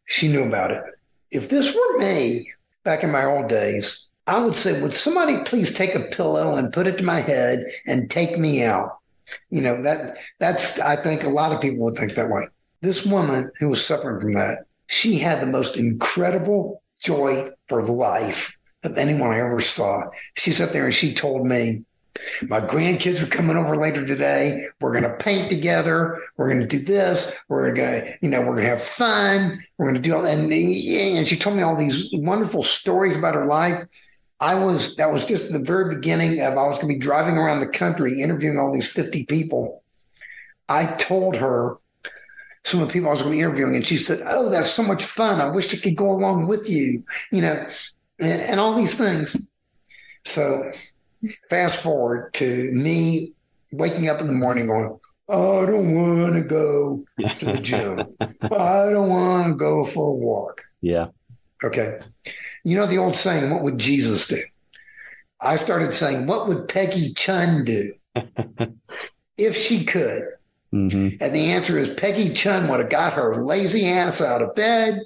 she 0.05 0.27
knew 0.27 0.43
about 0.43 0.71
it. 0.71 0.84
If 1.32 1.49
this 1.49 1.73
were 1.73 1.99
me, 1.99 2.51
back 2.84 3.03
in 3.03 3.11
my 3.11 3.25
old 3.25 3.47
days, 3.47 4.07
I 4.27 4.43
would 4.43 4.55
say, 4.55 4.79
would 4.82 4.93
somebody 4.93 5.43
please 5.43 5.71
take 5.71 5.95
a 5.95 6.01
pillow 6.01 6.55
and 6.55 6.73
put 6.73 6.88
it 6.88 6.97
to 6.97 7.03
my 7.03 7.19
head 7.19 7.65
and 7.86 8.09
take 8.09 8.38
me 8.38 8.63
out? 8.63 8.97
You 9.49 9.61
know, 9.61 9.82
that 9.84 10.17
that's 10.39 10.79
I 10.79 10.95
think 10.95 11.23
a 11.23 11.29
lot 11.29 11.51
of 11.51 11.61
people 11.61 11.86
would 11.86 11.97
think 11.97 12.15
that 12.15 12.29
way. 12.29 12.47
This 12.82 13.05
woman 13.05 13.51
who 13.59 13.69
was 13.69 13.86
suffering 13.86 14.19
from 14.19 14.34
that, 14.34 14.65
she 14.88 15.17
had 15.17 15.41
the 15.41 15.47
most 15.47 15.77
incredible 15.77 16.82
joy 16.99 17.49
for 17.67 17.84
life 17.86 18.53
of 18.84 18.97
anyone 18.97 19.32
I 19.32 19.39
ever 19.39 19.61
saw. 19.61 20.03
She 20.36 20.51
sat 20.51 20.73
there 20.73 20.86
and 20.86 20.93
she 20.93 21.13
told 21.13 21.47
me, 21.47 21.84
my 22.43 22.59
grandkids 22.59 23.22
are 23.22 23.28
coming 23.28 23.57
over 23.57 23.76
later 23.76 24.05
today. 24.05 24.68
We're 24.80 24.91
going 24.91 25.03
to 25.03 25.16
paint 25.16 25.49
together. 25.49 26.22
We're 26.38 26.49
going 26.49 26.62
to 26.62 26.68
do 26.68 26.80
this. 26.80 27.34
We're 27.47 27.74
going 27.74 28.01
to, 28.01 28.18
you 28.22 28.30
know, 28.30 28.39
we're 28.41 28.55
going 28.55 28.64
to 28.64 28.70
have 28.70 28.84
fun. 28.84 29.62
We're 29.78 29.91
going 29.91 30.01
to 30.01 30.01
do 30.01 30.16
all 30.16 30.26
and 30.26 30.51
and 30.51 31.28
she 31.28 31.38
told 31.38 31.55
me 31.55 31.64
all 31.64 31.76
these 31.76 32.09
wonderful 32.14 32.64
stories 32.64 33.16
about 33.16 33.36
her 33.36 33.45
life. 33.45 33.86
I 34.39 34.55
was 34.55 34.95
that 34.95 35.12
was 35.12 35.26
just 35.26 35.51
the 35.51 35.59
very 35.59 35.95
beginning 35.95 36.41
of 36.41 36.57
I 36.57 36.68
was 36.68 36.78
going 36.80 36.93
to 36.93 36.95
be 36.95 36.99
driving 36.99 37.38
around 37.38 37.59
the 37.59 37.68
country 37.68 38.22
interviewing 38.22 38.57
all 38.57 38.74
these 38.74 38.88
50 38.88 39.26
people. 39.26 39.84
I 40.68 40.88
told 40.95 41.36
her 41.36 41.78
some 42.64 42.82
of 42.82 42.88
the 42.88 42.93
people 42.93 43.09
I 43.09 43.12
was 43.12 43.22
going 43.22 43.34
to 43.34 43.38
be 43.38 43.41
interviewing, 43.41 43.76
and 43.76 43.86
she 43.86 43.97
said, 43.97 44.22
"Oh, 44.26 44.49
that's 44.49 44.70
so 44.70 44.84
much 44.84 45.03
fun. 45.03 45.41
I 45.41 45.49
wish 45.49 45.74
I 45.74 45.78
could 45.78 45.95
go 45.95 46.09
along 46.09 46.47
with 46.47 46.70
you." 46.70 47.03
You 47.32 47.41
know, 47.41 47.68
and, 48.20 48.41
and 48.41 48.59
all 48.59 48.76
these 48.76 48.95
things. 48.95 49.36
So 50.26 50.72
fast 51.49 51.82
forward 51.82 52.34
to 52.36 52.72
me 52.72 53.34
waking 53.72 54.09
up 54.09 54.19
in 54.19 54.28
the 54.28 54.34
morning 54.34 54.67
going, 54.67 54.99
I 55.30 55.65
don't 55.65 55.95
want 55.95 56.34
to 56.34 56.43
go 56.43 57.05
to 57.38 57.45
the 57.45 57.59
gym. 57.59 57.99
I 58.19 58.89
don't 58.89 59.09
want 59.09 59.47
to 59.47 59.55
go 59.55 59.86
for 59.86 60.09
a 60.09 60.13
walk. 60.13 60.63
Yeah. 60.82 61.07
Okay. 61.63 61.99
You 62.63 62.78
know 62.78 62.86
the 62.86 62.97
old 62.97 63.15
saying, 63.15 63.49
what 63.49 63.61
would 63.61 63.78
Jesus 63.78 64.28
do? 64.28 64.41
I 65.39 65.55
started 65.55 65.93
saying, 65.93 66.28
what 66.28 66.47
would 66.47 66.67
Peggy 66.67 67.13
Chun 67.13 67.63
do 67.63 67.93
if 69.38 69.55
she 69.55 69.86
could? 69.86 70.24
Mm-hmm. 70.74 71.24
And 71.24 71.36
the 71.36 71.51
answer 71.51 71.78
is 71.78 71.89
Peggy 71.89 72.34
Chun 72.34 72.67
would 72.67 72.80
have 72.80 72.89
got 72.89 73.13
her 73.13 73.43
lazy 73.43 73.88
ass 73.88 74.22
out 74.22 74.41
of 74.41 74.55
bed 74.55 74.99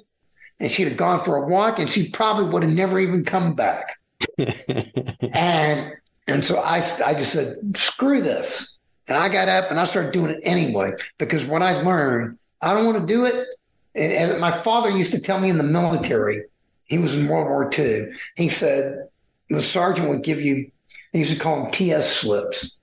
and 0.60 0.70
she'd 0.70 0.88
have 0.88 0.96
gone 0.96 1.22
for 1.22 1.36
a 1.36 1.46
walk 1.46 1.78
and 1.78 1.90
she 1.90 2.10
probably 2.10 2.46
would 2.46 2.62
have 2.62 2.72
never 2.72 2.98
even 2.98 3.24
come 3.24 3.54
back. 3.54 3.96
and 4.38 5.92
and 6.26 6.44
so 6.44 6.58
I, 6.58 6.76
I 7.04 7.14
just 7.14 7.32
said, 7.32 7.56
screw 7.76 8.20
this. 8.20 8.76
And 9.08 9.16
I 9.16 9.28
got 9.28 9.48
up 9.48 9.70
and 9.70 9.78
I 9.78 9.84
started 9.84 10.12
doing 10.12 10.32
it 10.32 10.40
anyway, 10.42 10.92
because 11.18 11.46
what 11.46 11.62
I 11.62 11.80
learned, 11.82 12.38
I 12.60 12.74
don't 12.74 12.84
want 12.84 12.98
to 12.98 13.06
do 13.06 13.24
it. 13.24 13.46
And 13.94 14.40
my 14.40 14.50
father 14.50 14.90
used 14.90 15.12
to 15.12 15.20
tell 15.20 15.38
me 15.38 15.48
in 15.48 15.58
the 15.58 15.64
military, 15.64 16.44
he 16.88 16.98
was 16.98 17.14
in 17.14 17.28
World 17.28 17.46
War 17.46 17.70
II. 17.76 18.08
He 18.36 18.48
said, 18.48 19.08
the 19.48 19.62
sergeant 19.62 20.08
would 20.08 20.24
give 20.24 20.40
you, 20.40 20.70
he 21.12 21.20
used 21.20 21.32
to 21.32 21.38
call 21.38 21.62
them 21.62 21.70
TS 21.70 22.16
slips. 22.16 22.76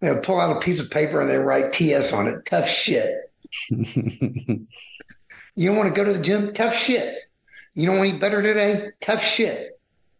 They 0.00 0.10
would 0.10 0.22
pull 0.22 0.40
out 0.40 0.56
a 0.56 0.60
piece 0.60 0.80
of 0.80 0.90
paper 0.90 1.20
and 1.20 1.28
they 1.28 1.38
write 1.38 1.72
TS 1.72 2.12
on 2.12 2.28
it. 2.28 2.44
Tough 2.44 2.68
shit. 2.68 3.32
you 3.70 4.66
don't 5.56 5.76
want 5.76 5.94
to 5.94 5.94
go 5.94 6.04
to 6.04 6.12
the 6.12 6.22
gym? 6.22 6.52
Tough 6.52 6.74
shit. 6.74 7.16
You 7.74 7.86
don't 7.86 7.98
want 7.98 8.10
to 8.10 8.16
eat 8.16 8.20
better 8.20 8.42
today? 8.42 8.90
Tough 9.00 9.24
shit. 9.24 9.78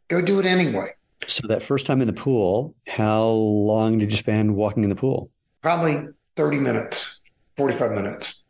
Go 0.09 0.21
do 0.21 0.39
it 0.41 0.47
anyway. 0.47 0.93
So 1.27 1.47
that 1.49 1.63
first 1.63 1.87
time 1.87 2.01
in 2.01 2.07
the 2.07 2.13
pool, 2.13 2.75
how 2.89 3.25
long 3.29 3.99
did 3.99 4.11
you 4.11 4.17
spend 4.17 4.55
walking 4.57 4.85
in 4.85 4.91
the 4.91 4.97
pool? 4.97 5.31
Probably 5.63 6.09
30 6.37 6.59
minutes, 6.59 7.19
45 7.57 7.93
minutes. 7.93 8.43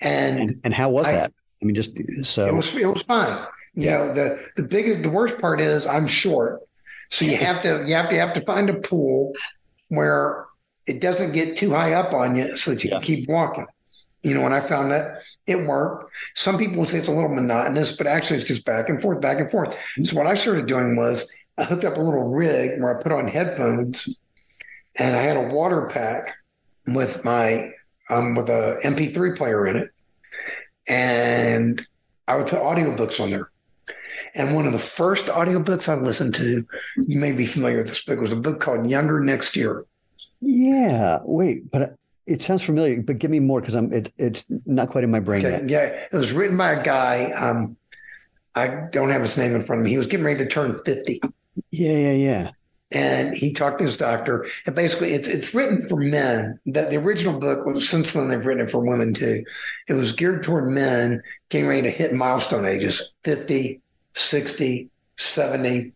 And 0.00 0.38
And, 0.38 0.60
and 0.64 0.74
how 0.74 0.88
was 0.90 1.06
I- 1.06 1.12
that? 1.12 1.32
I 1.60 1.64
mean, 1.64 1.74
just 1.74 1.90
so 2.22 2.46
it 2.46 2.54
was 2.54 2.72
it 2.76 2.86
was 2.86 3.02
fine. 3.02 3.36
You 3.74 3.84
Yeah. 3.86 3.96
know, 3.98 4.14
the 4.14 4.46
the 4.56 4.62
biggest 4.62 5.02
the 5.02 5.10
worst 5.10 5.38
part 5.38 5.60
is 5.60 5.88
I'm 5.88 6.06
short. 6.06 6.60
So 7.10 7.24
you 7.24 7.36
have 7.36 7.60
to 7.62 7.82
you 7.84 7.94
have 7.94 8.08
to 8.10 8.16
have 8.16 8.32
to 8.34 8.40
find 8.42 8.70
a 8.70 8.74
pool 8.74 9.32
where 9.88 10.46
it 10.86 11.00
doesn't 11.00 11.32
get 11.32 11.56
too 11.56 11.70
high 11.74 11.94
up 11.94 12.12
on 12.14 12.36
you 12.36 12.56
so 12.56 12.70
that 12.70 12.84
you 12.84 12.90
Yeah. 12.90 12.98
can 12.98 13.02
keep 13.04 13.28
walking. 13.28 13.66
You 14.22 14.34
know, 14.34 14.44
and 14.46 14.54
I 14.54 14.60
found 14.60 14.92
that 14.92 15.22
it 15.48 15.66
worked. 15.66 16.12
Some 16.36 16.58
people 16.58 16.78
would 16.78 16.90
say 16.90 16.98
it's 16.98 17.08
a 17.08 17.12
little 17.12 17.34
monotonous, 17.34 17.90
but 17.90 18.06
actually 18.06 18.36
it's 18.36 18.46
just 18.46 18.64
back 18.64 18.88
and 18.88 19.02
forth, 19.02 19.20
back 19.20 19.40
and 19.40 19.50
forth. 19.50 19.70
Mm-hmm. 19.70 20.04
So 20.04 20.16
what 20.16 20.28
I 20.28 20.34
started 20.34 20.66
doing 20.66 20.94
was 20.94 21.28
I 21.58 21.64
hooked 21.64 21.84
up 21.84 21.96
a 21.96 22.00
little 22.00 22.24
rig 22.28 22.80
where 22.80 22.96
I 22.96 23.02
put 23.02 23.12
on 23.12 23.26
headphones 23.28 24.08
and 24.96 25.16
I 25.16 25.20
had 25.20 25.36
a 25.36 25.48
water 25.54 25.86
pack 25.86 26.34
with 26.86 27.24
my 27.24 27.70
um 28.10 28.34
with 28.34 28.48
a 28.48 28.78
MP3 28.84 29.36
player 29.36 29.66
in 29.66 29.76
it. 29.76 29.90
And 30.88 31.86
I 32.26 32.36
would 32.36 32.46
put 32.46 32.60
audiobooks 32.60 33.20
on 33.20 33.30
there. 33.30 33.50
And 34.34 34.54
one 34.54 34.66
of 34.66 34.72
the 34.72 34.78
first 34.78 35.26
audiobooks 35.26 35.88
I 35.88 35.94
listened 35.94 36.34
to, 36.36 36.66
you 36.96 37.18
may 37.18 37.32
be 37.32 37.46
familiar 37.46 37.78
with 37.78 37.88
this 37.88 38.04
book, 38.04 38.20
was 38.20 38.32
a 38.32 38.36
book 38.36 38.60
called 38.60 38.88
Younger 38.88 39.20
Next 39.20 39.56
Year. 39.56 39.84
yeah. 40.40 41.18
Wait, 41.24 41.70
but 41.70 41.94
it 42.26 42.42
sounds 42.42 42.62
familiar. 42.62 43.00
But 43.02 43.18
give 43.18 43.30
me 43.30 43.40
more 43.40 43.60
because 43.60 43.74
I'm 43.74 43.92
it, 43.92 44.12
it's 44.18 44.44
not 44.66 44.88
quite 44.90 45.04
in 45.04 45.10
my 45.10 45.20
brain 45.20 45.44
Okay. 45.44 45.56
yet. 45.66 45.68
Yeah. 45.68 46.06
It 46.12 46.16
was 46.16 46.32
written 46.32 46.56
by 46.56 46.72
a 46.72 46.82
guy. 46.82 47.32
Um, 47.32 47.76
I 48.54 48.68
don't 48.90 49.10
have 49.10 49.22
his 49.22 49.36
name 49.36 49.54
in 49.54 49.62
front 49.62 49.80
of 49.80 49.84
me. 49.84 49.90
He 49.92 49.98
was 49.98 50.06
getting 50.06 50.26
ready 50.26 50.38
to 50.38 50.46
turn 50.46 50.78
50. 50.84 51.20
Yeah, 51.70 51.96
yeah, 51.96 52.12
yeah. 52.12 52.50
And 52.90 53.34
he 53.34 53.52
talked 53.52 53.78
to 53.78 53.84
his 53.84 53.98
doctor. 53.98 54.46
And 54.66 54.74
basically 54.74 55.12
it's 55.12 55.28
it's 55.28 55.52
written 55.52 55.86
for 55.88 55.96
men. 55.96 56.58
That 56.66 56.90
the 56.90 56.96
original 56.96 57.38
book 57.38 57.66
was 57.66 57.88
since 57.88 58.12
then 58.12 58.28
they've 58.28 58.44
written 58.44 58.66
it 58.66 58.70
for 58.70 58.80
women 58.80 59.12
too. 59.12 59.44
It 59.88 59.92
was 59.92 60.12
geared 60.12 60.42
toward 60.42 60.68
men 60.68 61.22
getting 61.50 61.68
ready 61.68 61.82
to 61.82 61.90
hit 61.90 62.14
milestone 62.14 62.66
ages 62.66 63.12
50, 63.24 63.80
60, 64.14 64.88
70, 65.16 65.92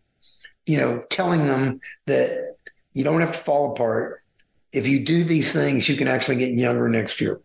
you 0.67 0.77
know, 0.77 1.03
telling 1.09 1.47
them 1.47 1.79
that 2.05 2.57
you 2.93 3.03
don't 3.03 3.21
have 3.21 3.31
to 3.31 3.39
fall 3.39 3.73
apart. 3.73 4.21
If 4.71 4.87
you 4.87 5.03
do 5.03 5.23
these 5.23 5.51
things, 5.51 5.89
you 5.89 5.97
can 5.97 6.07
actually 6.07 6.37
get 6.37 6.53
younger 6.53 6.87
next 6.89 7.19
year. 7.19 7.39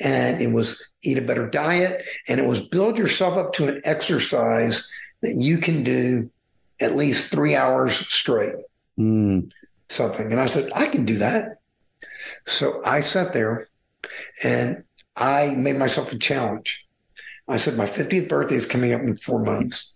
And 0.00 0.42
it 0.42 0.52
was 0.52 0.82
eat 1.02 1.18
a 1.18 1.22
better 1.22 1.48
diet, 1.48 2.04
and 2.28 2.40
it 2.40 2.46
was 2.46 2.66
build 2.66 2.98
yourself 2.98 3.36
up 3.36 3.52
to 3.54 3.68
an 3.68 3.80
exercise 3.84 4.88
that 5.20 5.36
you 5.36 5.58
can 5.58 5.84
do 5.84 6.30
at 6.82 6.96
least 6.96 7.30
three 7.30 7.56
hours 7.56 7.94
straight, 7.94 8.54
Mm, 8.98 9.50
something. 9.88 10.30
And 10.30 10.40
I 10.40 10.46
said, 10.46 10.70
I 10.74 10.86
can 10.86 11.04
do 11.04 11.18
that. 11.18 11.58
So 12.46 12.82
I 12.84 13.00
sat 13.00 13.32
there 13.32 13.68
and 14.42 14.84
I 15.16 15.54
made 15.56 15.76
myself 15.76 16.12
a 16.12 16.18
challenge. 16.18 16.84
I 17.48 17.56
said, 17.56 17.76
My 17.76 17.86
50th 17.86 18.28
birthday 18.28 18.56
is 18.56 18.66
coming 18.66 18.92
up 18.92 19.00
in 19.00 19.16
four 19.16 19.42
months. 19.42 19.94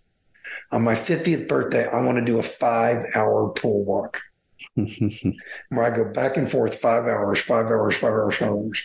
On 0.71 0.81
my 0.81 0.95
50th 0.95 1.47
birthday, 1.47 1.87
I 1.87 2.01
want 2.01 2.17
to 2.17 2.25
do 2.25 2.39
a 2.39 2.43
five 2.43 3.05
hour 3.13 3.49
pool 3.49 3.83
walk 3.83 4.19
where 4.75 5.83
I 5.83 5.95
go 5.95 6.05
back 6.11 6.37
and 6.37 6.49
forth 6.49 6.79
five 6.79 7.05
hours, 7.05 7.39
five 7.39 7.67
hours, 7.67 7.95
five 7.95 8.11
hours, 8.11 8.35
five 8.35 8.49
hours. 8.49 8.81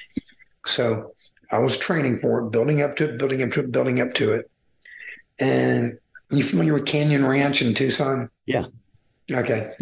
So 0.67 1.15
I 1.51 1.59
was 1.59 1.77
training 1.77 2.21
for 2.21 2.41
it, 2.41 2.51
building 2.51 2.83
up 2.83 2.97
to 2.97 3.11
it, 3.11 3.19
building 3.19 3.43
up 3.43 3.53
to 3.53 3.61
it, 3.61 3.73
building 3.73 4.01
up 4.01 4.15
to 4.15 4.33
it. 4.33 4.51
And 5.39 5.99
you 6.37 6.43
familiar 6.43 6.73
with 6.73 6.87
Canyon 6.87 7.25
Ranch 7.27 7.63
in 7.63 7.75
Tucson? 7.75 8.31
Yeah. 8.47 8.67
Okay. 9.31 9.73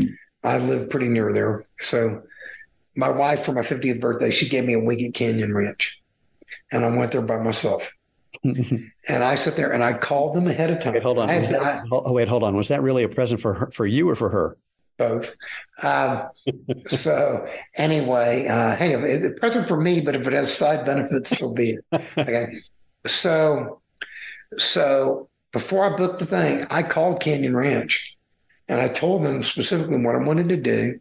I 0.42 0.58
live 0.58 0.90
pretty 0.90 1.08
near 1.08 1.32
there. 1.32 1.64
So 1.80 2.22
my 2.94 3.08
wife, 3.08 3.44
for 3.44 3.52
my 3.52 3.62
50th 3.62 4.00
birthday, 4.00 4.30
she 4.30 4.48
gave 4.48 4.64
me 4.64 4.74
a 4.74 4.80
week 4.80 5.02
at 5.06 5.14
Canyon 5.14 5.54
Ranch. 5.54 6.00
And 6.72 6.84
I 6.84 6.96
went 6.96 7.12
there 7.12 7.22
by 7.22 7.38
myself. 7.38 7.90
And 8.44 9.24
I 9.24 9.34
sat 9.34 9.56
there 9.56 9.72
and 9.72 9.82
I 9.82 9.92
called 9.92 10.36
them 10.36 10.46
ahead 10.46 10.70
of 10.70 10.78
time. 10.78 10.94
Wait, 10.94 11.02
hold 11.02 11.18
on. 11.18 11.28
Had, 11.28 11.46
that, 11.46 11.60
I, 11.60 11.82
oh, 11.90 12.12
wait, 12.12 12.28
hold 12.28 12.44
on. 12.44 12.56
Was 12.56 12.68
that 12.68 12.80
really 12.80 13.02
a 13.02 13.08
present 13.08 13.40
for 13.40 13.54
her, 13.54 13.70
for 13.72 13.84
you 13.84 14.08
or 14.08 14.14
for 14.14 14.28
her? 14.28 14.56
both. 15.00 15.34
Um, 15.82 16.28
so 16.88 17.46
anyway, 17.74 18.46
uh, 18.46 18.76
hey, 18.76 18.92
it's 18.92 19.24
a 19.24 19.30
present 19.30 19.66
for 19.66 19.80
me, 19.80 20.00
but 20.00 20.14
if 20.14 20.26
it 20.26 20.32
has 20.34 20.54
side 20.54 20.84
benefits, 20.84 21.36
so 21.36 21.52
be 21.52 21.70
it. 21.70 21.84
Okay. 22.18 22.54
So, 23.06 23.80
so 24.58 25.29
before 25.52 25.84
I 25.84 25.96
booked 25.96 26.18
the 26.18 26.26
thing, 26.26 26.66
I 26.70 26.82
called 26.82 27.20
Canyon 27.20 27.56
Ranch 27.56 28.16
and 28.68 28.80
I 28.80 28.88
told 28.88 29.24
them 29.24 29.42
specifically 29.42 29.98
what 29.98 30.14
I 30.14 30.18
wanted 30.18 30.48
to 30.50 30.56
do. 30.56 31.00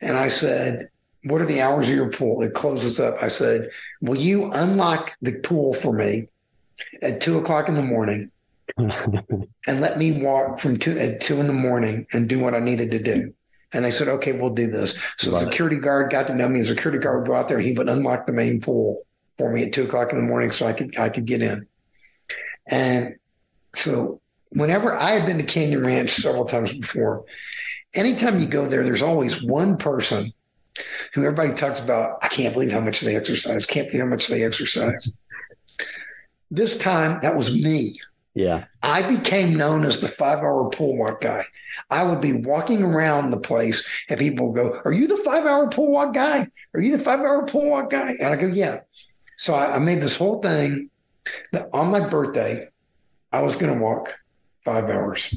And 0.00 0.16
I 0.16 0.28
said, 0.28 0.88
what 1.24 1.40
are 1.40 1.46
the 1.46 1.60
hours 1.60 1.88
of 1.88 1.94
your 1.94 2.10
pool? 2.10 2.42
It 2.42 2.54
closes 2.54 2.98
up. 2.98 3.22
I 3.22 3.28
said, 3.28 3.70
will 4.00 4.16
you 4.16 4.50
unlock 4.52 5.12
the 5.20 5.32
pool 5.40 5.74
for 5.74 5.92
me 5.92 6.28
at 7.02 7.20
two 7.20 7.38
o'clock 7.38 7.68
in 7.68 7.74
the 7.74 7.82
morning 7.82 8.30
and 8.78 9.80
let 9.80 9.98
me 9.98 10.22
walk 10.22 10.60
from 10.60 10.76
two 10.76 10.98
at 10.98 11.20
two 11.20 11.40
in 11.40 11.46
the 11.46 11.52
morning 11.52 12.06
and 12.12 12.28
do 12.28 12.38
what 12.38 12.54
I 12.54 12.60
needed 12.60 12.90
to 12.92 12.98
do. 12.98 13.32
And 13.72 13.84
they 13.84 13.90
said, 13.90 14.08
okay, 14.08 14.32
we'll 14.32 14.50
do 14.54 14.66
this. 14.68 14.98
So 15.18 15.30
the 15.30 15.36
Love 15.36 15.42
it. 15.42 15.46
security 15.46 15.76
guard 15.76 16.10
got 16.10 16.26
to 16.28 16.34
know 16.34 16.48
me. 16.48 16.60
The 16.60 16.66
security 16.66 16.98
guard 16.98 17.20
would 17.20 17.28
go 17.28 17.34
out 17.34 17.48
there 17.48 17.58
and 17.58 17.66
he 17.66 17.72
would 17.72 17.88
unlock 17.88 18.26
the 18.26 18.32
main 18.32 18.60
pool 18.60 19.02
for 19.36 19.52
me 19.52 19.64
at 19.64 19.72
two 19.72 19.84
o'clock 19.84 20.12
in 20.12 20.18
the 20.18 20.24
morning 20.24 20.50
so 20.50 20.66
I 20.66 20.72
could 20.72 20.96
I 20.98 21.08
could 21.10 21.26
get 21.26 21.42
in. 21.42 21.66
And 22.66 23.16
so 23.78 24.20
whenever 24.50 24.94
I 24.94 25.12
had 25.12 25.26
been 25.26 25.38
to 25.38 25.44
Canyon 25.44 25.84
Ranch 25.84 26.10
several 26.10 26.44
times 26.44 26.72
before, 26.72 27.24
anytime 27.94 28.40
you 28.40 28.46
go 28.46 28.66
there, 28.66 28.82
there's 28.84 29.02
always 29.02 29.42
one 29.42 29.76
person 29.76 30.32
who 31.12 31.22
everybody 31.24 31.54
talks 31.54 31.80
about, 31.80 32.18
I 32.22 32.28
can't 32.28 32.54
believe 32.54 32.72
how 32.72 32.80
much 32.80 33.00
they 33.00 33.16
exercise, 33.16 33.66
can't 33.66 33.88
believe 33.88 34.02
how 34.02 34.08
much 34.08 34.28
they 34.28 34.44
exercise. 34.44 35.10
This 36.50 36.76
time 36.76 37.18
that 37.22 37.36
was 37.36 37.54
me. 37.54 38.00
yeah. 38.34 38.64
I 38.82 39.02
became 39.02 39.56
known 39.56 39.84
as 39.84 39.98
the 40.00 40.08
five 40.08 40.38
hour 40.38 40.70
pool 40.70 40.96
walk 40.96 41.20
guy. 41.20 41.44
I 41.90 42.04
would 42.04 42.20
be 42.20 42.32
walking 42.32 42.82
around 42.82 43.30
the 43.30 43.40
place 43.40 43.86
and 44.08 44.18
people 44.18 44.48
would 44.52 44.56
go, 44.56 44.80
Are 44.84 44.92
you 44.92 45.08
the 45.08 45.16
five 45.18 45.44
hour 45.44 45.68
pool 45.68 45.90
walk 45.90 46.14
guy? 46.14 46.46
Are 46.74 46.80
you 46.80 46.96
the 46.96 47.02
five 47.02 47.20
hour 47.20 47.44
pool 47.46 47.68
walk 47.68 47.90
guy? 47.90 48.16
And 48.18 48.28
I 48.28 48.36
go, 48.36 48.46
Yeah. 48.46 48.80
So 49.36 49.54
I, 49.54 49.76
I 49.76 49.78
made 49.78 50.00
this 50.00 50.16
whole 50.16 50.40
thing 50.40 50.90
that 51.52 51.68
on 51.72 51.90
my 51.90 52.08
birthday, 52.08 52.68
I 53.32 53.42
was 53.42 53.56
going 53.56 53.72
to 53.72 53.78
walk 53.82 54.14
five 54.64 54.84
hours. 54.84 55.34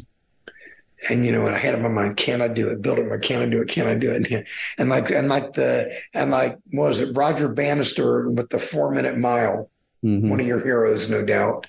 And 1.09 1.25
you 1.25 1.31
know, 1.31 1.45
and 1.47 1.55
I 1.55 1.57
had 1.57 1.73
in 1.73 1.81
my 1.81 1.89
mind, 1.89 2.17
can 2.17 2.41
I 2.41 2.47
do 2.47 2.69
it? 2.69 2.81
Build 2.81 2.99
it, 2.99 3.21
can 3.23 3.41
I 3.41 3.47
do 3.47 3.61
it? 3.61 3.67
Can 3.69 3.87
I 3.87 3.95
do 3.95 4.11
it? 4.11 4.47
And, 4.77 4.89
like, 4.89 5.09
and 5.09 5.27
like 5.29 5.53
the, 5.53 5.91
and 6.13 6.29
like, 6.29 6.57
what 6.71 6.89
was 6.89 6.99
it? 6.99 7.17
Roger 7.17 7.47
Bannister 7.47 8.29
with 8.29 8.49
the 8.49 8.59
four 8.59 8.91
minute 8.91 9.17
mile 9.17 9.69
Mhm. 10.03 10.31
one 10.31 10.39
of 10.39 10.47
your 10.47 10.59
heroes, 10.63 11.11
no 11.11 11.23
doubt. 11.23 11.67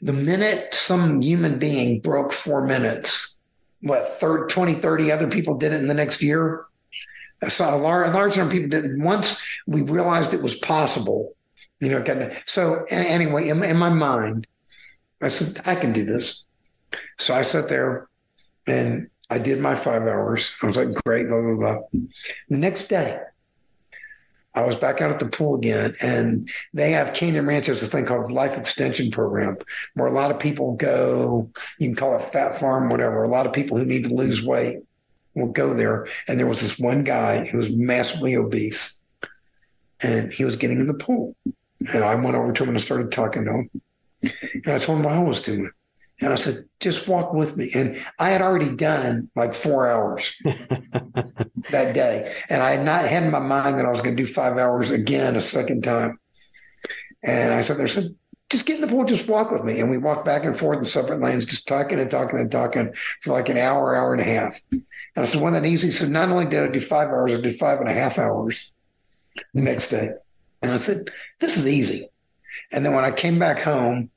The 0.00 0.14
minute 0.14 0.74
some 0.74 1.20
human 1.20 1.58
being 1.58 2.00
broke 2.00 2.32
four 2.32 2.66
minutes, 2.66 3.36
what, 3.82 4.18
third, 4.18 4.48
20, 4.48 4.72
30 4.72 5.12
other 5.12 5.28
people 5.28 5.56
did 5.58 5.74
it 5.74 5.80
in 5.82 5.86
the 5.86 5.92
next 5.92 6.22
year? 6.22 6.64
I 7.42 7.48
saw 7.48 7.74
a 7.74 7.76
large, 7.76 8.08
a 8.08 8.12
large 8.12 8.34
number 8.38 8.54
of 8.54 8.62
people 8.62 8.70
did 8.70 8.90
it. 8.90 8.98
Once 8.98 9.38
we 9.66 9.82
realized 9.82 10.32
it 10.32 10.40
was 10.40 10.54
possible, 10.54 11.34
you 11.80 11.90
know, 11.90 12.02
kind 12.02 12.22
of, 12.22 12.42
so 12.46 12.86
anyway, 12.88 13.48
in, 13.50 13.62
in 13.62 13.76
my 13.76 13.90
mind, 13.90 14.46
I 15.26 15.28
said, 15.28 15.60
I 15.66 15.74
can 15.74 15.92
do 15.92 16.04
this. 16.04 16.44
So 17.18 17.34
I 17.34 17.42
sat 17.42 17.68
there 17.68 18.08
and 18.66 19.10
I 19.28 19.38
did 19.38 19.60
my 19.60 19.74
five 19.74 20.02
hours. 20.02 20.52
I 20.62 20.66
was 20.66 20.76
like, 20.76 20.92
great, 21.04 21.28
blah, 21.28 21.40
blah, 21.40 21.54
blah. 21.56 21.78
The 22.48 22.58
next 22.58 22.88
day, 22.88 23.20
I 24.54 24.64
was 24.64 24.76
back 24.76 25.02
out 25.02 25.10
at 25.10 25.18
the 25.18 25.26
pool 25.26 25.56
again, 25.56 25.94
and 26.00 26.48
they 26.72 26.92
have 26.92 27.12
Canyon 27.12 27.44
Ranch 27.44 27.66
has 27.66 27.80
this 27.80 27.90
thing 27.90 28.06
called 28.06 28.30
the 28.30 28.34
Life 28.34 28.56
Extension 28.56 29.10
Program, 29.10 29.58
where 29.94 30.06
a 30.06 30.12
lot 30.12 30.30
of 30.30 30.38
people 30.38 30.76
go. 30.76 31.50
You 31.78 31.88
can 31.88 31.96
call 31.96 32.16
it 32.16 32.22
Fat 32.22 32.58
Farm, 32.58 32.88
whatever. 32.88 33.22
A 33.22 33.28
lot 33.28 33.46
of 33.46 33.52
people 33.52 33.76
who 33.76 33.84
need 33.84 34.04
to 34.04 34.14
lose 34.14 34.42
weight 34.42 34.78
will 35.34 35.48
go 35.48 35.74
there. 35.74 36.08
And 36.26 36.38
there 36.38 36.46
was 36.46 36.62
this 36.62 36.78
one 36.78 37.04
guy 37.04 37.44
who 37.46 37.58
was 37.58 37.68
massively 37.68 38.36
obese, 38.36 38.96
and 40.00 40.32
he 40.32 40.44
was 40.44 40.56
getting 40.56 40.80
in 40.80 40.86
the 40.86 40.94
pool. 40.94 41.36
And 41.92 42.02
I 42.02 42.14
went 42.14 42.36
over 42.36 42.52
to 42.52 42.62
him 42.62 42.70
and 42.70 42.78
I 42.78 42.80
started 42.80 43.12
talking 43.12 43.44
to 43.44 43.50
him, 43.50 43.70
and 44.22 44.66
I 44.66 44.78
told 44.78 44.98
him 44.98 45.04
what 45.04 45.14
I 45.14 45.22
was 45.22 45.40
doing. 45.40 45.70
And 46.20 46.32
I 46.32 46.36
said, 46.36 46.64
just 46.80 47.06
walk 47.08 47.34
with 47.34 47.56
me. 47.58 47.70
And 47.74 48.02
I 48.18 48.30
had 48.30 48.40
already 48.40 48.74
done 48.74 49.30
like 49.36 49.52
four 49.52 49.86
hours 49.86 50.34
that 50.44 51.92
day. 51.92 52.34
And 52.48 52.62
I 52.62 52.70
had 52.70 52.86
not 52.86 53.04
had 53.04 53.24
in 53.24 53.30
my 53.30 53.38
mind 53.38 53.78
that 53.78 53.84
I 53.84 53.90
was 53.90 54.00
going 54.00 54.16
to 54.16 54.22
do 54.22 54.32
five 54.32 54.56
hours 54.56 54.90
again 54.90 55.36
a 55.36 55.42
second 55.42 55.84
time. 55.84 56.18
And 57.22 57.52
I 57.52 57.60
said, 57.60 57.76
there, 57.76 57.86
said, 57.86 58.14
just 58.48 58.64
get 58.64 58.76
in 58.76 58.80
the 58.80 58.86
pool, 58.86 59.04
just 59.04 59.28
walk 59.28 59.50
with 59.50 59.64
me. 59.64 59.80
And 59.80 59.90
we 59.90 59.98
walked 59.98 60.24
back 60.24 60.44
and 60.44 60.56
forth 60.56 60.78
in 60.78 60.84
separate 60.86 61.20
lanes, 61.20 61.44
just 61.44 61.68
talking 61.68 62.00
and 62.00 62.10
talking 62.10 62.38
and 62.38 62.50
talking 62.50 62.94
for 63.20 63.32
like 63.32 63.50
an 63.50 63.58
hour, 63.58 63.94
hour 63.94 64.12
and 64.12 64.22
a 64.22 64.24
half. 64.24 64.58
And 64.70 64.84
I 65.16 65.24
said, 65.24 65.42
wasn't 65.42 65.64
that 65.64 65.68
easy? 65.68 65.90
So 65.90 66.06
not 66.06 66.30
only 66.30 66.46
did 66.46 66.62
I 66.62 66.68
do 66.68 66.80
five 66.80 67.08
hours, 67.08 67.32
I 67.32 67.40
did 67.40 67.58
five 67.58 67.80
and 67.80 67.88
a 67.88 67.92
half 67.92 68.18
hours 68.18 68.72
the 69.52 69.62
next 69.62 69.88
day. 69.88 70.10
And 70.62 70.72
I 70.72 70.78
said, 70.78 71.10
this 71.40 71.58
is 71.58 71.68
easy. 71.68 72.08
And 72.72 72.84
then 72.84 72.94
when 72.94 73.04
I 73.04 73.10
came 73.10 73.38
back 73.38 73.60
home, 73.60 74.10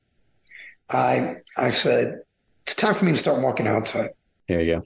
I 0.89 1.37
I 1.57 1.69
said, 1.69 2.21
it's 2.65 2.75
time 2.75 2.95
for 2.95 3.05
me 3.05 3.11
to 3.11 3.17
start 3.17 3.41
walking 3.41 3.67
outside. 3.67 4.11
There 4.47 4.61
you 4.61 4.75
go. 4.75 4.83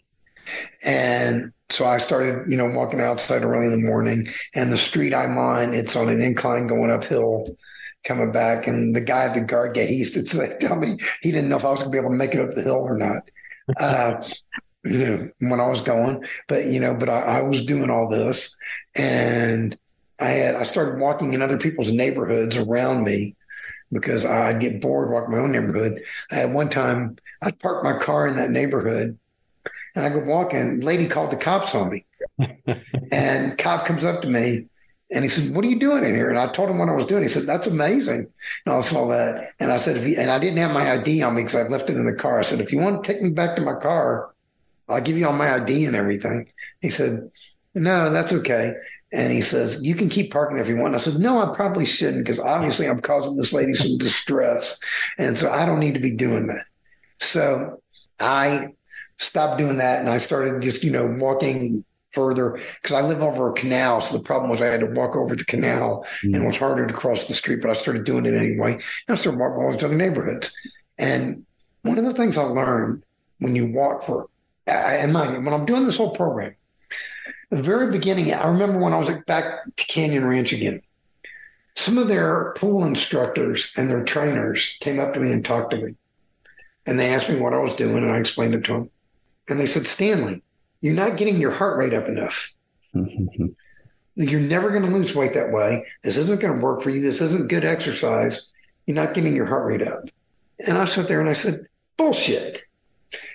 And 0.83 1.53
so 1.69 1.85
I 1.85 1.97
started, 1.97 2.49
you 2.49 2.57
know, 2.57 2.67
walking 2.67 3.01
outside 3.01 3.43
early 3.43 3.65
in 3.65 3.71
the 3.71 3.77
morning. 3.77 4.27
And 4.53 4.71
the 4.71 4.77
street 4.77 5.13
I'm 5.13 5.37
on, 5.37 5.73
it's 5.73 5.95
on 5.95 6.09
an 6.09 6.21
incline 6.21 6.67
going 6.67 6.91
uphill, 6.91 7.57
coming 8.03 8.31
back. 8.31 8.67
And 8.67 8.95
the 8.95 9.01
guy 9.01 9.25
at 9.25 9.33
the 9.33 9.41
guard 9.41 9.73
gate, 9.73 9.89
he 9.89 9.95
used 9.95 10.13
to 10.13 10.25
say, 10.25 10.55
tell 10.59 10.75
me 10.75 10.97
he 11.21 11.31
didn't 11.31 11.49
know 11.49 11.57
if 11.57 11.65
I 11.65 11.71
was 11.71 11.81
going 11.81 11.91
to 11.91 11.95
be 11.95 11.99
able 11.99 12.11
to 12.11 12.15
make 12.15 12.33
it 12.33 12.41
up 12.41 12.53
the 12.53 12.61
hill 12.61 12.75
or 12.75 12.97
not. 12.97 13.29
Uh, 13.79 14.23
you 14.85 15.05
know, 15.05 15.29
when 15.39 15.61
I 15.61 15.67
was 15.67 15.81
going, 15.81 16.23
but 16.47 16.65
you 16.65 16.79
know, 16.79 16.93
but 16.93 17.09
I, 17.09 17.19
I 17.21 17.41
was 17.41 17.65
doing 17.65 17.89
all 17.89 18.09
this, 18.09 18.53
and 18.95 19.77
I 20.19 20.27
had 20.27 20.55
I 20.55 20.63
started 20.63 20.99
walking 20.99 21.31
in 21.31 21.41
other 21.41 21.57
people's 21.57 21.89
neighborhoods 21.89 22.57
around 22.57 23.05
me 23.05 23.35
because 23.93 24.25
I'd 24.25 24.59
get 24.59 24.81
bored 24.81 25.11
walking 25.11 25.35
my 25.35 25.41
own 25.41 25.51
neighborhood. 25.51 26.03
I 26.31 26.35
had 26.35 26.53
one 26.53 26.69
time 26.69 27.17
I'd 27.41 27.59
park 27.59 27.83
my 27.83 27.97
car 27.97 28.27
in 28.27 28.35
that 28.35 28.51
neighborhood 28.51 29.17
and 29.95 30.05
I 30.05 30.09
go 30.09 30.19
walking. 30.19 30.81
Lady 30.81 31.07
called 31.07 31.31
the 31.31 31.37
cops 31.37 31.75
on 31.75 31.89
me. 31.89 32.05
and 33.11 33.57
cop 33.57 33.85
comes 33.85 34.05
up 34.05 34.21
to 34.23 34.29
me 34.29 34.67
and 35.13 35.23
he 35.23 35.29
said, 35.29 35.55
What 35.55 35.63
are 35.63 35.69
you 35.69 35.79
doing 35.79 36.03
in 36.03 36.15
here? 36.15 36.29
And 36.29 36.39
I 36.39 36.47
told 36.47 36.69
him 36.69 36.79
what 36.79 36.89
I 36.89 36.95
was 36.95 37.05
doing. 37.05 37.23
He 37.23 37.29
said, 37.29 37.45
That's 37.45 37.67
amazing. 37.67 38.27
And 38.65 38.75
I 38.75 38.81
saw 38.81 39.07
that. 39.09 39.51
And 39.59 39.71
I 39.71 39.77
said, 39.77 39.97
if 39.97 40.07
you, 40.07 40.15
and 40.17 40.31
I 40.31 40.39
didn't 40.39 40.57
have 40.57 40.71
my 40.71 40.91
ID 40.91 41.21
on 41.21 41.35
me 41.35 41.43
because 41.43 41.55
I 41.55 41.67
left 41.67 41.89
it 41.89 41.97
in 41.97 42.05
the 42.05 42.13
car. 42.13 42.39
I 42.39 42.43
said, 42.43 42.59
If 42.59 42.73
you 42.73 42.79
want 42.79 43.03
to 43.03 43.13
take 43.13 43.21
me 43.21 43.29
back 43.29 43.55
to 43.55 43.61
my 43.61 43.75
car, 43.75 44.33
I'll 44.89 45.01
give 45.01 45.17
you 45.17 45.27
all 45.27 45.33
my 45.33 45.53
ID 45.53 45.85
and 45.85 45.95
everything. 45.95 46.51
He 46.81 46.89
said, 46.89 47.29
No, 47.75 48.09
that's 48.09 48.33
okay. 48.33 48.73
And 49.13 49.31
he 49.31 49.41
says, 49.41 49.79
You 49.81 49.95
can 49.95 50.09
keep 50.09 50.31
parking 50.31 50.57
if 50.57 50.67
you 50.67 50.75
want. 50.75 50.95
I 50.95 50.97
said, 50.97 51.19
No, 51.19 51.39
I 51.39 51.55
probably 51.55 51.85
shouldn't 51.85 52.25
because 52.25 52.39
obviously 52.39 52.87
I'm 52.87 52.99
causing 52.99 53.37
this 53.37 53.53
lady 53.53 53.75
some 53.75 53.97
distress. 53.97 54.79
And 55.17 55.37
so 55.37 55.51
I 55.51 55.65
don't 55.65 55.79
need 55.79 55.93
to 55.93 55.99
be 55.99 56.11
doing 56.11 56.47
that. 56.47 56.65
So 57.19 57.81
I 58.19 58.69
stopped 59.17 59.59
doing 59.59 59.77
that 59.77 59.99
and 59.99 60.09
I 60.09 60.17
started 60.17 60.61
just, 60.61 60.83
you 60.83 60.91
know, 60.91 61.05
walking 61.05 61.85
further 62.11 62.59
because 62.81 62.95
I 62.95 63.01
live 63.01 63.21
over 63.21 63.49
a 63.49 63.53
canal. 63.53 64.01
So 64.01 64.17
the 64.17 64.23
problem 64.23 64.49
was 64.49 64.61
I 64.61 64.67
had 64.67 64.79
to 64.79 64.87
walk 64.87 65.15
over 65.15 65.35
the 65.35 65.45
canal 65.45 66.05
mm-hmm. 66.05 66.33
and 66.33 66.43
it 66.43 66.47
was 66.47 66.57
harder 66.57 66.87
to 66.87 66.93
cross 66.93 67.25
the 67.25 67.33
street, 67.33 67.61
but 67.61 67.69
I 67.69 67.73
started 67.73 68.05
doing 68.05 68.25
it 68.25 68.35
anyway. 68.35 68.73
And 68.73 68.83
I 69.09 69.15
started 69.15 69.39
walking 69.39 69.63
all 69.63 69.75
to 69.75 69.85
other 69.85 69.95
neighborhoods. 69.95 70.55
And 70.97 71.45
one 71.83 71.99
of 71.99 72.05
the 72.05 72.13
things 72.13 72.37
I 72.37 72.43
learned 72.43 73.03
when 73.39 73.55
you 73.55 73.67
walk 73.67 74.03
for, 74.03 74.27
and 74.65 75.13
mind 75.13 75.45
when 75.45 75.53
I'm 75.53 75.65
doing 75.65 75.85
this 75.85 75.97
whole 75.97 76.11
program, 76.11 76.55
the 77.55 77.61
very 77.61 77.91
beginning, 77.91 78.33
I 78.33 78.47
remember 78.47 78.79
when 78.79 78.93
I 78.93 78.97
was 78.97 79.09
back 79.27 79.63
to 79.75 79.85
Canyon 79.85 80.25
Ranch 80.25 80.53
again, 80.53 80.81
some 81.75 81.97
of 81.97 82.07
their 82.07 82.53
pool 82.57 82.83
instructors 82.85 83.71
and 83.75 83.89
their 83.89 84.03
trainers 84.03 84.75
came 84.79 84.99
up 84.99 85.13
to 85.13 85.19
me 85.19 85.31
and 85.31 85.43
talked 85.43 85.71
to 85.71 85.77
me. 85.77 85.95
And 86.85 86.99
they 86.99 87.13
asked 87.13 87.29
me 87.29 87.39
what 87.39 87.53
I 87.53 87.59
was 87.59 87.75
doing, 87.75 88.03
and 88.03 88.13
I 88.13 88.19
explained 88.19 88.53
it 88.53 88.63
to 88.65 88.73
them. 88.73 88.89
And 89.49 89.59
they 89.59 89.65
said, 89.65 89.87
Stanley, 89.87 90.41
you're 90.81 90.93
not 90.93 91.17
getting 91.17 91.39
your 91.39 91.51
heart 91.51 91.77
rate 91.77 91.93
up 91.93 92.07
enough. 92.07 92.51
you're 92.93 94.39
never 94.39 94.69
going 94.69 94.83
to 94.83 94.91
lose 94.91 95.15
weight 95.15 95.33
that 95.33 95.51
way. 95.51 95.85
This 96.03 96.17
isn't 96.17 96.41
going 96.41 96.53
to 96.53 96.63
work 96.63 96.81
for 96.81 96.89
you. 96.89 97.01
This 97.01 97.21
isn't 97.21 97.49
good 97.49 97.65
exercise. 97.65 98.49
You're 98.85 98.95
not 98.95 99.13
getting 99.13 99.35
your 99.35 99.45
heart 99.45 99.65
rate 99.65 99.87
up. 99.87 100.09
And 100.67 100.77
I 100.77 100.85
sat 100.85 101.07
there 101.07 101.21
and 101.21 101.29
I 101.29 101.33
said, 101.33 101.67
bullshit. 101.97 102.63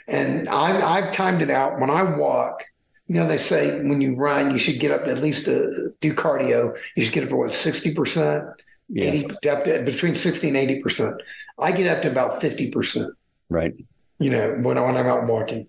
And 0.07 0.49
I've, 0.49 0.83
I've 0.83 1.13
timed 1.13 1.43
it 1.43 1.51
out. 1.51 1.81
When 1.81 1.91
I 1.91 2.03
walk, 2.03 2.65
you 3.09 3.15
know, 3.15 3.27
they 3.27 3.39
say 3.39 3.81
when 3.81 4.01
you 4.03 4.15
run, 4.15 4.53
you 4.53 4.59
should 4.59 4.79
get 4.79 4.91
up 4.91 5.09
at 5.09 5.21
least 5.21 5.47
to 5.47 5.95
do 6.01 6.15
cardio. 6.15 6.77
You 6.95 7.05
should 7.05 7.15
get 7.15 7.25
up 7.25 7.31
to 7.31 7.37
what, 7.37 7.51
60%, 7.51 8.55
yes. 8.91 9.25
80, 9.25 9.49
up 9.49 9.65
to, 9.65 9.83
between 9.83 10.15
60 10.15 10.49
and 10.49 10.57
80%. 10.85 11.19
I 11.59 11.73
get 11.73 11.97
up 11.97 12.03
to 12.03 12.11
about 12.11 12.43
50%. 12.43 13.11
Right. 13.49 13.75
You 14.19 14.31
know, 14.31 14.51
when, 14.51 14.63
when 14.63 14.97
I'm 14.97 15.07
out 15.07 15.27
walking. 15.27 15.69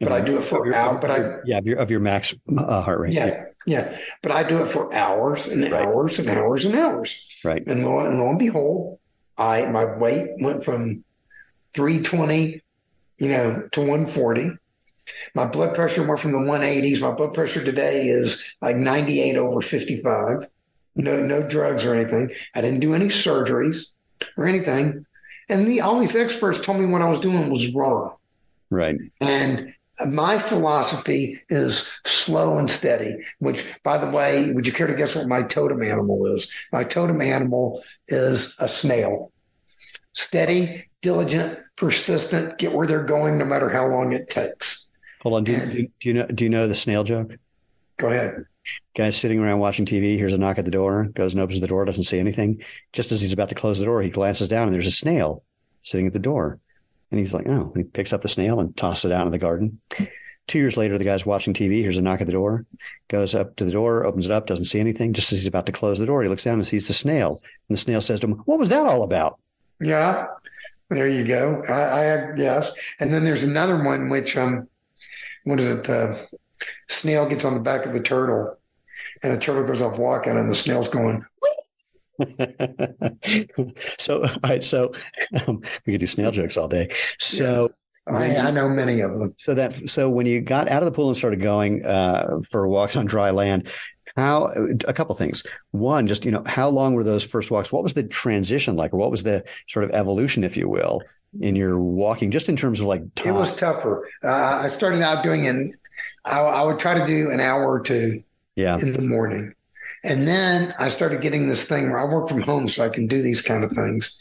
But 0.00 0.10
I 0.10 0.20
do 0.20 0.36
it 0.38 0.42
for 0.42 0.66
your, 0.66 0.74
hours. 0.74 0.98
But 1.00 1.10
I 1.12 1.38
yeah, 1.44 1.58
of 1.58 1.66
your, 1.66 1.78
of 1.78 1.90
your 1.90 2.00
max 2.00 2.34
uh, 2.56 2.82
heart 2.82 3.00
rate. 3.00 3.12
Yeah, 3.12 3.26
yeah, 3.26 3.44
yeah, 3.66 3.98
But 4.20 4.32
I 4.32 4.42
do 4.42 4.62
it 4.62 4.68
for 4.68 4.92
hours 4.92 5.46
and 5.46 5.62
right. 5.62 5.86
hours 5.86 6.18
and 6.18 6.28
hours 6.28 6.64
and 6.64 6.74
hours. 6.74 7.20
Right. 7.44 7.64
And 7.64 7.86
lo, 7.86 8.00
and 8.00 8.18
lo 8.18 8.28
and 8.30 8.38
behold, 8.38 8.98
I 9.38 9.66
my 9.66 9.84
weight 9.84 10.30
went 10.40 10.64
from 10.64 11.04
320, 11.74 12.62
you 13.18 13.28
know, 13.28 13.68
to 13.70 13.80
140. 13.80 14.58
My 15.34 15.46
blood 15.46 15.74
pressure 15.74 16.06
went 16.06 16.20
from 16.20 16.32
the 16.32 16.38
180s. 16.38 17.00
My 17.00 17.10
blood 17.10 17.34
pressure 17.34 17.64
today 17.64 18.06
is 18.06 18.42
like 18.60 18.76
98 18.76 19.36
over 19.36 19.60
55. 19.60 20.46
No, 20.94 21.20
no 21.20 21.42
drugs 21.42 21.84
or 21.84 21.94
anything. 21.94 22.30
I 22.54 22.60
didn't 22.60 22.80
do 22.80 22.94
any 22.94 23.06
surgeries 23.06 23.86
or 24.36 24.46
anything. 24.46 25.06
And 25.48 25.66
the 25.66 25.80
all 25.80 25.98
these 25.98 26.16
experts 26.16 26.58
told 26.58 26.78
me 26.78 26.86
what 26.86 27.02
I 27.02 27.08
was 27.08 27.20
doing 27.20 27.50
was 27.50 27.74
wrong. 27.74 28.14
Right. 28.70 28.96
And 29.20 29.74
my 30.06 30.38
philosophy 30.38 31.40
is 31.48 31.88
slow 32.04 32.58
and 32.58 32.70
steady, 32.70 33.16
which, 33.38 33.64
by 33.82 33.98
the 33.98 34.10
way, 34.10 34.52
would 34.52 34.66
you 34.66 34.72
care 34.72 34.86
to 34.86 34.94
guess 34.94 35.14
what 35.14 35.28
my 35.28 35.42
totem 35.42 35.82
animal 35.82 36.26
is? 36.34 36.50
My 36.72 36.84
totem 36.84 37.20
animal 37.20 37.82
is 38.08 38.54
a 38.58 38.68
snail. 38.68 39.32
Steady, 40.14 40.88
diligent, 41.02 41.58
persistent, 41.76 42.58
get 42.58 42.72
where 42.72 42.86
they're 42.86 43.04
going 43.04 43.38
no 43.38 43.44
matter 43.44 43.68
how 43.68 43.86
long 43.86 44.12
it 44.12 44.28
takes. 44.28 44.86
Hold 45.22 45.34
on. 45.36 45.44
Do, 45.44 45.54
and, 45.54 45.72
do, 45.72 46.08
you 46.08 46.14
know 46.14 46.26
do 46.26 46.44
you 46.44 46.50
know 46.50 46.66
the 46.66 46.74
snail 46.74 47.04
joke? 47.04 47.36
Go 47.96 48.08
ahead. 48.08 48.46
Guy's 48.94 49.16
sitting 49.16 49.40
around 49.40 49.58
watching 49.58 49.86
TV, 49.86 50.16
hears 50.16 50.32
a 50.32 50.38
knock 50.38 50.58
at 50.58 50.64
the 50.64 50.70
door, 50.70 51.04
goes 51.14 51.32
and 51.32 51.42
opens 51.42 51.60
the 51.60 51.66
door, 51.66 51.84
doesn't 51.84 52.04
see 52.04 52.18
anything. 52.18 52.62
Just 52.92 53.10
as 53.10 53.20
he's 53.20 53.32
about 53.32 53.48
to 53.48 53.54
close 53.54 53.78
the 53.78 53.84
door, 53.84 54.02
he 54.02 54.10
glances 54.10 54.48
down 54.48 54.68
and 54.68 54.74
there's 54.74 54.86
a 54.86 54.92
snail 54.92 55.42
sitting 55.80 56.06
at 56.06 56.12
the 56.12 56.18
door. 56.18 56.58
And 57.10 57.18
he's 57.18 57.34
like, 57.34 57.48
oh, 57.48 57.72
he 57.76 57.82
picks 57.82 58.12
up 58.12 58.22
the 58.22 58.28
snail 58.28 58.60
and 58.60 58.76
tosses 58.76 59.06
it 59.06 59.12
out 59.12 59.26
in 59.26 59.32
the 59.32 59.38
garden. 59.38 59.80
Two 60.48 60.58
years 60.58 60.76
later, 60.76 60.98
the 60.98 61.04
guy's 61.04 61.26
watching 61.26 61.54
TV, 61.54 61.74
hears 61.74 61.96
a 61.96 62.02
knock 62.02 62.20
at 62.20 62.26
the 62.26 62.32
door, 62.32 62.64
goes 63.08 63.34
up 63.34 63.56
to 63.56 63.64
the 63.64 63.70
door, 63.70 64.04
opens 64.04 64.26
it 64.26 64.32
up, 64.32 64.46
doesn't 64.46 64.64
see 64.64 64.80
anything. 64.80 65.12
Just 65.12 65.32
as 65.32 65.38
he's 65.38 65.46
about 65.46 65.66
to 65.66 65.72
close 65.72 65.98
the 65.98 66.06
door, 66.06 66.22
he 66.22 66.28
looks 66.28 66.44
down 66.44 66.54
and 66.54 66.66
sees 66.66 66.88
the 66.88 66.94
snail. 66.94 67.40
And 67.68 67.76
the 67.76 67.80
snail 67.80 68.00
says 68.00 68.20
to 68.20 68.28
him, 68.28 68.42
What 68.46 68.58
was 68.58 68.68
that 68.70 68.86
all 68.86 69.02
about? 69.02 69.38
Yeah, 69.80 70.26
there 70.90 71.08
you 71.08 71.24
go. 71.24 71.62
I, 71.68 71.72
I 71.72 72.34
yes. 72.36 72.72
And 72.98 73.12
then 73.12 73.24
there's 73.24 73.44
another 73.44 73.82
one, 73.84 74.08
which, 74.08 74.36
um, 74.36 74.68
what 75.44 75.60
is 75.60 75.68
it? 75.68 75.84
The 75.84 76.28
snail 76.88 77.28
gets 77.28 77.44
on 77.44 77.54
the 77.54 77.60
back 77.60 77.86
of 77.86 77.92
the 77.92 78.00
turtle 78.00 78.56
and 79.22 79.32
the 79.32 79.38
turtle 79.38 79.64
goes 79.64 79.82
off 79.82 79.98
walking 79.98 80.36
and 80.36 80.50
the 80.50 80.54
snail's 80.54 80.88
going, 80.88 81.24
so, 83.98 84.22
all 84.22 84.36
right. 84.44 84.64
So 84.64 84.92
um, 85.46 85.62
we 85.86 85.92
could 85.92 86.00
do 86.00 86.06
snail 86.06 86.30
jokes 86.30 86.56
all 86.56 86.68
day. 86.68 86.94
So. 87.18 87.70
Yeah. 87.70 87.76
I, 88.08 88.36
I, 88.48 88.50
know 88.50 88.68
many 88.68 88.98
of 88.98 89.12
them. 89.12 89.32
So 89.36 89.54
that 89.54 89.88
so 89.88 90.10
when 90.10 90.26
you 90.26 90.40
got 90.40 90.68
out 90.68 90.82
of 90.82 90.86
the 90.86 90.90
pool 90.90 91.06
and 91.06 91.16
started 91.16 91.40
going 91.40 91.84
uh, 91.84 92.40
for 92.50 92.66
walks 92.66 92.96
on 92.96 93.06
dry 93.06 93.30
land, 93.30 93.68
how 94.16 94.46
a 94.86 94.92
couple 94.92 95.14
things. 95.14 95.44
One, 95.70 96.08
just 96.08 96.24
you 96.24 96.32
know, 96.32 96.42
how 96.44 96.68
long 96.68 96.94
were 96.94 97.04
those 97.04 97.22
first 97.22 97.52
walks? 97.52 97.70
What 97.70 97.84
was 97.84 97.94
the 97.94 98.02
transition 98.02 98.74
like, 98.74 98.92
or 98.92 98.96
what 98.96 99.12
was 99.12 99.22
the 99.22 99.44
sort 99.68 99.84
of 99.84 99.92
evolution, 99.92 100.42
if 100.42 100.56
you 100.56 100.68
will, 100.68 101.00
in 101.40 101.56
your 101.56 101.78
walking, 101.78 102.30
just 102.30 102.48
in 102.48 102.56
terms 102.56 102.80
of 102.80 102.86
like 102.86 103.14
time? 103.14 103.34
It 103.34 103.38
was 103.38 103.56
tougher. 103.56 104.08
Uh, 104.22 104.60
I 104.62 104.68
started 104.68 105.02
out 105.02 105.22
doing 105.22 105.46
an. 105.46 105.74
I, 106.24 106.40
I 106.40 106.62
would 106.62 106.78
try 106.78 106.98
to 106.98 107.06
do 107.06 107.30
an 107.30 107.40
hour 107.40 107.70
or 107.70 107.80
two. 107.80 108.22
Yeah. 108.54 108.78
In 108.78 108.92
the 108.92 109.00
morning, 109.00 109.54
and 110.04 110.28
then 110.28 110.74
I 110.78 110.88
started 110.88 111.22
getting 111.22 111.48
this 111.48 111.64
thing 111.64 111.90
where 111.90 111.98
I 111.98 112.04
work 112.04 112.28
from 112.28 112.42
home, 112.42 112.68
so 112.68 112.84
I 112.84 112.90
can 112.90 113.06
do 113.06 113.22
these 113.22 113.40
kind 113.40 113.64
of 113.64 113.70
things. 113.72 114.18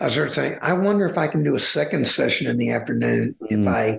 I 0.00 0.08
started 0.08 0.32
saying, 0.32 0.58
I 0.62 0.72
wonder 0.72 1.06
if 1.06 1.18
I 1.18 1.28
can 1.28 1.42
do 1.42 1.54
a 1.54 1.60
second 1.60 2.06
session 2.06 2.48
in 2.48 2.56
the 2.56 2.70
afternoon 2.70 3.34
mm. 3.42 3.46
if 3.50 3.68
I 3.68 3.98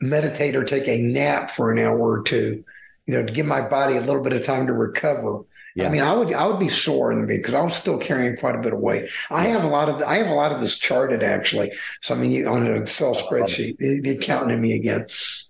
meditate 0.00 0.56
or 0.56 0.64
take 0.64 0.88
a 0.88 0.98
nap 0.98 1.50
for 1.50 1.70
an 1.70 1.78
hour 1.78 1.98
or 1.98 2.22
two, 2.22 2.64
you 3.06 3.14
know, 3.14 3.24
to 3.24 3.32
give 3.32 3.46
my 3.46 3.60
body 3.60 3.96
a 3.96 4.00
little 4.00 4.22
bit 4.22 4.32
of 4.32 4.44
time 4.44 4.66
to 4.66 4.72
recover. 4.72 5.40
Yeah. 5.76 5.86
I 5.86 5.90
mean, 5.90 6.02
I 6.02 6.12
would 6.12 6.32
I 6.32 6.46
would 6.46 6.58
be 6.58 6.68
sore 6.68 7.12
in 7.12 7.20
the 7.20 7.26
because 7.26 7.54
I 7.54 7.60
was 7.60 7.74
still 7.74 7.98
carrying 7.98 8.36
quite 8.36 8.56
a 8.56 8.60
bit 8.60 8.72
of 8.72 8.80
weight. 8.80 9.08
I 9.30 9.44
have 9.44 9.64
a 9.64 9.68
lot 9.68 9.88
of 9.88 10.02
I 10.02 10.16
have 10.16 10.26
a 10.26 10.34
lot 10.34 10.52
of 10.52 10.60
this 10.60 10.78
charted 10.78 11.22
actually. 11.22 11.72
So 12.02 12.14
I 12.14 12.18
mean, 12.18 12.32
you, 12.32 12.48
on 12.48 12.66
an 12.66 12.76
Excel 12.76 13.10
oh, 13.10 13.12
spreadsheet, 13.12 13.78
the, 13.78 14.00
the 14.00 14.10
accountant 14.10 14.52
in 14.52 14.60
me 14.60 14.74
again. 14.74 15.06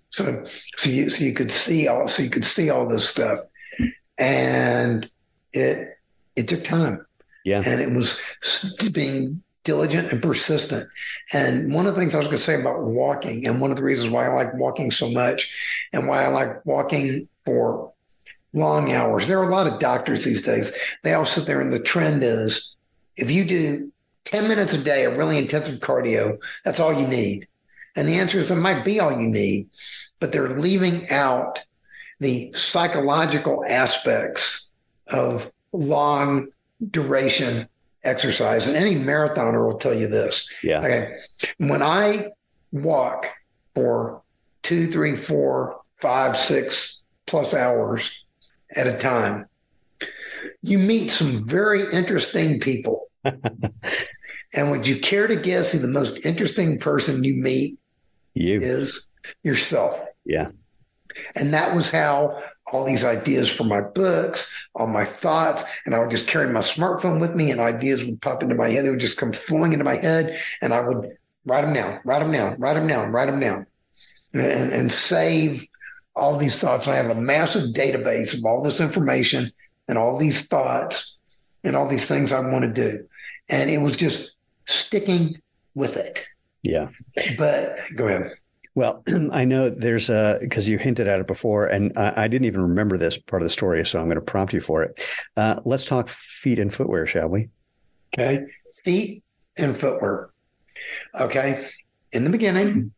So 0.09 0.45
so 0.77 0.89
you 0.89 1.09
so 1.09 1.23
you 1.23 1.33
could 1.33 1.51
see 1.51 1.87
all 1.87 2.07
so 2.07 2.21
you 2.21 2.29
could 2.29 2.45
see 2.45 2.69
all 2.69 2.87
this 2.87 3.07
stuff 3.07 3.39
and 4.17 5.09
it 5.53 5.97
it 6.35 6.47
took 6.47 6.63
time. 6.63 7.05
Yeah, 7.43 7.63
and 7.65 7.81
it 7.81 7.91
was 7.91 8.21
being 8.93 9.41
diligent 9.63 10.11
and 10.11 10.21
persistent. 10.21 10.87
And 11.33 11.73
one 11.73 11.87
of 11.87 11.93
the 11.93 11.99
things 11.99 12.13
I 12.13 12.19
was 12.19 12.27
going 12.27 12.37
to 12.37 12.43
say 12.43 12.59
about 12.59 12.83
walking, 12.83 13.45
and 13.47 13.59
one 13.59 13.71
of 13.71 13.77
the 13.77 13.83
reasons 13.83 14.09
why 14.11 14.25
I 14.25 14.33
like 14.33 14.53
walking 14.53 14.91
so 14.91 15.09
much, 15.09 15.53
and 15.91 16.07
why 16.07 16.23
I 16.23 16.27
like 16.27 16.65
walking 16.65 17.27
for 17.45 17.90
long 18.53 18.91
hours. 18.91 19.27
There 19.27 19.39
are 19.39 19.49
a 19.49 19.53
lot 19.53 19.67
of 19.67 19.79
doctors 19.79 20.23
these 20.23 20.41
days. 20.41 20.71
They 21.03 21.13
all 21.13 21.25
sit 21.25 21.45
there, 21.45 21.61
and 21.61 21.71
the 21.71 21.79
trend 21.79 22.23
is 22.23 22.73
if 23.17 23.31
you 23.31 23.45
do 23.45 23.91
10 24.25 24.47
minutes 24.47 24.73
a 24.73 24.77
day 24.77 25.05
of 25.05 25.17
really 25.17 25.37
intensive 25.37 25.79
cardio, 25.79 26.37
that's 26.63 26.79
all 26.79 26.93
you 26.93 27.07
need. 27.07 27.47
And 27.95 28.07
the 28.07 28.19
answer 28.19 28.39
is 28.39 28.51
it 28.51 28.55
might 28.55 28.85
be 28.85 28.99
all 28.99 29.11
you 29.11 29.27
need, 29.27 29.69
but 30.19 30.31
they're 30.31 30.49
leaving 30.49 31.09
out 31.09 31.61
the 32.19 32.51
psychological 32.53 33.65
aspects 33.67 34.69
of 35.07 35.51
long 35.73 36.47
duration 36.89 37.67
exercise. 38.03 38.67
And 38.67 38.77
any 38.77 38.95
marathoner 38.95 39.65
will 39.65 39.77
tell 39.77 39.97
you 39.97 40.07
this. 40.07 40.49
Yeah. 40.63 40.79
Okay. 40.79 41.17
When 41.57 41.81
I 41.81 42.27
walk 42.71 43.29
for 43.73 44.21
two, 44.61 44.85
three, 44.85 45.15
four, 45.15 45.81
five, 45.97 46.37
six 46.37 46.99
plus 47.25 47.53
hours 47.53 48.11
at 48.75 48.87
a 48.87 48.97
time, 48.97 49.45
you 50.61 50.77
meet 50.77 51.09
some 51.11 51.47
very 51.47 51.91
interesting 51.91 52.59
people. 52.59 53.07
and 53.23 54.71
would 54.71 54.87
you 54.87 54.99
care 54.99 55.27
to 55.27 55.35
guess 55.35 55.71
who 55.71 55.79
the 55.79 55.87
most 55.87 56.25
interesting 56.25 56.79
person 56.79 57.23
you 57.23 57.35
meet 57.35 57.77
you 58.33 58.59
is? 58.59 59.07
Yourself. 59.43 60.01
Yeah. 60.25 60.49
And 61.35 61.53
that 61.53 61.75
was 61.75 61.91
how 61.91 62.41
all 62.71 62.85
these 62.85 63.03
ideas 63.03 63.49
for 63.49 63.65
my 63.65 63.81
books, 63.81 64.69
all 64.73 64.87
my 64.87 65.03
thoughts, 65.05 65.63
and 65.85 65.93
I 65.93 65.99
would 65.99 66.09
just 66.09 66.27
carry 66.27 66.51
my 66.51 66.61
smartphone 66.61 67.19
with 67.19 67.35
me 67.35 67.51
and 67.51 67.59
ideas 67.59 68.05
would 68.05 68.21
pop 68.21 68.43
into 68.43 68.55
my 68.55 68.69
head. 68.69 68.85
They 68.85 68.89
would 68.89 68.99
just 68.99 69.17
come 69.17 69.33
flowing 69.33 69.73
into 69.73 69.85
my 69.85 69.97
head 69.97 70.39
and 70.61 70.73
I 70.73 70.79
would 70.79 71.17
write 71.45 71.61
them 71.63 71.73
down, 71.73 71.99
write 72.05 72.19
them 72.19 72.31
down, 72.31 72.59
write 72.59 72.75
them 72.75 72.87
down, 72.87 73.11
write 73.11 73.25
them 73.25 73.39
down, 73.39 73.65
and, 74.33 74.71
and 74.71 74.91
save 74.91 75.67
all 76.15 76.37
these 76.37 76.59
thoughts. 76.59 76.87
And 76.87 76.93
I 76.93 76.97
have 76.97 77.15
a 77.15 77.21
massive 77.21 77.73
database 77.73 78.37
of 78.37 78.45
all 78.45 78.61
this 78.63 78.79
information 78.79 79.51
and 79.87 79.97
all 79.97 80.17
these 80.17 80.47
thoughts 80.47 81.17
and 81.63 81.75
all 81.75 81.87
these 81.87 82.07
things 82.07 82.31
I 82.31 82.39
want 82.39 82.63
to 82.63 82.71
do. 82.71 83.05
And 83.49 83.69
it 83.69 83.79
was 83.79 83.97
just 83.97 84.35
sticking 84.65 85.41
with 85.75 85.97
it. 85.97 86.25
Yeah. 86.63 86.89
But 87.37 87.77
go 87.95 88.07
ahead. 88.07 88.31
Well, 88.75 89.03
I 89.31 89.45
know 89.45 89.69
there's 89.69 90.09
a 90.09 90.37
because 90.41 90.67
you 90.67 90.77
hinted 90.77 91.07
at 91.07 91.19
it 91.19 91.27
before, 91.27 91.67
and 91.67 91.91
I, 91.97 92.23
I, 92.23 92.27
didn't 92.27 92.45
even 92.45 92.61
remember 92.61 92.97
this 92.97 93.17
part 93.17 93.41
of 93.41 93.45
the 93.45 93.49
story, 93.49 93.85
so 93.85 93.99
I'm 93.99 94.05
going 94.05 94.15
to 94.15 94.21
prompt 94.21 94.53
you 94.53 94.61
for 94.61 94.83
it. 94.83 95.03
Uh, 95.35 95.59
let's 95.65 95.85
talk 95.85 96.07
feet 96.07 96.59
and 96.59 96.73
footwear, 96.73 97.05
shall 97.05 97.27
we? 97.27 97.49
Okay, 98.13 98.45
feet 98.83 99.23
and 99.57 99.75
footwear. 99.75 100.29
Okay, 101.19 101.67
in 102.13 102.23
the 102.23 102.29
beginning, 102.29 102.93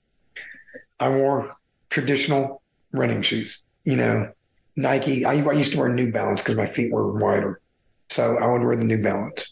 I 1.00 1.10
wore 1.10 1.56
traditional 1.90 2.63
running 2.94 3.22
shoes. 3.22 3.60
You 3.84 3.98
know, 3.98 4.32
Nike. 4.76 5.26
I, 5.26 5.34
I 5.34 5.52
used 5.54 5.74
to 5.74 5.80
wear 5.80 5.90
New 5.90 6.12
Balance 6.12 6.42
because 6.42 6.56
my 6.56 6.66
feet 6.66 6.92
were 6.92 7.12
wider, 7.12 7.60
so 8.10 8.38
I 8.38 8.48
would 8.48 8.62
wear 8.62 8.76
the 8.76 8.86
New 8.86 9.02
Balance. 9.02 9.50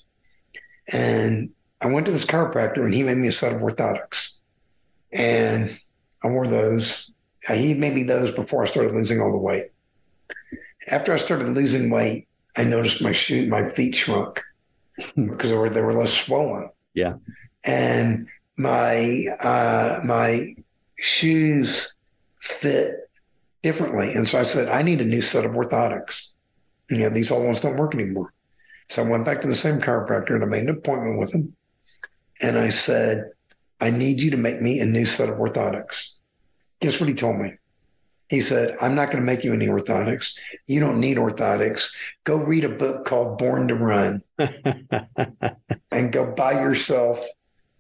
And 0.92 1.52
I 1.82 1.88
went 1.88 2.06
to 2.06 2.12
this 2.12 2.26
chiropractor, 2.26 2.84
and 2.86 2.94
he 2.94 3.04
made 3.04 3.18
me 3.18 3.28
a 3.28 3.32
set 3.32 3.54
of 3.54 3.62
orthotics, 3.62 4.34
and 5.12 5.78
I 6.24 6.28
wore 6.28 6.46
those. 6.46 7.12
He 7.48 7.74
made 7.74 7.96
me 7.96 8.04
those 8.04 8.32
before 8.32 8.64
I 8.64 8.68
started 8.68 8.94
losing 8.94 9.20
all 9.20 9.32
the 9.32 9.38
weight. 9.38 9.72
After 10.90 11.12
I 11.12 11.18
started 11.18 11.50
losing 11.50 11.90
weight, 11.90 12.28
I 12.56 12.64
noticed 12.64 13.02
my 13.02 13.12
shoe, 13.12 13.48
my 13.48 13.68
feet 13.70 13.96
shrunk 13.96 14.42
because 15.16 15.50
they 15.50 15.58
were 15.58 15.70
they 15.70 15.82
were 15.82 15.94
less 15.94 16.14
swollen. 16.14 16.70
Yeah, 16.94 17.16
and 17.66 18.28
my 18.58 19.26
uh, 19.40 20.02
my 20.04 20.56
shoes 20.98 21.94
fit 22.40 23.01
differently, 23.62 24.14
and 24.14 24.28
so 24.28 24.40
I 24.40 24.44
said 24.44 24.70
I 24.70 24.82
need 24.82 25.02
a 25.02 25.06
new 25.06 25.22
set 25.22 25.46
of 25.46 25.52
orthotics. 25.52 26.28
You 26.90 26.98
know, 27.00 27.10
these 27.10 27.32
old 27.32 27.46
ones 27.46 27.62
don't 27.62 27.78
work 27.78 27.94
anymore. 27.96 28.34
So 28.90 29.04
I 29.04 29.08
went 29.08 29.26
back 29.26 29.42
to 29.42 29.48
the 29.48 29.56
same 29.56 29.80
chiropractor 29.80 30.36
and 30.36 30.44
I 30.44 30.48
made 30.48 30.64
an 30.64 30.70
appointment 30.70 31.20
with 31.20 31.34
him, 31.34 31.56
and 32.42 32.58
I 32.58 32.70
said, 32.70 33.32
I 33.80 33.90
need 33.90 34.20
you 34.20 34.32
to 34.32 34.38
make 34.38 34.62
me 34.62 34.80
a 34.80 34.86
new 34.86 35.06
set 35.06 35.30
of 35.30 35.38
orthotics. 35.38 36.12
Guess 36.80 37.00
what 37.00 37.10
he 37.10 37.16
told 37.16 37.40
me? 37.40 37.54
He 38.30 38.40
said, 38.40 38.78
I'm 38.80 38.96
not 38.96 39.12
going 39.12 39.20
to 39.20 39.26
make 39.26 39.44
you 39.44 39.54
any 39.54 39.68
orthotics. 39.68 40.38
You 40.66 40.80
don't 40.80 41.02
need 41.02 41.18
orthotics. 41.18 41.94
Go 42.24 42.38
read 42.38 42.64
a 42.64 42.70
book 42.70 43.04
called 43.06 43.38
Born 43.38 43.68
to 43.68 43.76
Run 43.76 44.22
and 45.92 46.14
go 46.14 46.32
buy 46.32 46.54
yourself 46.54 47.20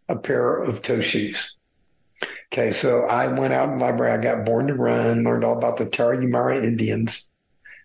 a 0.09 0.17
pair 0.17 0.57
of 0.57 0.81
toe 0.81 0.99
shoes. 0.99 1.55
Okay, 2.53 2.71
so 2.71 3.05
I 3.05 3.27
went 3.27 3.53
out 3.53 3.69
in 3.69 3.77
the 3.77 3.83
library. 3.83 4.11
I 4.11 4.17
got 4.17 4.45
Born 4.45 4.67
to 4.67 4.73
Run, 4.73 5.23
learned 5.23 5.43
all 5.43 5.57
about 5.57 5.77
the 5.77 5.85
Tarahumara 5.85 6.63
Indians 6.63 7.29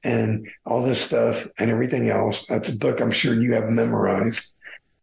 and 0.03 0.49
all 0.65 0.83
this 0.83 1.01
stuff 1.01 1.47
and 1.59 1.71
everything 1.71 2.09
else. 2.09 2.45
That's 2.49 2.69
a 2.69 2.77
book 2.77 3.01
I'm 3.01 3.11
sure 3.11 3.41
you 3.41 3.55
have 3.55 3.71
memorized. 3.71 4.53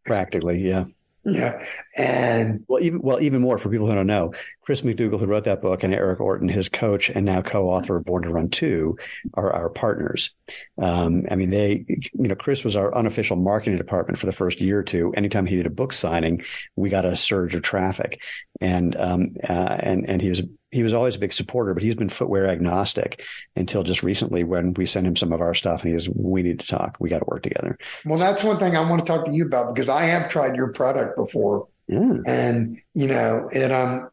Practically, 0.05 0.59
yeah. 0.59 0.85
Yeah. 1.31 1.63
And 1.97 2.65
well, 2.67 2.83
even 2.83 3.01
well, 3.01 3.21
even 3.21 3.41
more 3.41 3.57
for 3.57 3.69
people 3.69 3.87
who 3.87 3.95
don't 3.95 4.07
know, 4.07 4.33
Chris 4.61 4.81
McDougall, 4.81 5.19
who 5.19 5.25
wrote 5.25 5.45
that 5.45 5.61
book, 5.61 5.81
and 5.83 5.93
Eric 5.93 6.19
Orton, 6.19 6.49
his 6.49 6.67
coach 6.67 7.09
and 7.09 7.25
now 7.25 7.41
co-author 7.41 7.95
of 7.95 8.03
Born 8.03 8.23
to 8.23 8.29
Run 8.29 8.49
Two, 8.49 8.97
are 9.35 9.53
our 9.53 9.69
partners. 9.69 10.35
Um, 10.77 11.23
I 11.31 11.37
mean, 11.37 11.49
they, 11.49 11.85
you 11.87 12.27
know, 12.27 12.35
Chris 12.35 12.65
was 12.65 12.75
our 12.75 12.93
unofficial 12.93 13.37
marketing 13.37 13.77
department 13.77 14.19
for 14.19 14.25
the 14.25 14.33
first 14.33 14.59
year 14.59 14.79
or 14.79 14.83
two. 14.83 15.13
Anytime 15.15 15.45
he 15.45 15.55
did 15.55 15.65
a 15.65 15.69
book 15.69 15.93
signing, 15.93 16.43
we 16.75 16.89
got 16.89 17.05
a 17.05 17.15
surge 17.15 17.55
of 17.55 17.61
traffic, 17.61 18.19
and 18.59 18.93
um, 18.97 19.35
uh, 19.47 19.77
and 19.79 20.09
and 20.09 20.21
he 20.21 20.27
was 20.27 20.41
he 20.73 20.81
was 20.81 20.91
always 20.91 21.15
a 21.15 21.19
big 21.19 21.31
supporter, 21.31 21.73
but 21.73 21.83
he's 21.83 21.93
been 21.93 22.09
footwear 22.09 22.47
agnostic 22.47 23.23
until 23.55 23.83
just 23.83 24.01
recently 24.01 24.43
when 24.43 24.73
we 24.73 24.87
sent 24.87 25.05
him 25.05 25.15
some 25.15 25.31
of 25.31 25.39
our 25.39 25.53
stuff 25.53 25.83
and 25.83 25.91
he 25.91 25.97
says, 25.97 26.09
we 26.09 26.41
need 26.41 26.59
to 26.59 26.67
talk. 26.67 26.97
We 26.99 27.09
got 27.09 27.19
to 27.19 27.25
work 27.27 27.43
together. 27.43 27.77
Well, 28.05 28.17
that's 28.17 28.43
one 28.43 28.57
thing 28.57 28.75
I 28.75 28.89
want 28.89 29.05
to 29.05 29.05
talk 29.05 29.25
to 29.25 29.31
you 29.31 29.45
about 29.45 29.73
because 29.73 29.87
I 29.87 30.03
have 30.05 30.29
tried 30.29 30.55
your 30.55 30.69
product 30.69 31.15
before. 31.15 31.67
Yeah. 31.87 32.17
And, 32.25 32.81
you 32.95 33.07
know, 33.07 33.47
it, 33.51 33.71
um, 33.71 34.09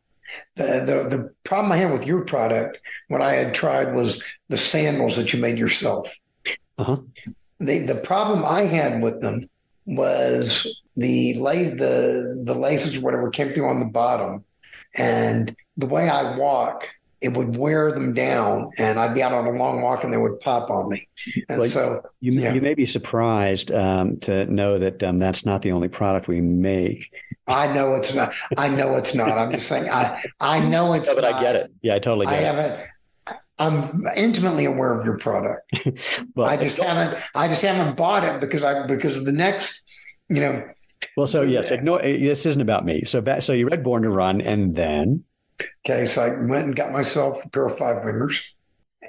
the, 0.56 0.84
the, 0.84 1.16
the 1.16 1.34
problem 1.44 1.72
I 1.72 1.76
had 1.78 1.92
with 1.92 2.06
your 2.06 2.24
product, 2.24 2.78
what 3.08 3.22
I 3.22 3.32
had 3.32 3.54
tried 3.54 3.94
was 3.94 4.22
the 4.48 4.58
sandals 4.58 5.16
that 5.16 5.32
you 5.32 5.40
made 5.40 5.58
yourself. 5.58 6.14
Uh-huh. 6.76 6.98
The, 7.58 7.78
the 7.80 7.94
problem 7.94 8.44
I 8.44 8.62
had 8.62 9.02
with 9.02 9.22
them 9.22 9.48
was 9.86 10.82
the 10.96 11.34
lace, 11.34 11.72
the, 11.78 12.42
the 12.44 12.54
laces 12.54 12.98
or 12.98 13.00
whatever 13.00 13.30
came 13.30 13.54
through 13.54 13.66
on 13.66 13.80
the 13.80 13.86
bottom 13.86 14.44
and 14.96 15.56
the 15.80 15.86
way 15.86 16.08
I 16.08 16.36
walk, 16.36 16.88
it 17.20 17.34
would 17.34 17.56
wear 17.56 17.92
them 17.92 18.14
down 18.14 18.70
and 18.78 18.98
I'd 18.98 19.14
be 19.14 19.22
out 19.22 19.32
on 19.32 19.46
a 19.46 19.50
long 19.50 19.82
walk 19.82 20.04
and 20.04 20.12
they 20.12 20.16
would 20.16 20.40
pop 20.40 20.70
on 20.70 20.88
me. 20.88 21.06
And 21.48 21.60
well, 21.60 21.68
so 21.68 22.02
you, 22.20 22.32
yeah. 22.32 22.54
you 22.54 22.62
may 22.62 22.74
be 22.74 22.86
surprised 22.86 23.70
um, 23.72 24.18
to 24.20 24.46
know 24.46 24.78
that 24.78 25.02
um, 25.02 25.18
that's 25.18 25.44
not 25.44 25.62
the 25.62 25.72
only 25.72 25.88
product 25.88 26.28
we 26.28 26.40
make. 26.40 27.12
I 27.46 27.72
know 27.72 27.94
it's 27.94 28.14
not. 28.14 28.32
I 28.56 28.68
know 28.68 28.96
it's 28.96 29.14
not. 29.14 29.36
I'm 29.36 29.50
just 29.50 29.68
saying, 29.68 29.90
I, 29.90 30.22
I 30.40 30.60
know 30.60 30.94
it's 30.94 31.08
no, 31.08 31.14
but 31.14 31.22
not. 31.22 31.34
I 31.34 31.42
get 31.42 31.56
it. 31.56 31.72
Yeah, 31.82 31.96
I 31.96 31.98
totally 31.98 32.26
get 32.26 32.36
I 32.36 32.38
it. 32.38 32.44
haven't, 32.44 32.88
I'm 33.58 34.06
intimately 34.16 34.64
aware 34.64 34.98
of 34.98 35.04
your 35.04 35.18
product. 35.18 35.70
well, 36.34 36.48
I 36.48 36.56
just 36.56 36.78
haven't, 36.78 37.22
I 37.34 37.48
just 37.48 37.60
haven't 37.60 37.96
bought 37.96 38.24
it 38.24 38.40
because 38.40 38.64
I, 38.64 38.86
because 38.86 39.18
of 39.18 39.26
the 39.26 39.32
next, 39.32 39.84
you 40.28 40.40
know, 40.40 40.64
well, 41.16 41.26
so 41.26 41.42
yes, 41.42 41.70
ignore 41.70 42.00
this 42.00 42.46
isn't 42.46 42.60
about 42.60 42.84
me. 42.84 43.04
So, 43.04 43.22
so 43.40 43.52
you 43.52 43.66
read 43.68 43.82
Born 43.82 44.02
to 44.02 44.10
Run, 44.10 44.40
and 44.40 44.74
then 44.74 45.24
Okay, 45.84 46.06
so 46.06 46.22
I 46.22 46.28
went 46.30 46.66
and 46.66 46.76
got 46.76 46.92
myself 46.92 47.44
a 47.44 47.48
pair 47.48 47.66
of 47.66 47.78
five 47.78 48.02
fingers 48.02 48.42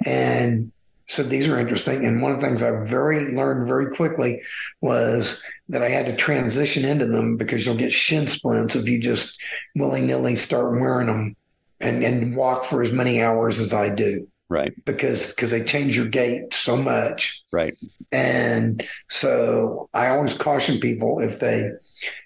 and 0.06 0.72
said 1.08 1.28
these 1.28 1.48
are 1.48 1.58
interesting. 1.58 2.04
And 2.04 2.22
one 2.22 2.32
of 2.32 2.40
the 2.40 2.46
things 2.46 2.62
I 2.62 2.84
very 2.84 3.32
learned 3.32 3.68
very 3.68 3.94
quickly 3.94 4.40
was 4.80 5.42
that 5.68 5.82
I 5.82 5.88
had 5.88 6.06
to 6.06 6.16
transition 6.16 6.84
into 6.84 7.06
them 7.06 7.36
because 7.36 7.66
you'll 7.66 7.76
get 7.76 7.92
shin 7.92 8.26
splints 8.26 8.76
if 8.76 8.88
you 8.88 8.98
just 8.98 9.40
willy 9.76 10.00
nilly 10.00 10.36
start 10.36 10.72
wearing 10.72 11.08
them 11.08 11.36
and, 11.80 12.02
and 12.02 12.36
walk 12.36 12.64
for 12.64 12.82
as 12.82 12.92
many 12.92 13.20
hours 13.20 13.60
as 13.60 13.72
I 13.72 13.88
do. 13.88 14.26
Right. 14.48 14.72
Because 14.84 15.28
because 15.28 15.50
they 15.50 15.64
change 15.64 15.96
your 15.96 16.08
gait 16.08 16.52
so 16.52 16.76
much. 16.76 17.42
Right. 17.52 17.76
And 18.10 18.86
so 19.08 19.88
I 19.94 20.08
always 20.08 20.34
caution 20.34 20.78
people 20.78 21.20
if 21.20 21.40
they 21.40 21.70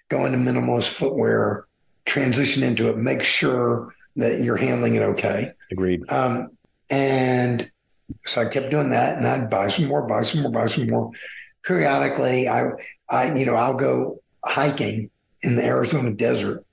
go 0.08 0.24
into 0.26 0.38
minimalist 0.38 0.88
footwear, 0.88 1.66
transition 2.04 2.62
into 2.62 2.88
it, 2.88 2.96
make 2.96 3.22
sure 3.22 3.94
that 4.16 4.42
you're 4.42 4.56
handling 4.56 4.94
it 4.94 5.02
okay. 5.02 5.52
Agreed. 5.70 6.10
Um, 6.10 6.50
and 6.90 7.70
so 8.18 8.42
I 8.42 8.46
kept 8.46 8.70
doing 8.70 8.90
that, 8.90 9.18
and 9.18 9.26
I'd 9.26 9.50
buy 9.50 9.68
some 9.68 9.86
more, 9.86 10.06
buy 10.06 10.22
some 10.22 10.42
more, 10.42 10.50
buy 10.50 10.66
some 10.66 10.88
more. 10.88 11.10
Periodically, 11.62 12.48
I, 12.48 12.70
I, 13.08 13.34
you 13.34 13.44
know, 13.44 13.54
I'll 13.54 13.74
go 13.74 14.22
hiking 14.44 15.10
in 15.42 15.56
the 15.56 15.64
Arizona 15.64 16.12
desert, 16.12 16.64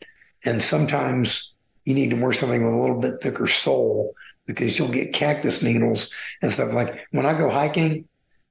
and 0.45 0.61
sometimes 0.61 1.53
you 1.85 1.95
need 1.95 2.11
to 2.11 2.15
wear 2.15 2.33
something 2.33 2.63
with 2.63 2.73
a 2.73 2.77
little 2.77 2.99
bit 2.99 3.21
thicker 3.21 3.47
sole 3.47 4.13
because 4.45 4.77
you'll 4.77 4.89
get 4.89 5.13
cactus 5.13 5.61
needles 5.61 6.09
and 6.41 6.51
stuff. 6.51 6.73
Like 6.73 7.07
when 7.11 7.25
I 7.25 7.33
go 7.33 7.49
hiking, 7.49 8.07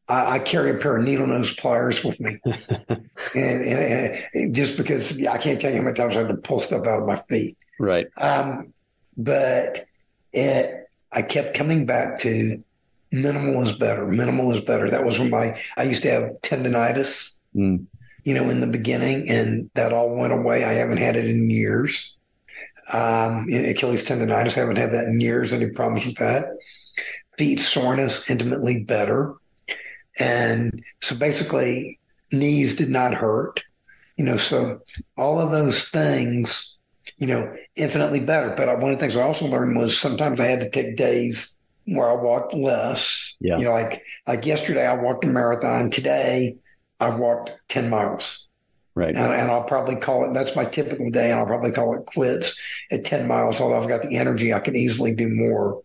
I, 0.08 0.32
I 0.32 0.38
carry 0.40 0.70
a 0.70 0.74
pair 0.74 0.96
of 0.96 1.04
needle 1.04 1.26
nose 1.26 1.54
pliers 1.54 2.02
with 2.02 2.18
me, 2.20 2.38
and, 2.44 3.08
and, 3.34 4.24
and, 4.34 4.54
just 4.54 4.76
because 4.76 5.24
I 5.26 5.38
can't 5.38 5.60
tell 5.60 5.70
you 5.70 5.78
how 5.78 5.84
many 5.84 5.94
times 5.94 6.16
I 6.16 6.20
had 6.20 6.28
to 6.28 6.36
pull 6.36 6.60
stuff 6.60 6.86
out 6.86 7.00
of 7.00 7.06
my 7.06 7.22
feet. 7.28 7.56
Right. 7.78 8.06
Um, 8.16 8.72
but 9.16 9.86
it 10.32 10.88
I 11.12 11.22
kept 11.22 11.56
coming 11.56 11.84
back 11.86 12.18
to 12.20 12.62
minimal 13.10 13.62
is 13.62 13.72
better. 13.72 14.06
Minimal 14.06 14.52
is 14.52 14.60
better. 14.60 14.88
That 14.88 15.04
was 15.04 15.18
when 15.18 15.30
my 15.30 15.58
I 15.76 15.84
used 15.84 16.02
to 16.02 16.10
have 16.10 16.22
tendonitis. 16.42 17.36
Mm. 17.54 17.84
you 18.24 18.32
know, 18.32 18.48
in 18.48 18.60
the 18.60 18.66
beginning, 18.66 19.28
and 19.28 19.68
that 19.74 19.92
all 19.92 20.16
went 20.16 20.32
away. 20.32 20.64
I 20.64 20.72
haven't 20.72 20.96
had 20.96 21.16
it 21.16 21.26
in 21.26 21.50
years. 21.50 22.16
Um, 22.92 23.46
Achilles 23.52 24.04
tendonitis, 24.04 24.56
I 24.56 24.60
haven't 24.60 24.76
had 24.76 24.92
that 24.92 25.06
in 25.06 25.20
years. 25.20 25.52
Any 25.52 25.66
problems 25.66 26.06
with 26.06 26.16
that? 26.16 26.46
Feet 27.36 27.60
soreness, 27.60 28.28
intimately 28.30 28.84
better. 28.84 29.34
And 30.18 30.82
so 31.00 31.16
basically, 31.16 31.98
knees 32.30 32.74
did 32.74 32.90
not 32.90 33.14
hurt. 33.14 33.62
You 34.16 34.24
know, 34.24 34.36
so 34.36 34.80
all 35.16 35.40
of 35.40 35.50
those 35.50 35.88
things, 35.88 36.76
you 37.22 37.28
know, 37.28 37.54
infinitely 37.76 38.18
better. 38.18 38.52
But 38.56 38.66
one 38.80 38.90
of 38.90 38.98
the 38.98 39.00
things 39.00 39.16
I 39.16 39.22
also 39.22 39.46
learned 39.46 39.76
was 39.76 39.96
sometimes 39.96 40.40
I 40.40 40.46
had 40.46 40.58
to 40.58 40.68
take 40.68 40.96
days 40.96 41.56
where 41.86 42.10
I 42.10 42.20
walked 42.20 42.52
less. 42.52 43.36
Yeah. 43.38 43.58
You 43.58 43.66
know, 43.66 43.70
like 43.70 44.02
like 44.26 44.44
yesterday 44.44 44.84
I 44.84 44.96
walked 44.96 45.24
a 45.24 45.28
marathon. 45.28 45.88
Today 45.88 46.56
I've 46.98 47.20
walked 47.20 47.52
10 47.68 47.88
miles. 47.88 48.48
Right. 48.96 49.14
And, 49.14 49.32
and, 49.32 49.52
I'll 49.52 49.62
probably 49.62 49.94
call 49.94 50.24
it, 50.24 50.34
that's 50.34 50.56
my 50.56 50.64
typical 50.64 51.10
day. 51.10 51.30
And 51.30 51.38
I'll 51.38 51.46
probably 51.46 51.70
call 51.70 51.94
it 51.94 52.06
quits 52.06 52.60
at 52.90 53.04
10 53.04 53.28
miles. 53.28 53.60
Although 53.60 53.80
I've 53.80 53.88
got 53.88 54.02
the 54.02 54.16
energy, 54.16 54.52
I 54.52 54.58
can 54.58 54.74
easily 54.74 55.14
do 55.14 55.28
more. 55.28 55.80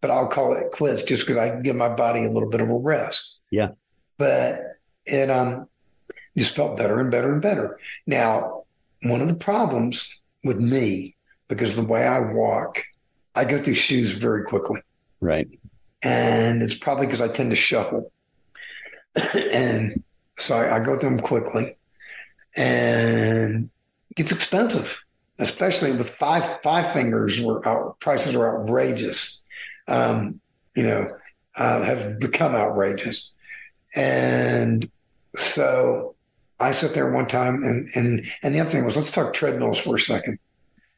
But 0.00 0.12
I'll 0.12 0.28
call 0.28 0.52
it 0.52 0.70
quits 0.70 1.02
just 1.02 1.26
because 1.26 1.38
I 1.38 1.48
can 1.48 1.62
give 1.62 1.74
my 1.74 1.92
body 1.92 2.24
a 2.24 2.30
little 2.30 2.48
bit 2.48 2.60
of 2.60 2.70
a 2.70 2.76
rest. 2.76 3.40
Yeah. 3.50 3.70
But 4.16 4.60
it 5.06 5.28
um 5.28 5.68
just 6.38 6.54
felt 6.54 6.76
better 6.76 7.00
and 7.00 7.10
better 7.10 7.32
and 7.32 7.42
better. 7.42 7.80
Now, 8.06 8.62
one 9.02 9.20
of 9.20 9.26
the 9.26 9.34
problems 9.34 10.08
with 10.44 10.58
me, 10.58 11.16
because 11.48 11.76
the 11.76 11.82
way 11.82 12.06
I 12.06 12.20
walk, 12.20 12.82
I 13.34 13.44
go 13.44 13.62
through 13.62 13.74
shoes 13.74 14.12
very 14.12 14.44
quickly. 14.44 14.80
Right. 15.20 15.48
And 16.02 16.62
it's 16.62 16.74
probably 16.74 17.06
because 17.06 17.20
I 17.20 17.28
tend 17.28 17.50
to 17.50 17.56
shuffle. 17.56 18.12
and 19.34 20.02
so 20.38 20.56
I, 20.56 20.76
I 20.76 20.80
go 20.80 20.98
through 20.98 21.10
them 21.10 21.20
quickly 21.20 21.76
and 22.56 23.70
it 24.10 24.16
gets 24.16 24.32
expensive, 24.32 24.98
especially 25.38 25.92
with 25.92 26.10
five 26.10 26.60
five 26.62 26.92
fingers 26.92 27.40
where 27.40 27.66
our 27.66 27.94
prices 28.00 28.34
are 28.34 28.60
outrageous. 28.62 29.42
Um, 29.88 30.40
you 30.74 30.84
know, 30.84 31.08
uh, 31.56 31.82
have 31.82 32.18
become 32.18 32.54
outrageous. 32.54 33.30
And 33.94 34.90
so 35.36 36.14
I 36.62 36.70
sat 36.70 36.94
there 36.94 37.10
one 37.10 37.26
time 37.26 37.62
and 37.62 37.90
and 37.94 38.26
and 38.42 38.54
the 38.54 38.60
other 38.60 38.70
thing 38.70 38.84
was 38.84 38.96
let's 38.96 39.10
talk 39.10 39.32
treadmills 39.32 39.78
for 39.78 39.96
a 39.96 40.00
second. 40.00 40.38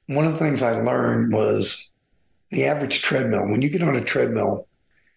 One 0.06 0.26
of 0.26 0.32
the 0.32 0.38
things 0.38 0.62
I 0.62 0.80
learned 0.80 1.32
was 1.32 1.88
the 2.50 2.66
average 2.66 3.02
treadmill, 3.02 3.46
when 3.46 3.62
you 3.62 3.68
get 3.68 3.82
on 3.82 3.96
a 3.96 4.04
treadmill 4.04 4.68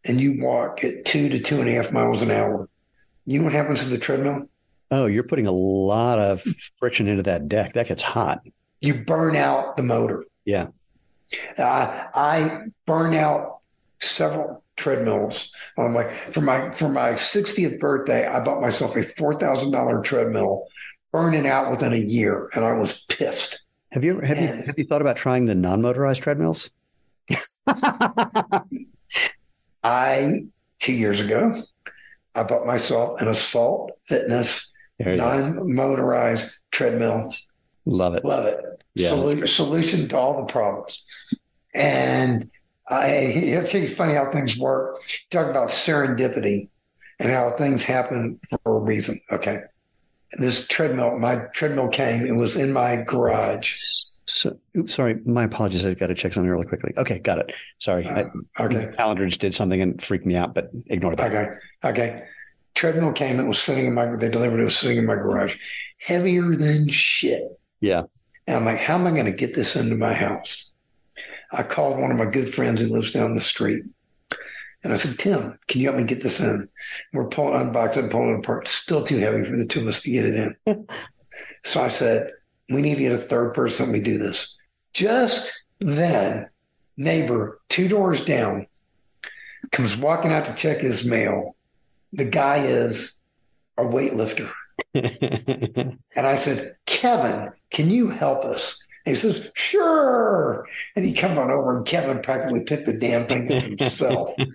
and 0.06 0.20
you 0.20 0.42
walk 0.42 0.84
at 0.84 1.06
two 1.06 1.30
to 1.30 1.40
two 1.40 1.60
and 1.60 1.70
a 1.70 1.74
half 1.74 1.92
miles 1.92 2.22
an 2.22 2.32
hour, 2.32 2.70
you 3.26 3.40
know 3.40 3.46
what 3.46 3.54
happens 3.54 3.84
to 3.84 3.90
the 3.90 3.98
treadmill? 3.98 4.50
Oh, 4.90 5.06
you're 5.06 5.24
putting 5.24 5.48
a 5.48 5.52
lot 5.52 6.18
of 6.18 6.42
friction 6.80 7.08
into 7.08 7.24
that 7.24 7.50
deck. 7.50 7.74
That 7.74 7.88
gets 7.88 8.02
hot. 8.02 8.42
You 8.80 8.94
burn 8.94 9.36
out 9.36 9.76
the 9.76 9.84
motor. 9.84 10.24
Yeah. 10.46 10.68
Uh, 11.58 12.06
I 12.14 12.62
burn 12.86 13.14
out 13.14 13.60
several 14.00 14.64
treadmills. 14.78 15.52
Um, 15.78 15.94
like 15.94 16.12
for 16.12 16.42
my 16.42 16.72
for 16.72 16.88
my 16.90 17.12
60th 17.12 17.80
birthday, 17.80 18.26
I 18.26 18.40
bought 18.40 18.62
myself 18.62 18.96
a 18.96 19.04
four 19.04 19.38
thousand 19.40 19.72
dollar 19.72 20.02
treadmill, 20.02 20.68
burning 21.12 21.48
out 21.48 21.70
within 21.72 21.94
a 21.94 21.98
year, 21.98 22.50
and 22.54 22.64
I 22.64 22.74
was 22.74 23.06
pissed. 23.10 23.62
Have 23.92 24.04
you 24.04 24.20
have 24.20 24.38
and, 24.38 24.60
you 24.60 24.66
have 24.66 24.76
you 24.78 24.86
thought 24.86 25.02
about 25.02 25.18
trying 25.18 25.46
the 25.46 25.56
non 25.56 25.82
motorized 25.82 26.24
treadmills? 26.24 26.70
I 29.84 30.46
two 30.80 30.94
years 30.94 31.20
ago, 31.22 31.64
I 32.36 32.44
bought 32.44 32.66
myself 32.66 33.20
an 33.22 33.28
Assault 33.28 33.92
Fitness 34.06 34.72
non-motorized 35.00 36.56
treadmill. 36.72 37.34
Love 37.86 38.16
it. 38.16 38.26
Love 38.26 38.46
it. 38.48 38.84
Yeah, 38.96 39.12
Solu- 39.12 39.48
solution 39.48 40.08
to 40.10 40.18
all 40.18 40.38
the 40.38 40.46
problems. 40.46 41.04
And 41.74 42.50
I, 42.90 43.22
you 43.28 43.56
know, 43.56 43.62
it's 43.62 43.94
funny 43.94 44.14
how 44.14 44.32
things 44.32 44.58
work. 44.58 44.98
talk 45.30 45.48
about 45.48 45.70
serendipity 45.70 46.70
and 47.20 47.32
how 47.32 47.52
things 47.52 47.84
happen 47.84 48.40
for 48.64 48.78
a 48.78 48.80
reason. 48.80 49.20
Okay. 49.32 49.62
This 50.38 50.68
treadmill, 50.68 51.18
my 51.20 51.44
treadmill 51.54 51.90
came, 51.90 52.26
it 52.26 52.36
was 52.36 52.56
in 52.56 52.74
my 52.74 52.98
garage. 52.98 53.76
So, 54.28 54.58
oops, 54.78 54.94
sorry. 54.94 55.20
My 55.26 55.46
apologies. 55.46 55.86
I've 55.86 55.98
got 55.98 56.08
to 56.08 56.16
check 56.16 56.34
something 56.34 56.50
really 56.50 56.66
quickly. 56.66 56.94
Okay, 56.98 57.18
got 57.20 57.40
it. 57.40 57.54
Sorry. 57.78 58.06
Uh, 58.06 58.26
I, 58.58 58.64
okay. 58.64 58.92
calendar 58.96 59.26
just 59.26 59.40
did 59.40 59.56
something 59.56 59.82
and 59.82 60.02
freaked 60.02 60.26
me 60.26 60.36
out, 60.36 60.54
but 60.54 60.70
ignore 60.88 61.16
that. 61.16 61.34
Okay. 61.34 61.54
Okay. 61.86 62.22
Treadmill 62.76 63.14
came. 63.14 63.40
It 63.40 63.48
was 63.48 63.58
sitting 63.58 63.88
in 63.88 63.94
my. 63.94 64.06
They 64.18 64.30
delivered. 64.30 64.60
It 64.60 64.66
was 64.66 64.78
sitting 64.78 64.98
in 64.98 65.06
my 65.06 65.16
garage, 65.16 65.56
heavier 66.02 66.56
than 66.56 66.90
shit. 66.90 67.44
Yeah. 67.80 68.04
And 68.48 68.58
I'm 68.58 68.66
like, 68.66 68.80
how 68.80 68.96
am 68.96 69.08
I 69.08 69.12
going 69.12 69.26
to 69.26 69.32
get 69.32 69.56
this 69.56 69.78
into 69.78 69.96
my 69.96 70.14
house? 70.14 70.72
I 71.52 71.64
called 71.64 72.00
one 72.00 72.12
of 72.12 72.18
my 72.18 72.26
good 72.26 72.54
friends 72.54 72.82
who 72.82 72.88
lives 72.88 73.12
down 73.12 73.36
the 73.36 73.42
street. 73.42 73.84
And 74.84 74.94
I 74.94 74.96
said, 74.96 75.18
Tim, 75.18 75.58
can 75.68 75.82
you 75.82 75.88
help 75.88 76.00
me 76.00 76.06
get 76.06 76.22
this 76.22 76.40
in? 76.40 76.70
We're 77.12 77.28
pulling, 77.28 77.54
unboxing 77.54 77.98
and 77.98 78.12
pulling 78.12 78.36
it 78.36 78.40
apart. 78.40 78.68
Still 78.68 79.04
too 79.04 79.18
heavy 79.18 79.44
for 79.44 79.58
the 79.58 79.66
two 79.66 79.82
of 79.82 79.88
us 79.88 80.02
to 80.02 80.12
get 80.12 80.26
it 80.26 80.56
in. 80.66 80.88
so 81.66 81.82
I 81.82 81.88
said, 81.88 82.32
we 82.70 82.82
need 82.82 82.96
to 82.96 83.02
get 83.02 83.12
a 83.12 83.18
third 83.18 83.54
person 83.54 83.78
to 83.78 83.84
help 83.84 83.94
me 83.94 84.00
do 84.02 84.18
this. 84.18 84.56
Just 84.94 85.64
then, 85.80 86.50
neighbor, 86.96 87.60
two 87.70 87.88
doors 87.88 88.24
down, 88.24 88.68
comes 89.72 89.98
walking 89.98 90.32
out 90.32 90.46
to 90.46 90.54
check 90.54 90.80
his 90.80 91.06
mail. 91.06 91.56
The 92.14 92.26
guy 92.26 92.58
is 92.58 93.18
a 93.78 93.84
weightlifter. 93.84 94.52
and 94.94 95.98
I 96.16 96.36
said, 96.36 96.76
Kevin, 96.86 97.52
can 97.72 97.90
you 97.90 98.10
help 98.10 98.46
us? 98.46 98.80
And 99.08 99.16
he 99.16 99.22
says, 99.22 99.50
sure. 99.54 100.68
And 100.98 101.06
he 101.06 101.14
comes 101.14 101.38
on 101.38 101.50
over 101.50 101.78
and 101.78 101.86
Kevin 101.86 102.20
practically 102.20 102.60
picked 102.60 102.88
the 102.88 102.94
damn 102.94 103.26
thing 103.26 103.50
up 103.54 103.64
himself. 103.64 104.36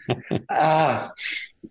Ah, 0.50 1.06
uh, 1.06 1.10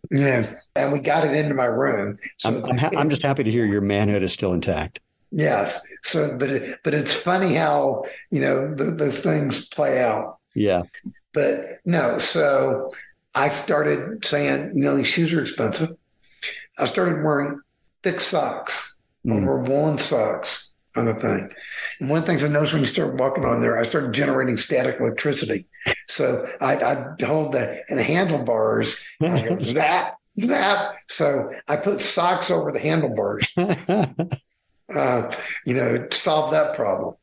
yeah. 0.10 0.56
And 0.76 0.92
we 0.92 0.98
got 0.98 1.24
it 1.24 1.36
into 1.36 1.54
my 1.54 1.66
room. 1.66 2.18
So 2.38 2.50
I'm, 2.50 2.66
I'm, 2.66 2.78
ha- 2.80 2.90
I'm, 2.98 3.10
just 3.12 3.22
happy 3.22 3.44
to 3.44 3.52
hear 3.52 3.66
your 3.66 3.82
manhood 3.82 4.24
is 4.24 4.34
still 4.34 4.54
intact. 4.54 5.00
Yes. 5.32 5.80
So, 6.04 6.36
but 6.38 6.50
it, 6.50 6.80
but 6.84 6.96
it's 6.96 7.14
funny 7.14 7.54
how 7.54 8.06
you 8.32 8.42
know 8.42 8.74
th- 8.74 8.98
those 8.98 9.20
things 9.20 9.68
play 9.68 10.02
out. 10.02 10.40
Yeah. 10.56 10.84
But 11.34 11.82
no. 11.86 12.18
So 12.18 12.94
I 13.36 13.50
started 13.50 14.26
saying, 14.26 14.74
you 14.76 14.84
know, 14.84 14.96
these 14.96 15.08
shoes 15.08 15.32
are 15.34 15.42
expensive. 15.42 15.96
I 16.80 16.86
started 16.86 17.24
wearing 17.24 17.62
thick 18.02 18.20
socks 18.20 18.98
mm. 19.26 19.36
over 19.36 19.60
woolen 19.60 20.00
socks 20.00 20.71
on 20.96 21.06
the 21.06 21.14
thing. 21.16 21.50
And 22.00 22.10
one 22.10 22.20
of 22.20 22.26
the 22.26 22.32
things 22.32 22.44
I 22.44 22.48
noticed 22.48 22.74
when 22.74 22.82
you 22.82 22.88
start 22.88 23.16
walking 23.16 23.46
on 23.46 23.62
there, 23.62 23.78
I 23.78 23.84
started 23.84 24.14
generating 24.14 24.58
static 24.58 25.00
electricity. 25.00 25.66
So 26.08 26.46
I'd, 26.60 26.84
I'd 26.84 27.22
hold 27.22 27.54
the, 27.54 27.84
and 27.90 27.98
the 27.98 28.04
handlebars, 28.04 29.02
and 29.20 29.50
go, 29.50 29.60
zap, 29.64 30.18
zap. 30.40 30.96
So 31.08 31.52
I 31.68 31.78
put 31.78 32.02
socks 32.02 32.52
over 32.52 32.72
the 32.72 32.80
handlebars, 32.80 33.52
uh, 33.58 35.32
you 35.66 35.74
know, 35.74 36.08
to 36.08 36.18
solve 36.18 36.52
that 36.52 36.76
problem. 36.76 37.16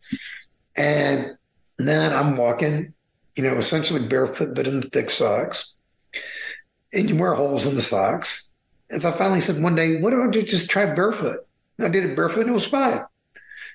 And 0.77 1.37
then 1.77 2.13
I'm 2.13 2.37
walking, 2.37 2.95
you 3.37 3.43
know, 3.43 3.57
essentially 3.57 4.07
barefoot, 4.07 4.55
but 4.55 4.67
in 4.67 4.81
the 4.81 4.89
thick 4.89 5.11
socks. 5.11 5.73
And 6.93 7.11
you 7.11 7.17
wear 7.17 7.35
holes 7.35 7.67
in 7.67 7.75
the 7.75 7.83
socks. 7.83 8.47
And 8.91 9.03
so 9.03 9.11
I 9.11 9.13
finally 9.13 9.43
said 9.43 9.63
one 9.63 9.75
day, 9.75 10.01
what 10.01 10.11
do 10.11 10.23
I 10.23 10.29
do? 10.29 10.41
Just 10.41 10.71
try 10.71 10.87
barefoot. 10.87 11.41
And 11.77 11.87
I 11.87 11.91
did 11.91 12.05
it 12.05 12.17
barefoot 12.17 12.41
and 12.41 12.51
it 12.51 12.55
was 12.55 12.67
fine 12.67 13.05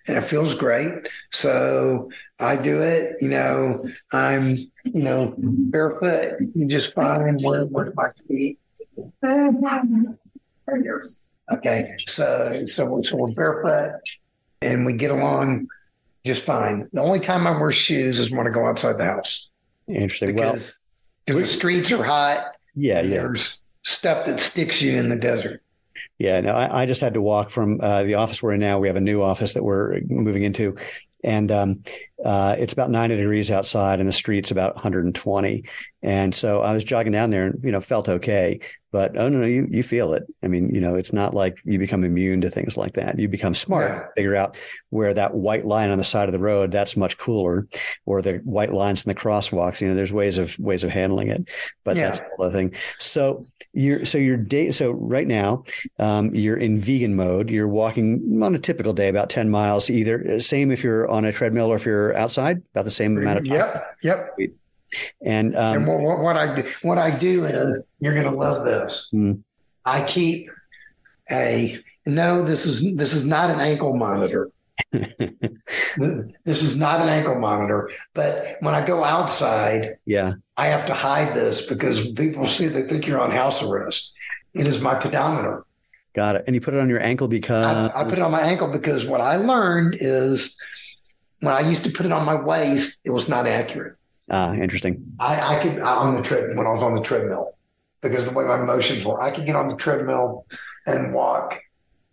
and 0.07 0.17
it 0.17 0.23
feels 0.23 0.53
great. 0.53 1.07
So 1.31 2.09
I 2.39 2.55
do 2.55 2.81
it. 2.81 3.15
You 3.21 3.29
know, 3.29 3.85
I'm 4.11 4.57
you 4.83 5.03
know 5.03 5.33
barefoot. 5.37 6.39
You 6.53 6.67
just 6.67 6.93
fine. 6.93 7.37
Where 7.41 7.65
where 7.65 7.93
my 7.95 8.09
feet? 8.27 8.59
Okay, 11.51 11.95
so 12.07 12.65
so 12.65 13.01
so 13.01 13.17
we're 13.17 13.31
barefoot, 13.31 14.01
and 14.61 14.85
we 14.85 14.93
get 14.93 15.11
along 15.11 15.67
just 16.25 16.43
fine. 16.43 16.87
The 16.93 17.01
only 17.01 17.19
time 17.19 17.45
I 17.47 17.51
wear 17.57 17.71
shoes 17.71 18.19
is 18.19 18.31
when 18.31 18.47
I 18.47 18.49
go 18.49 18.65
outside 18.65 18.97
the 18.97 19.05
house. 19.05 19.49
Interesting. 19.87 20.35
Because 20.35 20.79
well, 21.27 21.39
the 21.39 21.45
streets 21.45 21.91
are 21.91 22.03
hot. 22.03 22.53
Yeah, 22.75 23.01
yeah. 23.01 23.21
There's 23.21 23.61
stuff 23.83 24.25
that 24.25 24.39
sticks 24.39 24.81
you 24.81 24.93
in 24.97 25.09
the 25.09 25.17
desert. 25.17 25.61
Yeah, 26.17 26.39
no, 26.41 26.53
I, 26.53 26.83
I 26.83 26.85
just 26.85 27.01
had 27.01 27.15
to 27.15 27.21
walk 27.21 27.49
from 27.49 27.79
uh, 27.81 28.03
the 28.03 28.15
office 28.15 28.41
we're 28.41 28.53
in 28.53 28.59
now. 28.59 28.79
We 28.79 28.87
have 28.87 28.95
a 28.95 29.01
new 29.01 29.21
office 29.21 29.53
that 29.53 29.63
we're 29.63 29.99
moving 30.07 30.43
into, 30.43 30.77
and 31.23 31.51
um, 31.51 31.83
uh, 32.23 32.55
it's 32.57 32.73
about 32.73 32.89
90 32.89 33.17
degrees 33.17 33.51
outside 33.51 33.99
and 33.99 34.07
the 34.07 34.13
street's 34.13 34.51
about 34.51 34.75
120. 34.75 35.63
And 36.01 36.35
so 36.35 36.61
I 36.61 36.73
was 36.73 36.83
jogging 36.83 37.13
down 37.13 37.29
there 37.29 37.47
and, 37.47 37.63
you 37.63 37.71
know, 37.71 37.81
felt 37.81 38.09
okay. 38.09 38.59
But 38.93 39.17
oh 39.17 39.27
no, 39.27 39.39
no, 39.39 39.47
you 39.47 39.67
you 39.71 39.81
feel 39.81 40.13
it. 40.13 40.23
I 40.43 40.47
mean, 40.47 40.69
you 40.69 40.79
know, 40.79 40.93
it's 40.93 41.11
not 41.11 41.33
like 41.33 41.57
you 41.65 41.79
become 41.79 42.03
immune 42.03 42.41
to 42.41 42.51
things 42.51 42.77
like 42.77 42.93
that. 42.93 43.17
You 43.17 43.27
become 43.27 43.55
smart, 43.55 43.91
yeah. 43.91 44.05
figure 44.15 44.35
out 44.35 44.55
where 44.91 45.15
that 45.15 45.33
white 45.33 45.65
line 45.65 45.89
on 45.89 45.97
the 45.97 46.03
side 46.03 46.29
of 46.29 46.31
the 46.31 46.37
road 46.37 46.71
that's 46.71 46.95
much 46.95 47.17
cooler, 47.17 47.67
or 48.05 48.21
the 48.21 48.35
white 48.43 48.71
lines 48.71 49.03
in 49.03 49.09
the 49.09 49.19
crosswalks. 49.19 49.81
You 49.81 49.87
know, 49.87 49.95
there's 49.95 50.13
ways 50.13 50.37
of 50.37 50.59
ways 50.59 50.83
of 50.83 50.91
handling 50.91 51.29
it, 51.29 51.49
but 51.83 51.97
yeah. 51.97 52.03
that's 52.03 52.21
the 52.37 52.51
thing. 52.51 52.75
So 52.99 53.43
you're 53.73 54.05
so 54.05 54.19
your 54.19 54.37
day. 54.37 54.71
So 54.71 54.91
right 54.91 55.25
now, 55.25 55.63
um, 55.97 56.35
you're 56.35 56.57
in 56.57 56.79
vegan 56.79 57.15
mode. 57.15 57.49
You're 57.49 57.67
walking 57.67 58.43
on 58.43 58.53
a 58.53 58.59
typical 58.59 58.93
day 58.93 59.07
about 59.07 59.31
ten 59.31 59.49
miles. 59.49 59.89
Either 59.89 60.39
same 60.39 60.69
if 60.69 60.83
you're 60.83 61.09
on 61.09 61.25
a 61.25 61.31
treadmill 61.31 61.73
or 61.73 61.77
if 61.77 61.85
you're 61.87 62.12
outside, 62.13 62.61
about 62.73 62.85
the 62.85 62.91
same 62.91 63.17
amount 63.17 63.39
of 63.39 63.47
time. 63.47 63.57
Yep. 63.57 63.97
Yep. 64.03 64.37
And, 65.21 65.55
um, 65.55 65.77
and 65.77 65.87
what, 65.87 66.19
what, 66.19 66.37
I 66.37 66.61
do, 66.61 66.69
what 66.83 66.97
I 66.97 67.11
do 67.11 67.45
is 67.45 67.81
you're 67.99 68.13
going 68.13 68.31
to 68.31 68.37
love 68.37 68.65
this. 68.65 69.09
Mm. 69.13 69.43
I 69.85 70.03
keep 70.03 70.49
a 71.31 71.81
no. 72.05 72.43
This 72.43 72.65
is 72.65 72.95
this 72.95 73.13
is 73.13 73.25
not 73.25 73.49
an 73.49 73.59
ankle 73.59 73.95
monitor. 73.95 74.49
this 74.91 76.61
is 76.63 76.75
not 76.75 77.01
an 77.01 77.09
ankle 77.09 77.35
monitor. 77.35 77.89
But 78.13 78.57
when 78.61 78.73
I 78.75 78.85
go 78.85 79.03
outside, 79.03 79.97
yeah, 80.05 80.33
I 80.57 80.67
have 80.67 80.85
to 80.87 80.93
hide 80.93 81.35
this 81.35 81.65
because 81.65 82.11
people 82.11 82.47
see 82.47 82.67
they 82.67 82.83
think 82.83 83.07
you're 83.07 83.19
on 83.19 83.31
house 83.31 83.63
arrest. 83.63 84.13
It 84.53 84.67
is 84.67 84.81
my 84.81 84.95
pedometer. 84.95 85.65
Got 86.15 86.35
it. 86.35 86.43
And 86.45 86.55
you 86.55 86.61
put 86.61 86.75
it 86.75 86.79
on 86.79 86.89
your 86.89 87.01
ankle 87.01 87.27
because 87.27 87.65
I, 87.65 88.01
I 88.01 88.03
put 88.03 88.13
it 88.13 88.21
on 88.21 88.31
my 88.31 88.41
ankle 88.41 88.67
because 88.67 89.05
what 89.05 89.19
I 89.19 89.37
learned 89.37 89.97
is 89.99 90.55
when 91.43 91.53
I 91.53 91.59
used 91.59 91.83
to 91.83 91.91
put 91.91 92.05
it 92.05 92.11
on 92.13 92.25
my 92.25 92.35
waist, 92.35 93.01
it 93.03 93.11
was 93.11 93.27
not 93.27 93.45
accurate. 93.45 93.97
Ah, 94.31 94.53
interesting. 94.53 95.05
I, 95.19 95.57
I 95.57 95.61
could 95.61 95.79
on 95.81 96.15
the 96.15 96.21
tread 96.21 96.55
when 96.55 96.65
I 96.65 96.69
was 96.69 96.81
on 96.81 96.95
the 96.95 97.01
treadmill 97.01 97.57
because 98.01 98.23
the 98.23 98.31
way 98.31 98.45
my 98.45 98.57
motions 98.57 99.03
were, 99.03 99.21
I 99.21 99.29
could 99.29 99.45
get 99.45 99.55
on 99.55 99.67
the 99.67 99.75
treadmill 99.75 100.45
and 100.85 101.13
walk, 101.13 101.59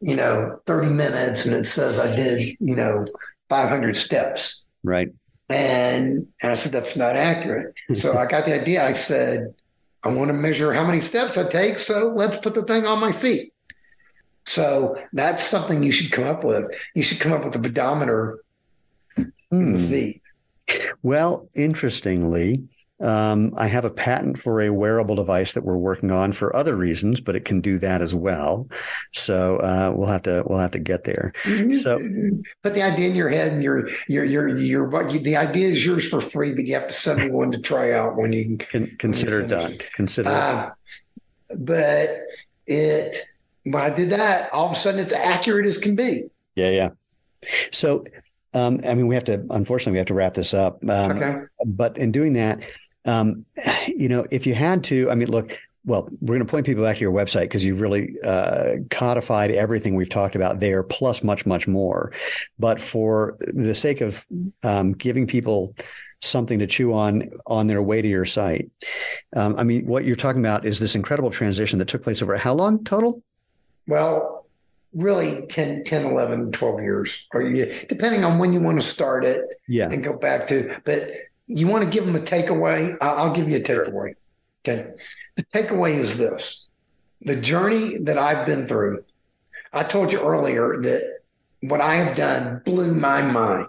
you 0.01 0.17
know, 0.17 0.61
30 0.67 0.91
minutes 0.91 1.47
and 1.47 1.55
it 1.55 1.67
says 1.67 2.01
I 2.01 2.15
did, 2.15 2.43
you 2.59 2.75
know, 2.75 3.07
500 3.49 3.95
steps. 3.95 4.65
Right. 4.83 5.13
And, 5.49 6.27
and 6.43 6.53
I 6.53 6.55
said, 6.55 6.73
that's 6.73 6.97
not 6.97 7.17
accurate. 7.17 7.75
so 7.95 8.17
I 8.17 8.27
got 8.27 8.47
the 8.47 8.61
idea. 8.61 8.85
I 8.85 8.93
said, 8.93 9.55
I 10.03 10.09
want 10.09 10.29
to 10.29 10.35
measure 10.35 10.73
how 10.73 10.85
many 10.85 11.01
steps 11.01 11.39
I 11.39 11.45
take. 11.45 11.79
So 11.79 12.13
let's 12.17 12.39
put 12.39 12.55
the 12.55 12.63
thing 12.63 12.85
on 12.87 12.99
my 12.99 13.13
feet. 13.13 13.53
So 14.47 15.01
that's 15.13 15.45
something 15.45 15.83
you 15.83 15.93
should 15.93 16.11
come 16.11 16.25
up 16.25 16.43
with. 16.43 16.69
You 16.95 17.05
should 17.05 17.21
come 17.21 17.33
up 17.33 17.45
with 17.45 17.55
a 17.55 17.61
pedometer 17.61 18.41
mm. 19.53 19.61
in 19.61 19.73
the 19.73 19.79
hmm. 19.79 19.89
feet. 19.89 20.23
Well, 21.03 21.49
interestingly, 21.55 22.69
um, 23.01 23.55
I 23.57 23.67
have 23.67 23.85
a 23.85 23.91
patent 23.91 24.39
for 24.39 24.61
a 24.61 24.71
wearable 24.71 25.15
device 25.15 25.55
that 25.55 25.65
we're 25.65 25.77
working 25.77 26.11
on 26.11 26.33
for 26.33 26.55
other 26.55 26.77
reasons, 26.77 27.21
but 27.21 27.35
it 27.35 27.47
can 27.47 27.61
do 27.61 27.79
that 27.79 28.03
as 28.03 28.15
well. 28.15 28.69
So 29.13 29.57
uh, 29.57 29.93
we'll 29.95 30.09
have 30.09 30.23
to 30.23 30.45
we'll 30.47 30.59
have 30.59 30.73
to 30.73 30.79
get 30.79 31.05
there. 31.05 31.33
Mm-hmm. 31.45 31.73
So 31.73 31.99
put 32.63 32.75
the 32.75 32.83
idea 32.83 33.09
in 33.09 33.17
your 33.17 33.31
head, 33.31 33.53
and 33.53 33.63
your 33.63 33.89
your 34.07 34.25
your 34.25 34.49
your 34.57 35.09
the 35.09 35.37
idea 35.37 35.69
is 35.69 35.85
yours 35.85 36.07
for 36.07 36.21
free, 36.21 36.55
but 36.55 36.67
you 36.67 36.75
have 36.75 36.89
to 36.89 36.95
send 36.95 37.21
me 37.21 37.31
one 37.31 37.51
to 37.53 37.59
try 37.59 37.93
out 37.93 38.17
when 38.17 38.33
you 38.33 38.59
can 38.59 38.95
consider 38.99 39.41
it 39.41 39.49
done. 39.49 39.79
Consider. 39.95 40.31
Uh, 40.31 40.71
but 41.57 42.11
it 42.67 43.27
when 43.65 43.83
I 43.83 43.91
did 43.91 44.11
that, 44.11 44.53
all 44.53 44.67
of 44.67 44.73
a 44.73 44.75
sudden 44.75 45.01
it's 45.01 45.13
accurate 45.13 45.65
as 45.65 45.79
can 45.79 45.97
be. 45.97 46.25
Yeah, 46.55 46.71
yeah. 46.71 46.91
So 47.73 48.05
um, 48.53 48.81
I 48.87 48.95
mean, 48.95 49.07
we 49.07 49.15
have 49.15 49.25
to, 49.25 49.45
unfortunately, 49.51 49.93
we 49.93 49.99
have 49.99 50.09
to 50.09 50.15
wrap 50.15 50.35
this 50.35 50.55
up. 50.55 50.83
Um, 50.89 51.17
okay. 51.17 51.43
But 51.65 51.99
in 51.99 52.13
doing 52.13 52.33
that, 52.35 52.61
um, 53.05 53.45
you 53.87 54.09
know, 54.09 54.27
if 54.31 54.47
you 54.47 54.55
had 54.55 54.85
to, 54.85 55.11
I 55.11 55.15
mean, 55.15 55.29
look, 55.29 55.59
well, 55.87 56.09
we're 56.21 56.35
going 56.35 56.47
to 56.47 56.51
point 56.51 56.67
people 56.67 56.85
back 56.85 56.97
to 56.97 57.01
your 57.01 57.13
website 57.13 57.43
because 57.43 57.65
you've 57.65 57.81
really 57.81 58.17
uh, 58.23 58.77
codified 58.91 59.51
everything 59.51 59.95
we've 59.95 60.11
talked 60.11 60.37
about 60.37 60.61
there, 60.61 60.83
plus 60.83 61.23
much, 61.23 61.47
much 61.47 61.67
more. 61.67 62.13
But 62.59 62.81
for 62.81 63.39
the 63.41 63.75
sake 63.75 64.03
of 64.03 64.27
um, 64.63 64.93
giving 64.93 65.27
people 65.27 65.75
something 66.21 66.59
to 66.59 66.67
chew 66.67 66.93
on 66.93 67.31
on 67.47 67.67
their 67.67 67.81
way 67.83 68.03
to 68.03 68.09
your 68.09 68.27
site, 68.27 68.71
um, 69.35 69.57
I 69.57 69.65
mean, 69.65 69.87
what 69.87 70.05
you're 70.05 70.17
talking 70.17 70.43
about 70.43 70.67
is 70.67 70.79
this 70.79 70.95
incredible 70.95 71.31
transition 71.31 71.79
that 71.79 71.89
took 71.89 72.03
place 72.03 72.21
over 72.21 72.37
how 72.37 72.53
long 72.53 72.85
total? 72.85 73.23
Well, 73.87 74.40
really 74.95 75.47
10, 75.47 75.85
10, 75.85 76.07
11, 76.07 76.53
12 76.53 76.81
years, 76.81 77.27
or 77.33 77.43
you, 77.43 77.73
depending 77.89 78.25
on 78.25 78.39
when 78.39 78.53
you 78.53 78.61
want 78.61 78.81
to 78.81 78.87
start 78.87 79.25
it 79.25 79.61
yeah. 79.69 79.91
and 79.91 80.03
go 80.03 80.13
back 80.13 80.47
to. 80.49 80.81
But 80.85 81.11
you 81.47 81.67
want 81.67 81.85
to 81.85 81.91
give 81.91 82.07
them 82.07 82.17
a 82.17 82.21
takeaway? 82.21 82.97
I'll 83.01 83.35
give 83.35 83.49
you 83.49 83.59
a 83.59 83.61
takeaway. 83.61 84.15
Okay. 84.63 84.91
The 85.37 85.45
takeaway 85.45 85.95
is 85.95 86.19
this 86.19 86.67
the 87.23 87.37
journey 87.37 87.99
that 87.99 88.19
I've 88.19 88.47
been 88.47 88.67
through. 88.67 89.05
I 89.73 89.85
told 89.85 90.13
you 90.13 90.21
earlier 90.21 90.81
that 90.83 91.21
what 91.61 91.81
I 91.81 91.97
have 91.97 92.17
done 92.17 92.63
blew 92.65 92.95
my 92.95 93.23
mind 93.23 93.69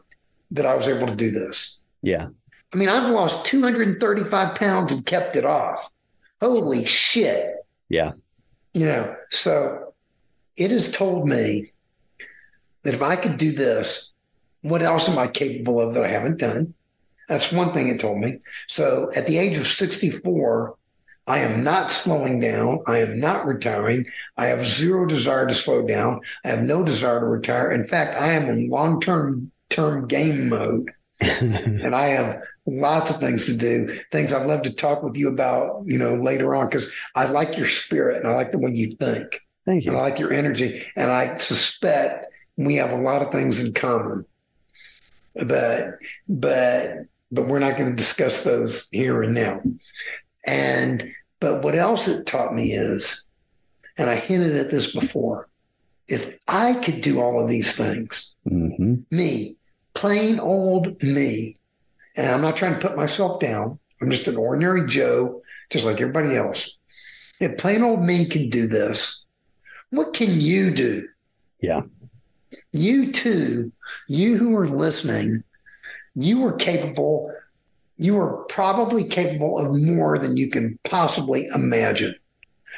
that 0.52 0.66
I 0.66 0.76
was 0.76 0.88
able 0.88 1.08
to 1.08 1.16
do 1.16 1.32
this. 1.32 1.80
Yeah. 2.02 2.28
I 2.74 2.78
mean, 2.78 2.90
I've 2.90 3.10
lost 3.10 3.46
235 3.46 4.56
pounds 4.56 4.92
and 4.92 5.06
kept 5.06 5.36
it 5.36 5.46
off. 5.46 5.92
Holy 6.42 6.86
shit. 6.86 7.56
Yeah. 7.90 8.12
You 8.74 8.86
know, 8.86 9.16
so 9.30 9.91
it 10.58 10.72
has 10.72 10.92
told 10.92 11.28
me 11.28 11.72
that 12.84 12.94
if 12.94 13.02
I 13.02 13.16
could 13.16 13.38
do 13.38 13.52
this, 13.52 14.12
what 14.62 14.82
else 14.82 15.10
am 15.10 15.18
I 15.18 15.28
capable 15.28 15.80
of 15.80 15.94
that 15.94 16.04
I 16.04 16.10
haven't 16.10 16.38
done? 16.38 16.74
That's 17.28 17.52
one 17.52 17.72
thing 17.74 17.88
it 17.88 18.00
told 18.00 18.20
me. 18.20 18.40
So 18.68 19.10
at 19.16 19.28
the 19.28 19.38
age 19.38 19.58
of 19.58 19.68
64, 19.68 20.76
I 21.28 21.40
am 21.40 21.64
not 21.64 21.92
slowing 21.92 22.40
down. 22.40 22.84
I 22.88 23.00
am 23.00 23.20
not 23.20 23.46
retiring. 23.46 24.06
I 24.38 24.48
have 24.48 24.66
zero 24.66 25.06
desire 25.06 25.48
to 25.48 25.54
slow 25.54 25.86
down. 25.86 26.22
I 26.44 26.50
have 26.50 26.64
no 26.64 26.84
desire 26.84 27.20
to 27.20 27.26
retire. 27.26 27.72
In 27.72 27.88
fact, 27.88 28.20
I 28.20 28.34
am 28.34 28.50
in 28.50 28.70
long 28.70 29.00
term 29.00 29.52
term 29.70 30.08
game 30.08 30.50
mode. 30.50 30.92
and 31.22 31.96
I 31.96 32.08
have 32.08 32.44
lots 32.66 33.12
of 33.12 33.20
things 33.20 33.46
to 33.46 33.56
do, 33.56 33.96
things 34.12 34.34
I'd 34.34 34.48
love 34.48 34.64
to 34.64 34.74
talk 34.74 35.04
with 35.04 35.16
you 35.16 35.28
about, 35.28 35.84
you 35.86 36.00
know, 36.00 36.16
later 36.16 36.56
on, 36.56 36.66
because 36.66 36.92
I 37.14 37.28
like 37.28 37.56
your 37.56 37.68
spirit 37.68 38.18
and 38.18 38.28
I 38.28 38.34
like 38.34 38.52
the 38.52 38.58
way 38.58 38.72
you 38.72 38.96
think. 38.96 39.40
Thank 39.66 39.86
you. 39.86 39.96
I 39.96 40.02
like 40.02 40.20
your 40.20 40.34
energy. 40.34 40.82
And 40.96 41.12
I 41.12 41.38
suspect 41.38 42.34
we 42.58 42.76
have 42.76 42.92
a 42.92 43.02
lot 43.02 43.22
of 43.22 43.32
things 43.32 43.64
in 43.64 43.74
common. 43.74 44.26
But, 45.36 46.00
but 46.28 47.06
but 47.32 47.48
we're 47.48 47.60
not 47.60 47.78
going 47.78 47.90
to 47.90 47.96
discuss 47.96 48.44
those 48.44 48.88
here 48.92 49.24
and 49.24 49.34
now. 49.34 49.62
And, 50.46 51.12
but 51.40 51.64
what 51.64 51.76
else 51.76 52.08
it 52.08 52.26
taught 52.26 52.54
me 52.54 52.74
is, 52.74 53.24
and 53.98 54.10
I 54.10 54.16
hinted 54.16 54.56
at 54.58 54.70
this 54.70 54.94
before, 54.94 55.48
if 56.08 56.38
I 56.48 56.74
could 56.74 57.02
do 57.02 57.22
all 57.22 57.40
of 57.40 57.48
these 57.48 57.74
things, 57.74 58.30
mm-hmm. 58.46 58.96
me, 59.16 59.56
plain 59.94 60.40
old 60.40 61.02
me, 61.02 61.56
and 62.16 62.28
I'm 62.28 62.42
not 62.42 62.58
trying 62.58 62.74
to 62.74 62.86
put 62.86 62.98
myself 62.98 63.40
down, 63.40 63.80
I'm 64.02 64.12
just 64.12 64.28
an 64.28 64.36
ordinary 64.36 64.88
Joe, 64.88 65.42
just 65.70 65.86
like 65.86 66.02
everybody 66.02 66.36
else. 66.36 66.78
If 67.40 67.58
plain 67.58 67.82
old 67.82 68.04
me 68.04 68.26
can 68.26 68.50
do 68.50 68.68
this, 68.68 69.21
what 69.92 70.14
can 70.14 70.40
you 70.40 70.72
do? 70.72 71.08
Yeah. 71.62 71.82
You 72.74 73.12
too, 73.12 73.72
you 74.08 74.38
who 74.38 74.56
are 74.56 74.68
listening, 74.68 75.44
you 76.16 76.40
were 76.40 76.54
capable, 76.54 77.34
you 77.98 78.16
were 78.16 78.44
probably 78.46 79.04
capable 79.04 79.58
of 79.60 79.76
more 79.76 80.18
than 80.18 80.38
you 80.38 80.50
can 80.50 80.80
possibly 80.84 81.46
imagine. 81.54 82.16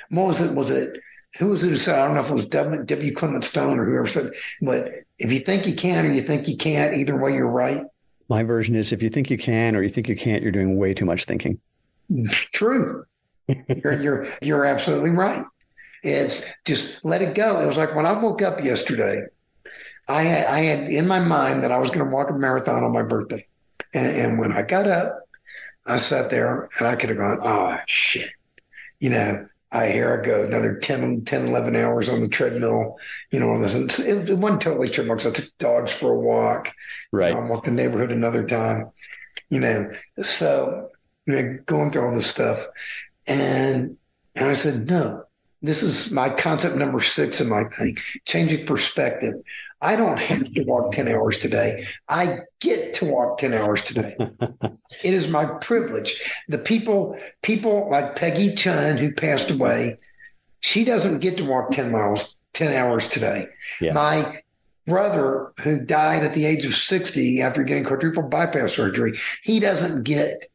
What 0.09 0.27
was 0.27 0.41
it? 0.41 0.53
Was 0.53 0.69
it 0.69 0.99
who 1.39 1.47
was 1.47 1.63
it 1.63 1.69
who 1.69 1.77
said? 1.77 1.97
I 1.97 2.05
don't 2.05 2.15
know 2.15 2.21
if 2.21 2.29
it 2.29 2.33
was 2.33 2.47
W. 2.47 2.83
w. 2.83 3.13
Clement 3.13 3.43
Stone 3.43 3.79
or 3.79 3.85
whoever 3.85 4.07
said, 4.07 4.31
but 4.61 4.91
if 5.17 5.31
you 5.31 5.39
think 5.39 5.65
you 5.65 5.73
can 5.73 6.05
or 6.05 6.11
you 6.11 6.21
think 6.21 6.47
you 6.47 6.57
can't, 6.57 6.95
either 6.95 7.17
way, 7.17 7.33
you're 7.33 7.47
right. 7.47 7.83
My 8.29 8.43
version 8.43 8.75
is 8.75 8.91
if 8.91 9.01
you 9.01 9.09
think 9.09 9.29
you 9.29 9.37
can 9.37 9.75
or 9.75 9.81
you 9.81 9.89
think 9.89 10.07
you 10.07 10.15
can't, 10.15 10.43
you're 10.43 10.51
doing 10.51 10.77
way 10.77 10.93
too 10.93 11.05
much 11.05 11.25
thinking. 11.25 11.59
True. 12.29 13.05
you're, 13.47 14.01
you're 14.01 14.27
you're 14.41 14.65
absolutely 14.65 15.09
right. 15.09 15.43
It's 16.03 16.43
just 16.65 17.03
let 17.05 17.21
it 17.21 17.33
go. 17.33 17.61
It 17.61 17.65
was 17.65 17.77
like 17.77 17.95
when 17.95 18.05
I 18.05 18.11
woke 18.11 18.41
up 18.41 18.63
yesterday, 18.63 19.23
I 20.07 20.23
had, 20.23 20.47
I 20.47 20.59
had 20.59 20.89
in 20.89 21.07
my 21.07 21.19
mind 21.19 21.63
that 21.63 21.71
I 21.71 21.77
was 21.77 21.89
going 21.89 22.05
to 22.05 22.13
walk 22.13 22.29
a 22.29 22.33
marathon 22.33 22.83
on 22.83 22.91
my 22.91 23.03
birthday. 23.03 23.45
And, 23.93 24.15
and, 24.15 24.39
when 24.39 24.51
I 24.51 24.63
got 24.63 24.87
up, 24.87 25.19
I 25.85 25.97
sat 25.97 26.29
there 26.29 26.67
and 26.77 26.87
I 26.87 26.95
could 26.95 27.09
have 27.09 27.19
gone, 27.19 27.39
oh, 27.41 27.77
shit. 27.85 28.29
You 28.99 29.11
know, 29.11 29.47
I 29.71 29.87
here 29.87 30.19
I 30.19 30.25
go, 30.25 30.43
another 30.43 30.77
10, 30.77 31.25
10 31.25 31.47
11 31.47 31.75
hours 31.75 32.09
on 32.09 32.21
the 32.21 32.27
treadmill. 32.27 32.97
You 33.31 33.39
know, 33.39 33.63
it, 33.63 33.99
it 34.29 34.37
wasn't 34.37 34.61
totally 34.61 34.89
treadmill 34.89 35.15
because 35.15 35.31
I 35.31 35.41
took 35.41 35.57
dogs 35.57 35.91
for 35.91 36.11
a 36.11 36.19
walk. 36.19 36.73
Right. 37.11 37.29
You 37.29 37.35
know, 37.35 37.41
I 37.41 37.49
walked 37.49 37.65
the 37.65 37.71
neighborhood 37.71 38.11
another 38.11 38.45
time. 38.45 38.91
You 39.49 39.59
know, 39.59 39.89
so 40.21 40.89
you 41.25 41.35
know, 41.35 41.59
going 41.65 41.91
through 41.91 42.07
all 42.07 42.15
this 42.15 42.27
stuff. 42.27 42.65
And, 43.27 43.97
and 44.35 44.49
I 44.49 44.53
said, 44.53 44.87
no, 44.87 45.23
this 45.63 45.81
is 45.81 46.11
my 46.11 46.29
concept 46.29 46.75
number 46.75 46.99
six 46.99 47.39
in 47.39 47.49
my 47.49 47.63
thing 47.63 47.97
changing 48.25 48.65
perspective. 48.65 49.33
I 49.81 49.95
don't 49.95 50.19
have 50.19 50.53
to 50.53 50.63
walk 50.63 50.91
10 50.91 51.07
hours 51.07 51.37
today. 51.37 51.85
I 52.07 52.39
get 52.59 52.93
to 52.95 53.05
walk 53.05 53.37
10 53.37 53.53
hours 53.53 53.81
today. 53.81 54.15
it 54.19 55.13
is 55.13 55.27
my 55.27 55.45
privilege. 55.45 56.37
The 56.47 56.57
people, 56.57 57.17
people 57.41 57.89
like 57.89 58.15
Peggy 58.15 58.55
Chun, 58.55 58.97
who 58.97 59.13
passed 59.13 59.49
away, 59.49 59.97
she 60.59 60.85
doesn't 60.85 61.19
get 61.19 61.37
to 61.37 61.45
walk 61.45 61.71
10 61.71 61.91
miles, 61.91 62.37
10 62.53 62.73
hours 62.73 63.07
today. 63.07 63.47
Yeah. 63.81 63.93
My 63.93 64.41
brother, 64.85 65.53
who 65.61 65.79
died 65.79 66.23
at 66.23 66.33
the 66.33 66.45
age 66.45 66.65
of 66.65 66.75
60 66.75 67.41
after 67.41 67.63
getting 67.63 67.83
quadruple 67.83 68.23
bypass 68.23 68.73
surgery, 68.73 69.17
he 69.43 69.59
doesn't 69.59 70.03
get 70.03 70.49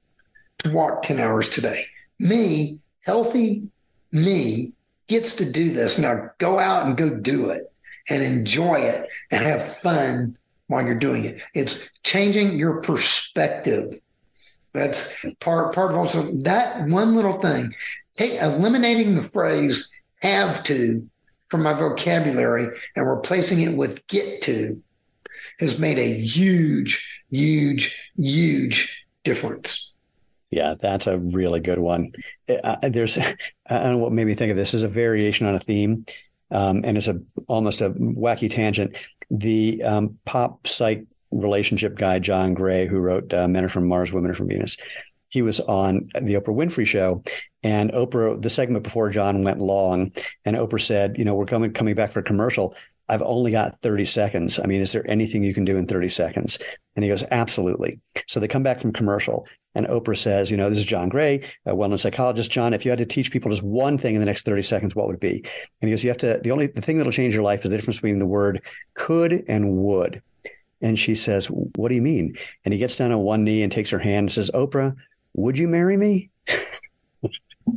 to 0.59 0.71
walk 0.71 1.03
10 1.03 1.19
hours 1.19 1.49
today. 1.49 1.85
Me, 2.19 2.81
healthy 3.05 3.69
me, 4.13 4.73
gets 5.09 5.35
to 5.35 5.51
do 5.51 5.71
this. 5.71 5.99
Now 5.99 6.31
go 6.39 6.59
out 6.59 6.87
and 6.87 6.97
go 6.97 7.11
do 7.11 7.51
it 7.51 7.73
and 8.09 8.23
enjoy 8.23 8.77
it 8.77 9.09
and 9.31 9.45
have 9.45 9.79
fun 9.79 10.37
while 10.69 10.85
you're 10.85 10.95
doing 10.95 11.25
it. 11.25 11.43
It's 11.55 11.89
changing 12.05 12.59
your 12.59 12.81
perspective. 12.81 14.01
That's 14.73 15.13
part 15.41 15.75
part 15.75 15.93
of 15.93 15.99
also 15.99 16.31
that 16.43 16.87
one 16.87 17.17
little 17.17 17.41
thing. 17.41 17.75
Take 18.15 18.41
eliminating 18.41 19.15
the 19.15 19.23
phrase 19.23 19.91
have 20.23 20.63
to 20.65 21.09
from 21.49 21.63
my 21.63 21.73
vocabulary 21.73 22.67
and 22.95 23.09
replacing 23.09 23.63
it 23.63 23.75
with 23.75 24.07
get 24.07 24.43
to 24.43 24.83
has 25.59 25.79
made 25.79 25.99
a 25.99 26.21
huge, 26.21 27.23
huge, 27.31 28.13
huge 28.17 29.07
difference. 29.25 29.93
Yeah, 30.51 30.75
that's 30.81 31.07
a 31.07 31.19
really 31.19 31.61
good 31.61 31.79
one. 31.79 32.13
Uh, 32.49 32.77
there's, 32.89 33.19
I 33.19 33.35
don't 33.69 33.93
know 33.93 33.99
what 33.99 34.13
made 34.13 34.27
me 34.27 34.35
think 34.35 34.51
of 34.51 34.57
this. 34.57 34.75
is 34.75 34.83
a 34.83 34.89
variation 34.89 35.47
on 35.47 35.55
a 35.55 35.61
theme, 35.61 36.07
um, 36.51 36.83
and 36.85 36.97
it's 36.97 37.09
a 37.09 37.21
almost 37.47 37.81
a 37.81 37.91
wacky 37.91 38.51
tangent. 38.51 38.97
The 39.31 39.83
um, 39.83 40.19
pop 40.25 40.67
psych 40.67 41.05
relationship 41.31 41.97
guy 41.97 42.19
John 42.19 42.55
Gray, 42.55 42.87
who 42.87 42.99
wrote 42.99 43.33
uh, 43.35 43.47
"Men 43.47 43.65
Are 43.65 43.69
From 43.69 43.87
Mars, 43.87 44.13
Women 44.13 44.31
Are 44.31 44.35
From 44.35 44.49
Venus," 44.49 44.79
he 45.29 45.43
was 45.43 45.61
on 45.61 46.09
the 46.21 46.35
Oprah 46.35 46.57
Winfrey 46.57 46.87
Show, 46.87 47.23
and 47.63 47.93
Oprah, 47.93 48.41
the 48.41 48.49
segment 48.49 48.85
before 48.85 49.11
John 49.11 49.45
went 49.45 49.61
long, 49.61 50.13
and 50.47 50.57
Oprah 50.57 50.81
said, 50.81 51.19
"You 51.19 51.27
know, 51.27 51.35
we're 51.35 51.45
coming 51.45 51.73
coming 51.75 51.95
back 51.95 52.11
for 52.11 52.21
a 52.21 52.25
commercial. 52.25 52.75
I've 53.11 53.23
only 53.23 53.51
got 53.51 53.81
30 53.81 54.05
seconds. 54.05 54.61
I 54.63 54.67
mean, 54.67 54.83
is 54.83 54.93
there 54.93 55.09
anything 55.11 55.43
you 55.43 55.55
can 55.55 55.65
do 55.65 55.77
in 55.77 55.87
30 55.87 56.11
seconds? 56.11 56.59
And 56.95 57.05
he 57.05 57.11
goes, 57.11 57.25
absolutely. 57.31 58.01
So 58.27 58.39
they 58.39 58.49
come 58.49 58.63
back 58.63 58.81
from 58.81 58.93
commercial 58.93 59.47
and 59.79 59.87
Oprah 59.87 60.19
says, 60.19 60.51
you 60.51 60.57
know, 60.57 60.69
this 60.69 60.81
is 60.81 60.85
John 60.85 61.09
Gray, 61.09 61.41
a 61.65 61.73
well-known 61.73 61.99
psychologist. 61.99 62.51
John, 62.51 62.75
if 62.75 62.85
you 62.85 62.91
had 62.91 62.99
to 62.99 63.07
teach 63.07 63.31
people 63.31 63.49
just 63.49 63.63
one 63.63 63.97
thing 63.97 64.17
in 64.17 64.21
the 64.21 64.27
next 64.27 64.45
30 64.45 64.63
seconds, 64.63 64.97
what 64.97 65.07
would 65.07 65.15
it 65.15 65.21
be? 65.21 65.39
And 65.81 65.89
he 65.89 65.91
goes, 65.91 66.03
you 66.03 66.11
have 66.11 66.19
to, 66.19 66.41
the 66.43 66.51
only, 66.51 66.67
the 66.67 66.81
thing 66.81 66.99
that'll 66.99 67.13
change 67.13 67.33
your 67.33 67.45
life 67.45 67.61
is 67.61 67.71
the 67.71 67.77
difference 67.77 67.99
between 67.99 68.19
the 68.19 68.27
word 68.27 68.61
could 68.95 69.45
and 69.47 69.77
would. 69.77 70.21
And 70.83 70.99
she 70.99 71.15
says, 71.15 71.47
what 71.47 71.91
do 71.91 71.95
you 71.95 72.03
mean? 72.03 72.37
And 72.65 72.75
he 72.75 72.79
gets 72.79 72.97
down 72.97 73.13
on 73.13 73.21
one 73.21 73.45
knee 73.45 73.63
and 73.63 73.71
takes 73.71 73.91
her 73.91 74.01
hand 74.01 74.25
and 74.25 74.33
says, 74.33 74.51
Oprah, 74.53 74.97
would 75.35 75.57
you 75.57 75.69
marry 75.69 75.97
me? 75.97 76.31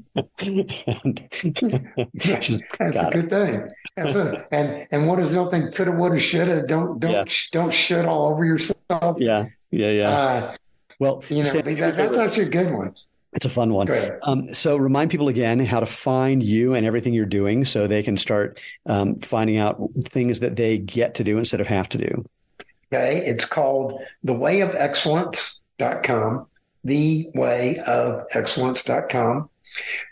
and, 0.07 0.09
That's 2.15 2.49
a 2.49 3.09
good 3.11 3.29
thing. 3.29 3.69
Absolutely. 3.97 4.43
And 4.51 4.87
and 4.91 5.07
what 5.07 5.19
is 5.19 5.33
the 5.33 5.41
other 5.41 5.51
thing? 5.51 5.71
Coulda, 5.71 5.91
woulda, 5.91 6.19
shoulda. 6.19 6.65
Don't 6.65 6.99
don't 6.99 7.11
yeah. 7.11 7.25
don't 7.51 7.73
shit 7.73 8.05
all 8.05 8.27
over 8.27 8.45
yourself. 8.45 9.17
Yeah, 9.19 9.47
yeah, 9.71 9.91
yeah. 9.91 10.09
Uh, 10.09 10.55
well, 11.01 11.23
you 11.29 11.41
know 11.41 11.49
that, 11.49 11.97
that's 11.97 12.15
actually 12.15 12.43
a 12.43 12.49
good 12.49 12.71
one. 12.71 12.93
It's 13.33 13.47
a 13.47 13.49
fun 13.49 13.73
one. 13.73 13.89
Um, 14.21 14.53
so 14.53 14.77
remind 14.77 15.09
people 15.09 15.29
again 15.29 15.59
how 15.59 15.79
to 15.79 15.87
find 15.87 16.43
you 16.43 16.75
and 16.75 16.85
everything 16.85 17.15
you're 17.15 17.25
doing 17.25 17.65
so 17.65 17.87
they 17.87 18.03
can 18.03 18.17
start 18.17 18.59
um, 18.85 19.19
finding 19.21 19.57
out 19.57 19.81
things 20.03 20.41
that 20.41 20.57
they 20.57 20.77
get 20.77 21.15
to 21.15 21.23
do 21.23 21.39
instead 21.39 21.59
of 21.59 21.65
have 21.65 21.89
to 21.89 21.97
do. 21.97 22.23
Okay. 22.93 23.17
It's 23.25 23.45
called 23.45 23.99
thewayofexcellence.com, 24.27 26.45
thewayofexcellence.com. 26.85 29.49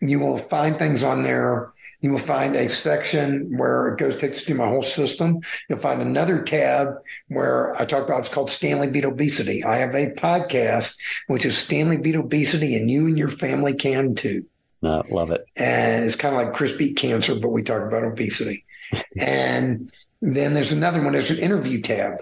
You 0.02 0.20
will 0.20 0.38
find 0.40 0.80
things 0.80 1.04
on 1.04 1.22
there. 1.22 1.72
You 2.02 2.12
will 2.12 2.20
find 2.20 2.56
a 2.56 2.70
section 2.70 3.58
where 3.58 3.90
it 3.90 4.00
goes 4.00 4.18
takes 4.18 4.42
you 4.42 4.56
to 4.56 4.62
my 4.62 4.68
whole 4.68 4.82
system. 4.82 5.42
You'll 5.70 5.80
find 5.80 6.02
another 6.02 6.42
tab 6.42 6.96
where 7.28 7.76
I 7.80 7.86
talk 7.86 8.06
about 8.06 8.22
it's 8.22 8.30
called 8.30 8.50
Stanley 8.50 8.90
Beat 8.90 9.04
Obesity. 9.04 9.64
I 9.66 9.78
have 9.78 9.94
a 9.94 10.14
podcast 10.14 10.98
which 11.28 11.46
is 11.46 11.58
Stanley 11.58 11.98
Beat 11.98 12.16
Obesity, 12.16 12.76
and 12.76 12.90
you 12.90 13.08
and 13.08 13.18
your 13.18 13.28
family 13.28 13.74
can 13.74 14.16
too. 14.16 14.46
No, 14.82 15.04
love 15.10 15.32
it. 15.32 15.46
And 15.58 16.06
it's 16.06 16.16
kind 16.16 16.34
of 16.34 16.42
like 16.42 16.54
Chris 16.54 16.72
beat 16.72 16.96
cancer, 16.96 17.36
but 17.36 17.50
we 17.50 17.64
talk 17.64 17.82
about 17.82 18.06
obesity. 18.06 18.64
and 19.20 19.92
then 20.22 20.54
there's 20.54 20.72
another 20.72 21.04
one. 21.04 21.12
There's 21.12 21.32
an 21.32 21.40
interview 21.40 21.82
tab 21.82 22.20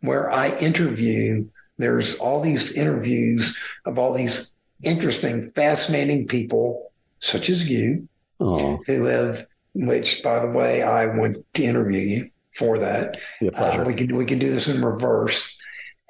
where 0.00 0.30
I 0.30 0.56
interview. 0.58 1.46
There's 1.76 2.14
all 2.14 2.40
these 2.40 2.72
interviews 2.72 3.58
of 3.84 3.98
all 3.98 4.14
these 4.14 4.52
interesting, 4.82 5.50
fascinating 5.52 6.28
people 6.28 6.92
such 7.20 7.50
as 7.50 7.68
you 7.68 8.08
Aww. 8.40 8.78
who 8.86 9.04
have, 9.04 9.46
which 9.74 10.22
by 10.22 10.40
the 10.40 10.50
way, 10.50 10.82
I 10.82 11.06
want 11.06 11.44
to 11.54 11.62
interview 11.62 12.00
you 12.00 12.30
for 12.54 12.78
that. 12.78 13.20
Uh, 13.54 13.84
we 13.86 13.94
can 13.94 14.14
we 14.14 14.24
can 14.24 14.38
do 14.38 14.48
this 14.48 14.68
in 14.68 14.84
reverse, 14.84 15.56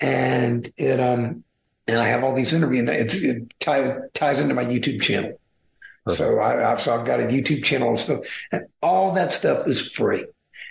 and 0.01 0.71
it 0.77 1.01
um 1.01 1.45
and 1.87 1.99
I 2.01 2.07
have 2.07 2.25
all 2.25 2.35
these 2.35 2.53
interviews. 2.53 2.89
It's, 2.89 3.23
it 3.23 3.53
ties 3.61 3.99
ties 4.15 4.41
into 4.41 4.55
my 4.55 4.65
YouTube 4.65 5.03
channel. 5.03 5.39
Perfect. 6.05 6.19
So 6.19 6.41
I, 6.41 6.55
have 6.55 6.81
so 6.81 6.99
I've 6.99 7.07
got 7.07 7.21
a 7.21 7.25
YouTube 7.25 7.65
channel 7.65 7.91
and 7.91 7.99
stuff, 7.99 8.21
and 8.51 8.67
all 8.83 9.13
that 9.13 9.33
stuff 9.33 9.67
is 9.67 9.91
free. 9.93 10.25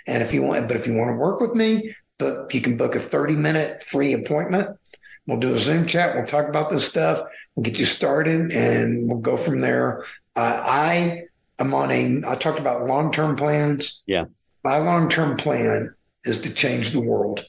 And 0.06 0.22
if 0.22 0.34
you 0.34 0.42
want, 0.42 0.68
but 0.68 0.76
if 0.76 0.86
you 0.86 0.94
want 0.94 1.10
to 1.10 1.16
work 1.16 1.40
with 1.40 1.54
me, 1.54 1.94
but 2.18 2.52
you 2.54 2.60
can 2.60 2.76
book 2.76 2.94
a 2.94 3.00
thirty 3.00 3.36
minute 3.36 3.82
free 3.82 4.12
appointment. 4.12 4.76
We'll 5.26 5.38
do 5.38 5.54
a 5.54 5.58
Zoom 5.58 5.86
chat. 5.86 6.16
We'll 6.16 6.26
talk 6.26 6.48
about 6.48 6.70
this 6.70 6.86
stuff. 6.86 7.26
We'll 7.54 7.62
get 7.62 7.78
you 7.78 7.86
started, 7.86 8.50
and 8.50 9.08
we'll 9.08 9.20
go 9.20 9.36
from 9.36 9.60
there. 9.60 10.04
Uh, 10.34 10.60
I 10.64 11.22
am 11.62 11.74
on 11.74 11.90
a. 11.90 12.22
I 12.26 12.34
talked 12.36 12.58
about 12.58 12.86
long 12.86 13.10
term 13.10 13.36
plans. 13.36 14.02
Yeah, 14.06 14.26
my 14.64 14.78
long 14.78 15.08
term 15.08 15.36
plan 15.36 15.94
is 16.24 16.40
to 16.40 16.52
change 16.52 16.90
the 16.90 17.00
world. 17.00 17.44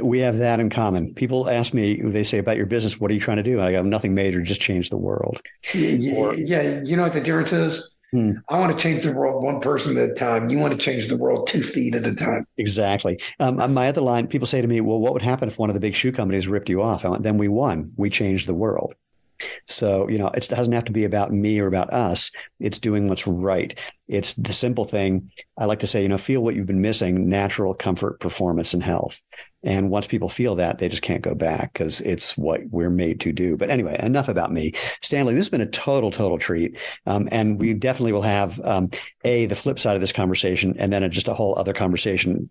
We 0.00 0.20
have 0.20 0.38
that 0.38 0.60
in 0.60 0.70
common. 0.70 1.12
People 1.14 1.50
ask 1.50 1.74
me, 1.74 2.00
they 2.00 2.22
say 2.22 2.38
about 2.38 2.56
your 2.56 2.66
business, 2.66 3.00
what 3.00 3.10
are 3.10 3.14
you 3.14 3.20
trying 3.20 3.38
to 3.38 3.42
do? 3.42 3.60
I 3.60 3.72
have 3.72 3.84
nothing 3.84 4.14
major, 4.14 4.40
just 4.42 4.60
change 4.60 4.90
the 4.90 4.96
world. 4.96 5.40
Yeah, 5.74 6.14
or, 6.14 6.34
yeah, 6.34 6.82
you 6.84 6.96
know 6.96 7.02
what 7.02 7.14
the 7.14 7.20
difference 7.20 7.52
is? 7.52 7.90
Hmm. 8.12 8.32
I 8.48 8.58
want 8.58 8.76
to 8.76 8.80
change 8.80 9.04
the 9.04 9.12
world 9.12 9.42
one 9.42 9.60
person 9.60 9.96
at 9.96 10.10
a 10.10 10.14
time. 10.14 10.50
You 10.50 10.58
want 10.58 10.72
to 10.72 10.78
change 10.78 11.08
the 11.08 11.16
world 11.16 11.46
two 11.46 11.62
feet 11.62 11.94
at 11.94 12.06
a 12.06 12.14
time. 12.14 12.46
Exactly. 12.58 13.20
Um, 13.38 13.60
uh, 13.60 13.68
my 13.68 13.88
other 13.88 14.00
line, 14.00 14.26
people 14.26 14.46
say 14.46 14.60
to 14.60 14.66
me, 14.66 14.80
well, 14.80 14.98
what 14.98 15.12
would 15.12 15.22
happen 15.22 15.48
if 15.48 15.58
one 15.58 15.70
of 15.70 15.74
the 15.74 15.80
big 15.80 15.94
shoe 15.94 16.12
companies 16.12 16.48
ripped 16.48 16.68
you 16.68 16.82
off? 16.82 17.04
Went, 17.04 17.22
then 17.22 17.38
we 17.38 17.48
won. 17.48 17.92
We 17.96 18.10
changed 18.10 18.46
the 18.48 18.54
world. 18.54 18.94
So, 19.66 20.08
you 20.08 20.18
know, 20.18 20.28
it 20.28 20.48
doesn't 20.48 20.72
have 20.72 20.84
to 20.86 20.92
be 20.92 21.04
about 21.04 21.32
me 21.32 21.60
or 21.60 21.66
about 21.66 21.92
us. 21.92 22.30
It's 22.58 22.78
doing 22.78 23.08
what's 23.08 23.26
right. 23.26 23.78
It's 24.08 24.32
the 24.34 24.52
simple 24.52 24.84
thing. 24.84 25.30
I 25.56 25.66
like 25.66 25.80
to 25.80 25.86
say, 25.86 26.02
you 26.02 26.08
know, 26.08 26.18
feel 26.18 26.42
what 26.42 26.54
you've 26.54 26.66
been 26.66 26.82
missing 26.82 27.28
natural 27.28 27.74
comfort, 27.74 28.20
performance, 28.20 28.74
and 28.74 28.82
health. 28.82 29.20
And 29.62 29.90
once 29.90 30.06
people 30.06 30.28
feel 30.28 30.54
that, 30.56 30.78
they 30.78 30.88
just 30.88 31.02
can't 31.02 31.22
go 31.22 31.34
back 31.34 31.72
because 31.72 32.00
it's 32.00 32.36
what 32.36 32.62
we're 32.70 32.90
made 32.90 33.20
to 33.20 33.32
do. 33.32 33.56
But 33.56 33.70
anyway, 33.70 33.96
enough 34.00 34.28
about 34.28 34.52
me. 34.52 34.72
Stanley, 35.02 35.34
this 35.34 35.44
has 35.44 35.50
been 35.50 35.60
a 35.60 35.66
total, 35.66 36.10
total 36.10 36.38
treat. 36.38 36.78
Um, 37.06 37.28
and 37.30 37.60
we 37.60 37.74
definitely 37.74 38.12
will 38.12 38.22
have 38.22 38.60
um, 38.60 38.90
a 39.24 39.46
the 39.46 39.56
flip 39.56 39.78
side 39.78 39.94
of 39.94 40.00
this 40.00 40.12
conversation, 40.12 40.74
and 40.78 40.92
then 40.92 41.10
just 41.10 41.28
a 41.28 41.34
whole 41.34 41.58
other 41.58 41.72
conversation 41.72 42.48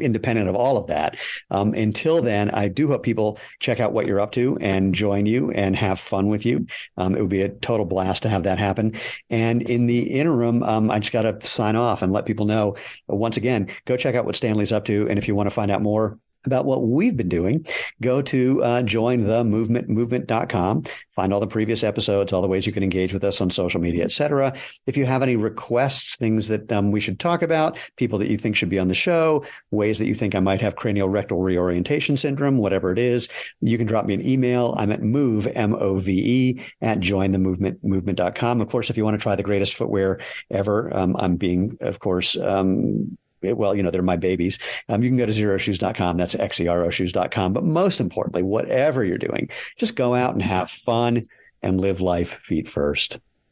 independent 0.00 0.48
of 0.48 0.56
all 0.56 0.76
of 0.76 0.86
that. 0.86 1.16
Um, 1.50 1.74
until 1.74 2.22
then, 2.22 2.50
I 2.50 2.68
do 2.68 2.88
hope 2.88 3.02
people 3.02 3.38
check 3.60 3.80
out 3.80 3.92
what 3.92 4.06
you're 4.06 4.20
up 4.20 4.32
to 4.32 4.56
and 4.60 4.94
join 4.94 5.26
you 5.26 5.50
and 5.50 5.76
have 5.76 6.00
fun 6.00 6.28
with 6.28 6.46
you. 6.46 6.66
Um, 6.96 7.14
it 7.14 7.20
would 7.20 7.30
be 7.30 7.42
a 7.42 7.48
total 7.48 7.86
blast 7.86 8.22
to 8.22 8.28
have 8.28 8.44
that 8.44 8.58
happen. 8.58 8.94
And 9.30 9.62
in 9.62 9.86
the 9.86 10.18
interim, 10.18 10.62
um, 10.62 10.90
I 10.90 10.98
just 10.98 11.12
got 11.12 11.22
to 11.22 11.46
sign 11.46 11.76
off 11.76 12.02
and 12.02 12.12
let 12.12 12.26
people 12.26 12.46
know 12.46 12.76
once 13.08 13.36
again, 13.36 13.68
go 13.84 13.96
check 13.96 14.14
out 14.14 14.24
what 14.24 14.36
Stanley's 14.36 14.72
up 14.72 14.84
to. 14.86 15.08
And 15.08 15.18
if 15.18 15.28
you 15.28 15.34
want 15.34 15.46
to 15.48 15.54
find 15.54 15.70
out 15.70 15.82
more, 15.82 16.18
about 16.44 16.64
what 16.64 16.82
we've 16.82 17.16
been 17.16 17.28
doing, 17.28 17.66
go 18.00 18.22
to 18.22 18.62
uh, 18.62 18.82
join 18.82 19.22
the 19.22 19.44
movement.com, 19.44 20.84
find 21.10 21.32
all 21.32 21.40
the 21.40 21.46
previous 21.46 21.84
episodes, 21.84 22.32
all 22.32 22.42
the 22.42 22.48
ways 22.48 22.66
you 22.66 22.72
can 22.72 22.82
engage 22.82 23.12
with 23.12 23.24
us 23.24 23.40
on 23.40 23.50
social 23.50 23.80
media, 23.80 24.04
etc. 24.04 24.54
If 24.86 24.96
you 24.96 25.04
have 25.04 25.22
any 25.22 25.36
requests, 25.36 26.16
things 26.16 26.48
that 26.48 26.70
um, 26.72 26.90
we 26.90 27.00
should 27.00 27.18
talk 27.18 27.42
about, 27.42 27.78
people 27.96 28.18
that 28.18 28.30
you 28.30 28.36
think 28.36 28.56
should 28.56 28.68
be 28.68 28.78
on 28.78 28.88
the 28.88 28.94
show, 28.94 29.44
ways 29.70 29.98
that 29.98 30.06
you 30.06 30.14
think 30.14 30.34
I 30.34 30.40
might 30.40 30.60
have 30.60 30.76
cranial 30.76 31.08
rectal 31.08 31.40
reorientation 31.40 32.16
syndrome, 32.16 32.58
whatever 32.58 32.92
it 32.92 32.98
is, 32.98 33.28
you 33.60 33.78
can 33.78 33.86
drop 33.86 34.06
me 34.06 34.14
an 34.14 34.26
email. 34.26 34.74
I'm 34.78 34.92
at 34.92 35.02
move, 35.02 35.46
M-O-V-E, 35.46 36.60
at 36.80 37.00
join 37.00 37.32
the 37.32 37.38
movement 37.38 37.78
movement.com. 37.82 38.60
Of 38.60 38.68
course, 38.68 38.90
if 38.90 38.96
you 38.96 39.04
want 39.04 39.14
to 39.14 39.22
try 39.22 39.36
the 39.36 39.42
greatest 39.42 39.74
footwear 39.74 40.20
ever, 40.50 40.94
um, 40.96 41.16
I'm 41.18 41.36
being, 41.36 41.76
of 41.80 42.00
course, 42.00 42.36
um, 42.36 43.16
well, 43.42 43.74
you 43.74 43.82
know, 43.82 43.90
they're 43.90 44.02
my 44.02 44.16
babies. 44.16 44.58
Um, 44.88 45.02
you 45.02 45.10
can 45.10 45.18
go 45.18 45.26
to 45.26 45.32
xeroshoes.com. 45.32 46.16
That's 46.16 46.34
xeroshoes.com. 46.34 47.52
But 47.52 47.64
most 47.64 48.00
importantly, 48.00 48.42
whatever 48.42 49.04
you're 49.04 49.18
doing, 49.18 49.48
just 49.76 49.96
go 49.96 50.14
out 50.14 50.34
and 50.34 50.42
have 50.42 50.70
fun 50.70 51.28
and 51.62 51.80
live 51.80 52.00
life 52.00 52.40
feet 52.44 52.68
first. 52.68 53.18